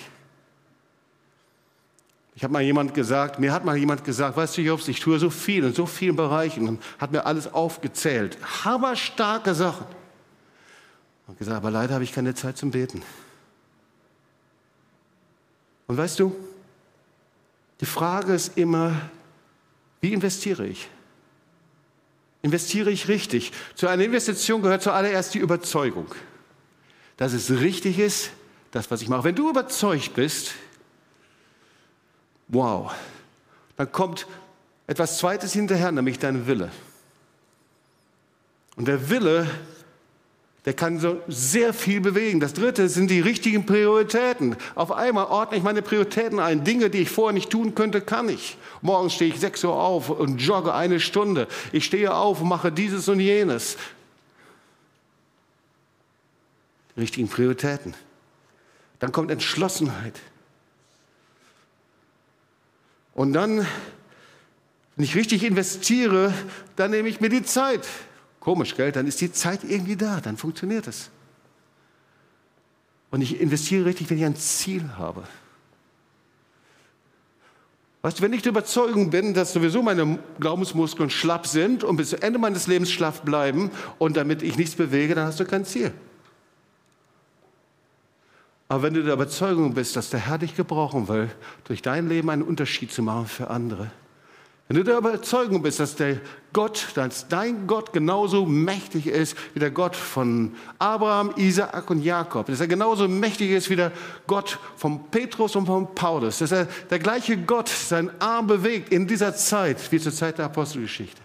Ich 2.35 2.43
habe 2.43 2.53
mal 2.53 2.63
jemand 2.63 2.93
gesagt, 2.93 3.39
mir 3.39 3.51
hat 3.53 3.65
mal 3.65 3.77
jemand 3.77 4.03
gesagt, 4.03 4.37
weißt 4.37 4.57
du, 4.57 4.61
Jobs, 4.61 4.87
ich 4.87 4.99
tue 4.99 5.19
so 5.19 5.29
viel 5.29 5.63
in 5.63 5.73
so 5.73 5.85
vielen 5.85 6.15
Bereichen 6.15 6.67
und 6.67 6.83
hat 6.97 7.11
mir 7.11 7.25
alles 7.25 7.51
aufgezählt. 7.51 8.37
Hammerstarke 8.63 9.53
Sachen. 9.53 9.85
Und 11.27 11.37
gesagt, 11.37 11.57
aber 11.57 11.71
leider 11.71 11.93
habe 11.93 12.03
ich 12.03 12.11
keine 12.11 12.35
Zeit 12.35 12.57
zum 12.57 12.71
Beten. 12.71 13.01
Und 15.87 15.97
weißt 15.97 16.19
du, 16.19 16.35
die 17.79 17.85
Frage 17.85 18.33
ist 18.33 18.57
immer, 18.57 19.09
wie 20.01 20.13
investiere 20.13 20.65
ich? 20.67 20.89
Investiere 22.41 22.91
ich 22.91 23.07
richtig? 23.07 23.51
Zu 23.75 23.87
einer 23.87 24.03
Investition 24.03 24.61
gehört 24.61 24.83
zuallererst 24.83 25.33
die 25.33 25.39
Überzeugung, 25.39 26.07
dass 27.15 27.33
es 27.33 27.49
richtig 27.49 27.99
ist, 27.99 28.31
das, 28.71 28.89
was 28.91 29.01
ich 29.01 29.07
mache. 29.07 29.23
Wenn 29.23 29.35
du 29.35 29.49
überzeugt 29.49 30.13
bist, 30.13 30.53
wow, 32.47 32.93
dann 33.77 33.91
kommt 33.91 34.27
etwas 34.87 35.19
Zweites 35.19 35.53
hinterher, 35.53 35.91
nämlich 35.91 36.19
dein 36.19 36.47
Wille. 36.47 36.71
Und 38.75 38.87
der 38.87 39.09
Wille 39.09 39.49
der 40.65 40.73
kann 40.73 40.97
so 40.97 41.21
sehr 41.27 41.73
viel 41.73 41.99
bewegen. 41.99 42.39
Das 42.39 42.53
dritte 42.53 42.87
sind 42.87 43.11
die 43.11 43.19
richtigen 43.19 43.65
Prioritäten. 43.65 44.55
Auf 44.75 44.93
einmal 44.93 45.25
ordne 45.25 45.57
ich 45.57 45.63
meine 45.63 45.81
Prioritäten 45.81 46.39
ein. 46.39 46.63
Dinge, 46.63 46.89
die 46.89 46.99
ich 46.99 47.09
vorher 47.09 47.33
nicht 47.33 47.49
tun 47.49 47.75
könnte, 47.75 47.99
kann 47.99 48.29
ich. 48.29 48.57
Morgens 48.81 49.13
stehe 49.13 49.33
ich 49.33 49.39
6 49.41 49.65
Uhr 49.65 49.73
auf 49.73 50.09
und 50.09 50.37
jogge 50.37 50.73
eine 50.73 51.01
Stunde. 51.01 51.47
Ich 51.73 51.83
stehe 51.83 52.13
auf 52.13 52.41
und 52.41 52.47
mache 52.47 52.71
dieses 52.71 53.09
und 53.09 53.19
jenes. 53.19 53.75
Die 56.95 57.01
richtigen 57.01 57.27
Prioritäten. 57.27 57.93
Dann 58.99 59.11
kommt 59.11 59.31
Entschlossenheit. 59.31 60.17
Und 63.13 63.33
dann, 63.33 63.67
wenn 64.95 65.03
ich 65.03 65.15
richtig 65.15 65.43
investiere, 65.43 66.33
dann 66.77 66.91
nehme 66.91 67.09
ich 67.09 67.19
mir 67.19 67.29
die 67.29 67.43
Zeit. 67.43 67.85
Komisch, 68.43 68.75
gell? 68.75 68.91
Dann 68.91 69.07
ist 69.07 69.21
die 69.21 69.31
Zeit 69.31 69.63
irgendwie 69.63 69.95
da, 69.95 70.19
dann 70.19 70.35
funktioniert 70.35 70.85
es. 70.89 71.09
Und 73.09 73.21
ich 73.21 73.39
investiere 73.39 73.85
richtig, 73.85 74.09
wenn 74.09 74.17
ich 74.17 74.25
ein 74.25 74.35
Ziel 74.35 74.83
habe. 74.97 75.23
Weißt 78.01 78.19
du, 78.19 78.23
wenn 78.23 78.33
ich 78.33 78.41
der 78.41 78.49
Überzeugung 78.49 79.11
bin, 79.11 79.33
dass 79.33 79.53
sowieso 79.53 79.81
meine 79.81 80.19
Glaubensmuskeln 80.41 81.09
schlapp 81.09 81.47
sind 81.47 81.85
und 81.85 81.95
bis 81.95 82.09
zum 82.09 82.19
Ende 82.19 82.37
meines 82.37 82.67
Lebens 82.67 82.91
schlaff 82.91 83.21
bleiben 83.21 83.71
und 83.97 84.17
damit 84.17 84.43
ich 84.43 84.57
nichts 84.57 84.75
bewege, 84.75 85.15
dann 85.15 85.27
hast 85.27 85.39
du 85.39 85.45
kein 85.45 85.63
Ziel. 85.63 85.93
Aber 88.67 88.83
wenn 88.83 88.93
du 88.93 89.03
der 89.03 89.13
Überzeugung 89.13 89.73
bist, 89.73 89.95
dass 89.95 90.09
der 90.09 90.19
Herr 90.19 90.37
dich 90.37 90.57
gebrauchen 90.57 91.07
will, 91.07 91.29
durch 91.63 91.81
dein 91.81 92.09
Leben 92.09 92.29
einen 92.29 92.41
Unterschied 92.41 92.91
zu 92.91 93.03
machen 93.03 93.27
für 93.27 93.49
andere, 93.49 93.89
wenn 94.67 94.77
du 94.77 94.83
der 94.83 94.97
Überzeugung 94.97 95.61
bist, 95.61 95.79
dass 95.79 95.95
der 95.95 96.21
Gott, 96.53 96.87
dass 96.95 97.27
dein 97.27 97.67
Gott 97.67 97.91
genauso 97.91 98.45
mächtig 98.45 99.07
ist 99.07 99.35
wie 99.53 99.59
der 99.59 99.71
Gott 99.71 99.95
von 99.95 100.55
Abraham, 100.79 101.33
Isaak 101.35 101.89
und 101.89 102.01
Jakob, 102.01 102.47
dass 102.47 102.61
er 102.61 102.67
genauso 102.67 103.07
mächtig 103.07 103.51
ist 103.51 103.69
wie 103.69 103.75
der 103.75 103.91
Gott 104.25 104.59
von 104.77 105.09
Petrus 105.09 105.55
und 105.55 105.65
von 105.65 105.93
Paulus, 105.93 106.39
dass 106.39 106.51
er 106.51 106.65
der 106.89 106.99
gleiche 106.99 107.37
Gott 107.37 107.67
seinen 107.67 108.09
Arm 108.21 108.47
bewegt 108.47 108.93
in 108.93 109.05
dieser 109.05 109.35
Zeit 109.35 109.91
wie 109.91 109.99
zur 109.99 110.13
Zeit 110.13 110.37
der 110.37 110.45
Apostelgeschichte, 110.45 111.21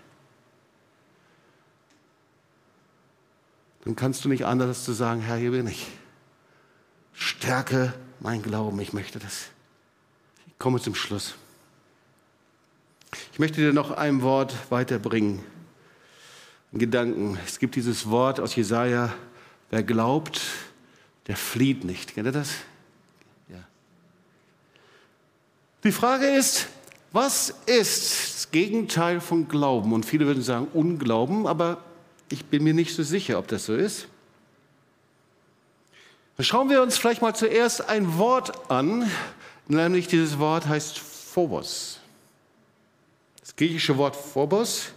dann 3.85 3.95
kannst 3.95 4.25
du 4.25 4.29
nicht 4.29 4.45
anders 4.45 4.69
als 4.69 4.85
zu 4.85 4.93
sagen, 4.93 5.21
Herr, 5.21 5.37
hier 5.37 5.53
bin 5.53 5.67
ich. 5.67 5.87
Stärke 7.13 7.95
mein 8.21 8.43
Glauben, 8.43 8.79
ich 8.81 8.93
möchte 8.93 9.19
das. 9.19 9.47
Ich 10.47 10.59
komme 10.59 10.81
zum 10.81 10.95
Schluss. 10.95 11.35
Ich 13.33 13.39
möchte 13.39 13.61
dir 13.61 13.73
noch 13.73 13.91
ein 13.91 14.23
Wort 14.23 14.55
weiterbringen. 14.71 15.41
Einen 16.73 16.81
Gedanken. 16.81 17.39
Es 17.47 17.59
gibt 17.59 17.77
dieses 17.77 18.11
Wort 18.11 18.41
aus 18.41 18.55
Jesaja: 18.55 19.13
Wer 19.71 19.83
glaubt, 19.83 20.41
der 21.27 21.37
flieht 21.37 21.85
nicht. 21.85 22.15
Kennt 22.15 22.27
ihr 22.27 22.33
das? 22.33 22.51
Ja. 23.49 23.65
Die 25.85 25.93
Frage 25.93 26.27
ist, 26.27 26.69
was 27.13 27.55
ist 27.67 28.35
das 28.35 28.51
Gegenteil 28.51 29.21
von 29.21 29.49
Glauben? 29.49 29.93
Und 29.93 30.05
viele 30.05 30.27
würden 30.27 30.43
sagen 30.43 30.69
Unglauben, 30.75 31.47
aber 31.47 31.83
ich 32.31 32.45
bin 32.45 32.63
mir 32.65 32.75
nicht 32.75 32.95
so 32.95 33.03
sicher, 33.03 33.39
ob 33.39 33.49
das 33.49 33.65
so 33.65 33.75
ist. 33.75 34.09
Dann 36.37 36.45
schauen 36.45 36.69
wir 36.69 36.83
uns 36.83 36.99
vielleicht 36.99 37.23
mal 37.23 37.35
zuerst 37.35 37.89
ein 37.89 38.19
Wort 38.19 38.71
an, 38.71 39.11
nämlich 39.67 40.07
dieses 40.07 40.39
Wort 40.39 40.69
heißt 40.69 40.99
Phobos 40.99 41.98
griechische 43.57 43.97
Wort 43.97 44.17
Phobos. 44.17 44.93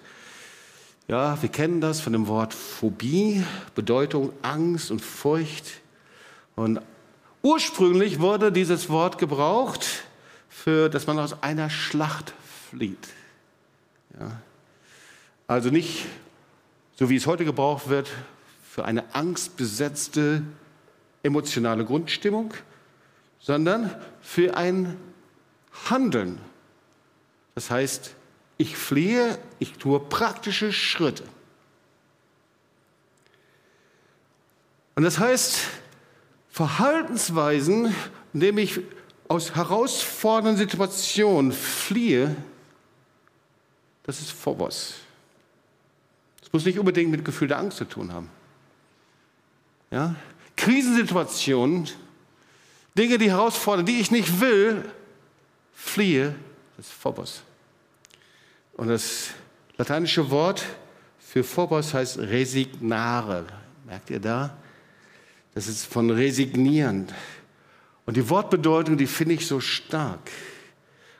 Ja, 1.07 1.41
wir 1.41 1.49
kennen 1.49 1.81
das 1.81 1.99
von 1.99 2.13
dem 2.13 2.27
Wort 2.27 2.53
Phobie, 2.53 3.43
Bedeutung 3.75 4.31
Angst 4.41 4.91
und 4.91 5.01
Furcht. 5.01 5.81
Und 6.55 6.79
ursprünglich 7.41 8.19
wurde 8.19 8.51
dieses 8.51 8.89
Wort 8.89 9.17
gebraucht, 9.17 9.85
für, 10.49 10.89
dass 10.89 11.07
man 11.07 11.17
aus 11.17 11.41
einer 11.43 11.69
Schlacht 11.69 12.33
flieht. 12.69 13.07
Ja. 14.19 14.39
Also 15.47 15.69
nicht, 15.69 16.05
so 16.95 17.09
wie 17.09 17.15
es 17.15 17.25
heute 17.25 17.45
gebraucht 17.45 17.89
wird, 17.89 18.09
für 18.69 18.85
eine 18.85 19.15
angstbesetzte 19.15 20.43
emotionale 21.23 21.83
Grundstimmung, 21.83 22.53
sondern 23.39 23.93
für 24.21 24.55
ein 24.55 24.97
Handeln. 25.89 26.39
Das 27.55 27.69
heißt, 27.69 28.15
ich 28.61 28.77
fliehe, 28.77 29.39
ich 29.57 29.73
tue 29.73 29.99
praktische 29.99 30.71
Schritte. 30.71 31.23
Und 34.95 35.03
das 35.03 35.17
heißt, 35.17 35.61
Verhaltensweisen, 36.51 37.95
indem 38.33 38.59
ich 38.59 38.79
aus 39.27 39.55
herausfordernden 39.55 40.57
Situationen 40.57 41.51
fliehe, 41.51 42.35
das 44.03 44.19
ist 44.19 44.31
Phobos. 44.31 44.95
Das 46.41 46.53
muss 46.53 46.65
nicht 46.65 46.77
unbedingt 46.77 47.09
mit 47.09 47.25
Gefühl 47.25 47.47
der 47.47 47.57
Angst 47.57 47.77
zu 47.77 47.85
tun 47.85 48.13
haben. 48.13 48.29
Ja? 49.89 50.15
Krisensituationen, 50.55 51.89
Dinge, 52.95 53.17
die 53.17 53.31
herausfordern, 53.31 53.85
die 53.85 53.99
ich 53.99 54.11
nicht 54.11 54.39
will, 54.39 54.83
fliehe, 55.73 56.35
das 56.77 56.87
ist 56.87 56.93
Phobos. 56.93 57.43
Und 58.81 58.87
das 58.87 59.27
lateinische 59.77 60.31
Wort 60.31 60.65
für 61.19 61.43
Phobos 61.43 61.93
heißt 61.93 62.17
resignare. 62.17 63.45
Merkt 63.85 64.09
ihr 64.09 64.19
da? 64.19 64.57
Das 65.53 65.67
ist 65.67 65.85
von 65.85 66.09
resignieren. 66.09 67.05
Und 68.07 68.17
die 68.17 68.27
Wortbedeutung, 68.27 68.97
die 68.97 69.05
finde 69.05 69.35
ich 69.35 69.45
so 69.45 69.59
stark. 69.59 70.31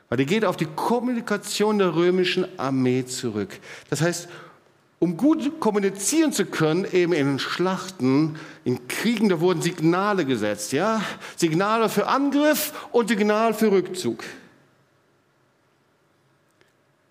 Weil 0.08 0.18
die 0.18 0.26
geht 0.26 0.44
auf 0.44 0.56
die 0.56 0.66
Kommunikation 0.74 1.78
der 1.78 1.94
römischen 1.94 2.48
Armee 2.58 3.06
zurück. 3.06 3.60
Das 3.90 4.00
heißt, 4.00 4.28
um 4.98 5.16
gut 5.16 5.60
kommunizieren 5.60 6.32
zu 6.32 6.46
können, 6.46 6.84
eben 6.92 7.12
in 7.12 7.38
Schlachten, 7.38 8.40
in 8.64 8.88
Kriegen, 8.88 9.28
da 9.28 9.38
wurden 9.38 9.62
Signale 9.62 10.24
gesetzt, 10.24 10.72
ja? 10.72 11.00
Signale 11.36 11.88
für 11.88 12.08
Angriff 12.08 12.72
und 12.90 13.06
Signale 13.06 13.54
für 13.54 13.70
Rückzug. 13.70 14.24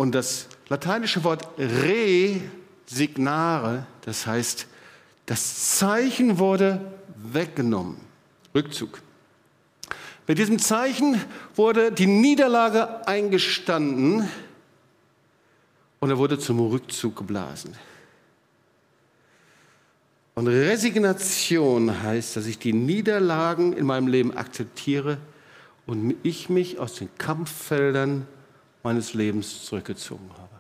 Und 0.02 0.16
das 0.16 0.48
lateinische 0.68 1.24
Wort 1.24 1.48
resignare, 2.90 3.86
das 4.02 4.26
heißt, 4.26 4.66
das 5.28 5.78
Zeichen 5.78 6.40
wurde 6.40 6.82
weggenommen. 7.18 7.98
Rückzug. 8.56 9.00
Mit 10.26 10.40
diesem 10.40 10.58
Zeichen 10.58 11.22
wurde 11.56 11.92
die 11.92 12.08
Niederlage 12.08 13.08
eingestanden 13.08 14.28
und 16.00 16.10
er 16.10 16.18
wurde 16.18 16.40
zum 16.40 16.60
Rückzug 16.62 17.16
geblasen. 17.18 17.76
Und 20.34 20.48
Resignation 20.48 22.02
heißt, 22.02 22.38
dass 22.38 22.48
ich 22.48 22.58
die 22.58 22.74
Niederlagen 22.74 23.74
in 23.74 23.86
meinem 23.86 24.08
Leben 24.08 24.36
akzeptiere 24.36 25.20
und 25.86 26.16
ich 26.24 26.50
mich 26.50 26.80
aus 26.80 26.96
den 26.96 27.10
Kampffeldern 27.20 28.26
meines 28.84 29.14
Lebens 29.14 29.66
zurückgezogen 29.66 30.30
habe. 30.34 30.60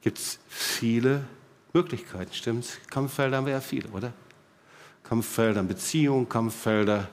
Gibt 0.00 0.18
es 0.18 0.38
viele 0.48 1.24
Möglichkeiten, 1.72 2.32
stimmt's? 2.32 2.78
Kampffelder 2.90 3.38
haben 3.38 3.46
wir 3.46 3.54
ja 3.54 3.60
viele, 3.60 3.88
oder? 3.88 4.12
Kampffelder 5.02 5.62
Beziehung, 5.62 6.28
Kampffelder 6.28 7.08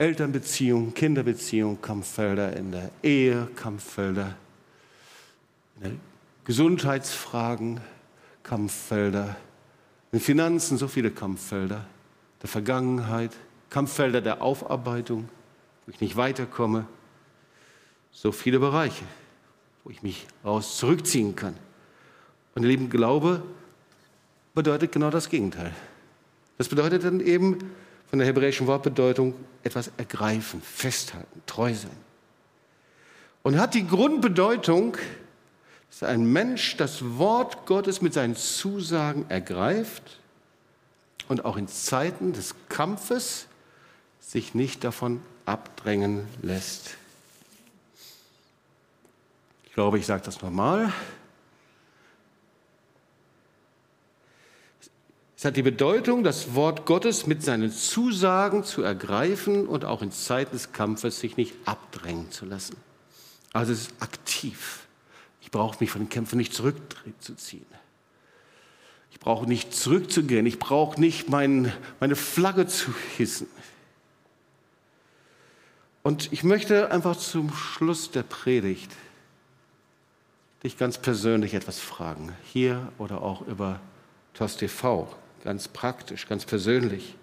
Elternbeziehung, 0.00 0.94
Kinderbeziehung, 0.94 1.82
Kampffelder 1.82 2.56
in 2.56 2.72
der 2.72 2.90
Ehe, 3.02 3.48
Kampffelder 3.54 4.34
in 5.76 5.82
der 5.82 5.92
Gesundheitsfragen, 6.46 7.82
Kampffelder 8.42 9.36
in 10.10 10.18
Finanzen, 10.20 10.78
so 10.78 10.88
viele 10.88 11.10
Kampffelder, 11.10 11.84
der 12.40 12.48
Vergangenheit, 12.48 13.32
Kampffelder 13.68 14.22
der 14.22 14.40
Aufarbeitung, 14.40 15.28
wo 15.84 15.92
ich 15.92 16.00
nicht 16.00 16.16
weiterkomme, 16.16 16.86
so 18.12 18.32
viele 18.32 18.58
Bereiche, 18.58 19.04
wo 19.84 19.90
ich 19.90 20.02
mich 20.02 20.26
raus 20.44 20.76
zurückziehen 20.76 21.36
kann. 21.36 21.56
Und 22.54 22.62
ihr 22.62 22.68
lieben 22.68 22.90
Glaube 22.90 23.42
bedeutet 24.54 24.92
genau 24.92 25.10
das 25.10 25.28
Gegenteil. 25.28 25.72
Das 26.58 26.68
bedeutet 26.68 27.04
dann 27.04 27.20
eben 27.20 27.58
von 28.10 28.18
der 28.18 28.28
hebräischen 28.28 28.66
Wortbedeutung 28.66 29.34
etwas 29.62 29.90
ergreifen, 29.96 30.60
festhalten, 30.60 31.42
treu 31.46 31.72
sein. 31.72 31.96
Und 33.42 33.58
hat 33.58 33.74
die 33.74 33.86
Grundbedeutung, 33.86 34.96
dass 35.88 36.02
ein 36.02 36.24
Mensch 36.24 36.76
das 36.76 37.16
Wort 37.16 37.66
Gottes 37.66 38.02
mit 38.02 38.12
seinen 38.12 38.36
Zusagen 38.36 39.24
ergreift 39.28 40.20
und 41.28 41.44
auch 41.44 41.56
in 41.56 41.68
Zeiten 41.68 42.32
des 42.32 42.54
Kampfes 42.68 43.46
sich 44.20 44.54
nicht 44.54 44.84
davon 44.84 45.22
abdrängen 45.46 46.26
lässt. 46.42 46.96
Ich 49.70 49.74
glaube, 49.74 50.00
ich 50.00 50.06
sage 50.06 50.22
das 50.24 50.42
nochmal. 50.42 50.92
Es 55.36 55.44
hat 55.44 55.56
die 55.56 55.62
Bedeutung, 55.62 56.24
das 56.24 56.56
Wort 56.56 56.86
Gottes 56.86 57.28
mit 57.28 57.44
seinen 57.44 57.70
Zusagen 57.70 58.64
zu 58.64 58.82
ergreifen 58.82 59.68
und 59.68 59.84
auch 59.84 60.02
in 60.02 60.10
Zeiten 60.10 60.50
des 60.50 60.72
Kampfes 60.72 61.20
sich 61.20 61.36
nicht 61.36 61.54
abdrängen 61.66 62.32
zu 62.32 62.46
lassen. 62.46 62.76
Also 63.52 63.72
es 63.72 63.82
ist 63.82 64.02
aktiv. 64.02 64.88
Ich 65.40 65.52
brauche 65.52 65.76
mich 65.78 65.92
von 65.92 66.02
den 66.02 66.08
Kämpfen 66.08 66.36
nicht 66.36 66.52
zurückzuziehen. 66.52 67.64
Ich 69.12 69.20
brauche 69.20 69.46
nicht 69.46 69.72
zurückzugehen. 69.72 70.46
Ich 70.46 70.58
brauche 70.58 71.00
nicht 71.00 71.28
mein, 71.28 71.72
meine 72.00 72.16
Flagge 72.16 72.66
zu 72.66 72.92
hissen. 73.16 73.46
Und 76.02 76.32
ich 76.32 76.42
möchte 76.42 76.90
einfach 76.90 77.16
zum 77.16 77.52
Schluss 77.52 78.10
der 78.10 78.24
Predigt 78.24 78.90
dich 80.62 80.76
ganz 80.76 80.98
persönlich 80.98 81.54
etwas 81.54 81.78
fragen, 81.78 82.32
hier 82.44 82.92
oder 82.98 83.22
auch 83.22 83.46
über 83.46 83.80
TOS 84.34 84.56
TV 84.56 85.08
ganz 85.44 85.68
praktisch, 85.68 86.26
ganz 86.28 86.44
persönlich. 86.44 87.14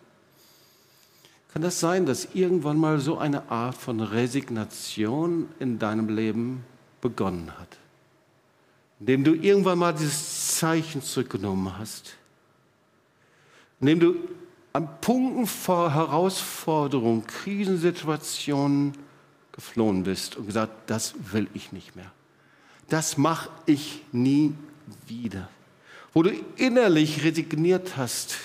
Kann 1.54 1.62
das 1.62 1.80
sein, 1.80 2.06
dass 2.06 2.36
irgendwann 2.36 2.78
mal 2.78 3.00
so 3.00 3.18
eine 3.18 3.50
Art 3.50 3.76
von 3.76 4.00
Resignation 4.00 5.50
in 5.60 5.80
deinem 5.80 6.10
Leben 6.10 6.64
begonnen 7.02 7.52
hat? 7.58 7.78
Indem 9.00 9.24
du 9.24 9.34
irgendwann 9.34 9.80
mal 9.80 9.94
dieses 9.94 10.58
Zeichen 10.58 11.02
zurückgenommen 11.02 11.78
hast. 11.78 12.16
Indem 13.80 14.00
du 14.00 14.16
an 14.74 15.00
Punkten 15.02 15.48
vor 15.48 15.94
Herausforderungen, 15.94 17.26
Krisensituationen 17.26 18.94
geflohen 19.52 20.04
bist 20.04 20.36
und 20.36 20.48
gesagt, 20.48 20.90
das 20.90 21.16
will 21.32 21.48
ich 21.54 21.72
nicht 21.72 21.96
mehr. 21.96 22.12
Das 22.90 23.18
mache 23.18 23.50
ich 23.66 24.04
nie 24.12 24.54
wieder 25.08 25.50
wo 26.18 26.24
du 26.24 26.32
innerlich 26.56 27.24
resigniert 27.24 27.96
hast 27.96 28.38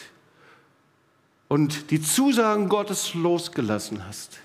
und 1.49 1.91
die 1.91 2.03
Zusagen 2.03 2.69
Gottes 2.69 3.15
losgelassen 3.15 4.07
hast 4.07 4.41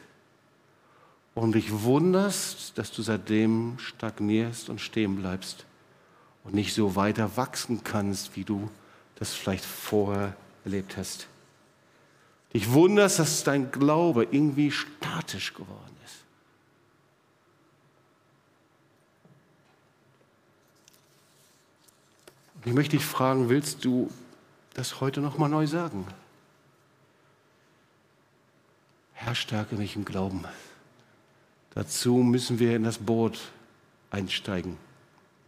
und 1.36 1.54
dich 1.54 1.84
wunderst, 1.84 2.78
dass 2.78 2.89
du 2.93 3.02
seitdem 3.02 3.80
stagnierst 3.80 4.70
und 4.70 4.80
stehen 4.80 5.18
bleibst 5.18 5.66
und 6.45 6.54
nicht 6.54 6.74
so 6.74 6.95
weiter 6.95 7.36
wachsen 7.36 7.84
kannst, 7.84 8.38
wie 8.38 8.45
du 8.45 8.70
das 9.16 9.34
vielleicht 9.34 9.66
vorher 9.66 10.34
erlebt 10.64 10.95
hast. 10.95 11.28
Dich 12.54 12.72
wunderst, 12.72 13.20
dass 13.20 13.43
dein 13.43 13.72
Glaube 13.72 14.26
irgendwie 14.32 14.72
statisch 14.72 15.54
geworden 15.54 15.98
ist. 16.06 16.24
Ich 22.68 22.74
möchte 22.74 22.97
dich 22.97 23.05
fragen, 23.05 23.47
willst 23.47 23.86
du 23.86 24.11
das 24.74 24.99
heute 24.99 25.22
noch 25.22 25.38
mal 25.38 25.47
neu 25.47 25.65
sagen? 25.68 26.05
Herr, 29.13 29.36
stärke 29.36 29.76
mich 29.76 29.95
im 29.95 30.03
Glauben. 30.03 30.43
Dazu 31.74 32.18
müssen 32.18 32.59
wir 32.59 32.76
in 32.76 32.84
das 32.84 32.97
Boot 32.97 33.39
einsteigen. 34.11 34.76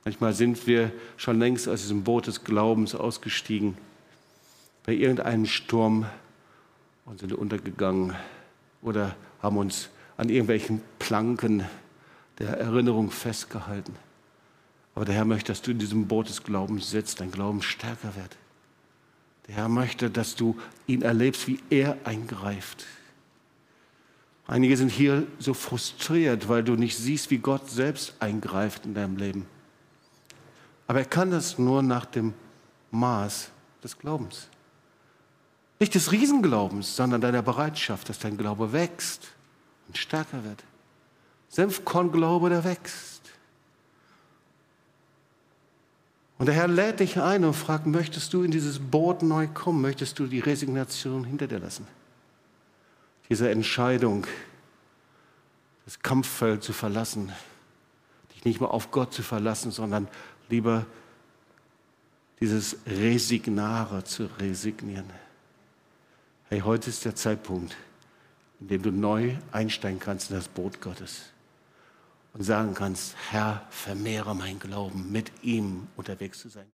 Manchmal 0.05 0.33
sind 0.33 0.65
wir 0.65 0.93
schon 1.17 1.39
längst 1.39 1.67
aus 1.67 1.81
diesem 1.81 2.05
Boot 2.05 2.27
des 2.27 2.45
Glaubens 2.45 2.95
ausgestiegen, 2.95 3.77
bei 4.85 4.93
irgendeinem 4.93 5.45
Sturm 5.45 6.05
und 7.03 7.19
sind 7.19 7.33
untergegangen 7.33 8.15
oder 8.81 9.13
haben 9.41 9.57
uns 9.57 9.89
an 10.15 10.29
irgendwelchen 10.29 10.81
Planken 10.99 11.65
der 12.39 12.57
Erinnerung 12.59 13.11
festgehalten. 13.11 13.93
Aber 14.99 15.05
der 15.05 15.15
Herr 15.15 15.23
möchte, 15.23 15.53
dass 15.53 15.61
du 15.61 15.71
in 15.71 15.79
diesem 15.79 16.09
Boot 16.09 16.27
des 16.27 16.43
Glaubens 16.43 16.89
sitzt, 16.91 17.21
dein 17.21 17.31
Glauben 17.31 17.61
stärker 17.61 18.17
wird. 18.17 18.35
Der 19.47 19.55
Herr 19.55 19.69
möchte, 19.69 20.09
dass 20.09 20.35
du 20.35 20.59
ihn 20.87 21.03
erlebst, 21.03 21.47
wie 21.47 21.61
er 21.69 21.95
eingreift. 22.03 22.85
Einige 24.45 24.75
sind 24.75 24.89
hier 24.91 25.25
so 25.39 25.53
frustriert, 25.53 26.49
weil 26.49 26.65
du 26.65 26.75
nicht 26.75 26.97
siehst, 26.97 27.31
wie 27.31 27.37
Gott 27.37 27.69
selbst 27.69 28.13
eingreift 28.19 28.85
in 28.85 28.93
deinem 28.93 29.15
Leben. 29.15 29.45
Aber 30.85 30.99
er 30.99 31.05
kann 31.05 31.31
das 31.31 31.57
nur 31.57 31.81
nach 31.81 32.03
dem 32.05 32.33
Maß 32.91 33.51
des 33.81 33.97
Glaubens. 33.97 34.49
Nicht 35.79 35.95
des 35.95 36.11
Riesenglaubens, 36.11 36.97
sondern 36.97 37.21
deiner 37.21 37.41
Bereitschaft, 37.41 38.09
dass 38.09 38.19
dein 38.19 38.37
Glaube 38.37 38.73
wächst 38.73 39.29
und 39.87 39.97
stärker 39.97 40.43
wird. 40.43 40.61
Senfkornglaube, 41.47 42.49
der 42.49 42.65
wächst. 42.65 43.08
Und 46.39 46.45
der 46.45 46.55
Herr 46.55 46.69
lädt 46.69 47.01
dich 47.01 47.19
ein 47.19 47.43
und 47.43 47.53
fragt, 47.53 47.85
möchtest 47.85 48.33
du 48.33 48.43
in 48.43 48.51
dieses 48.51 48.79
Boot 48.79 49.23
neu 49.23 49.47
kommen? 49.47 49.81
Möchtest 49.81 50.17
du 50.19 50.25
die 50.25 50.39
Resignation 50.39 51.25
hinter 51.25 51.47
dir 51.47 51.59
lassen? 51.59 51.85
Diese 53.27 53.51
Entscheidung, 53.51 54.25
das 55.83 55.99
Kampffeld 55.99 56.63
zu 56.63 56.71
verlassen, 56.71 57.33
dich 58.33 58.45
nicht 58.45 58.61
mehr 58.61 58.71
auf 58.71 58.89
Gott 58.89 59.13
zu 59.13 59.21
verlassen, 59.21 59.71
sondern 59.71 60.07
lieber 60.47 60.85
dieses 62.39 62.77
Resignare 62.87 64.05
zu 64.05 64.29
resignieren. 64.39 65.09
Hey, 66.47 66.61
heute 66.61 66.89
ist 66.89 67.03
der 67.03 67.15
Zeitpunkt, 67.15 67.75
in 68.61 68.69
dem 68.69 68.81
du 68.81 68.91
neu 68.91 69.35
einsteigen 69.51 69.99
kannst 69.99 70.29
in 70.29 70.37
das 70.37 70.47
Boot 70.47 70.79
Gottes 70.79 71.33
und 72.33 72.43
sagen 72.43 72.73
kannst, 72.73 73.15
Herr, 73.31 73.65
vermehre 73.69 74.35
mein 74.35 74.59
Glauben, 74.59 75.11
mit 75.11 75.31
ihm 75.41 75.87
unterwegs 75.95 76.39
zu 76.39 76.49
sein. 76.49 76.67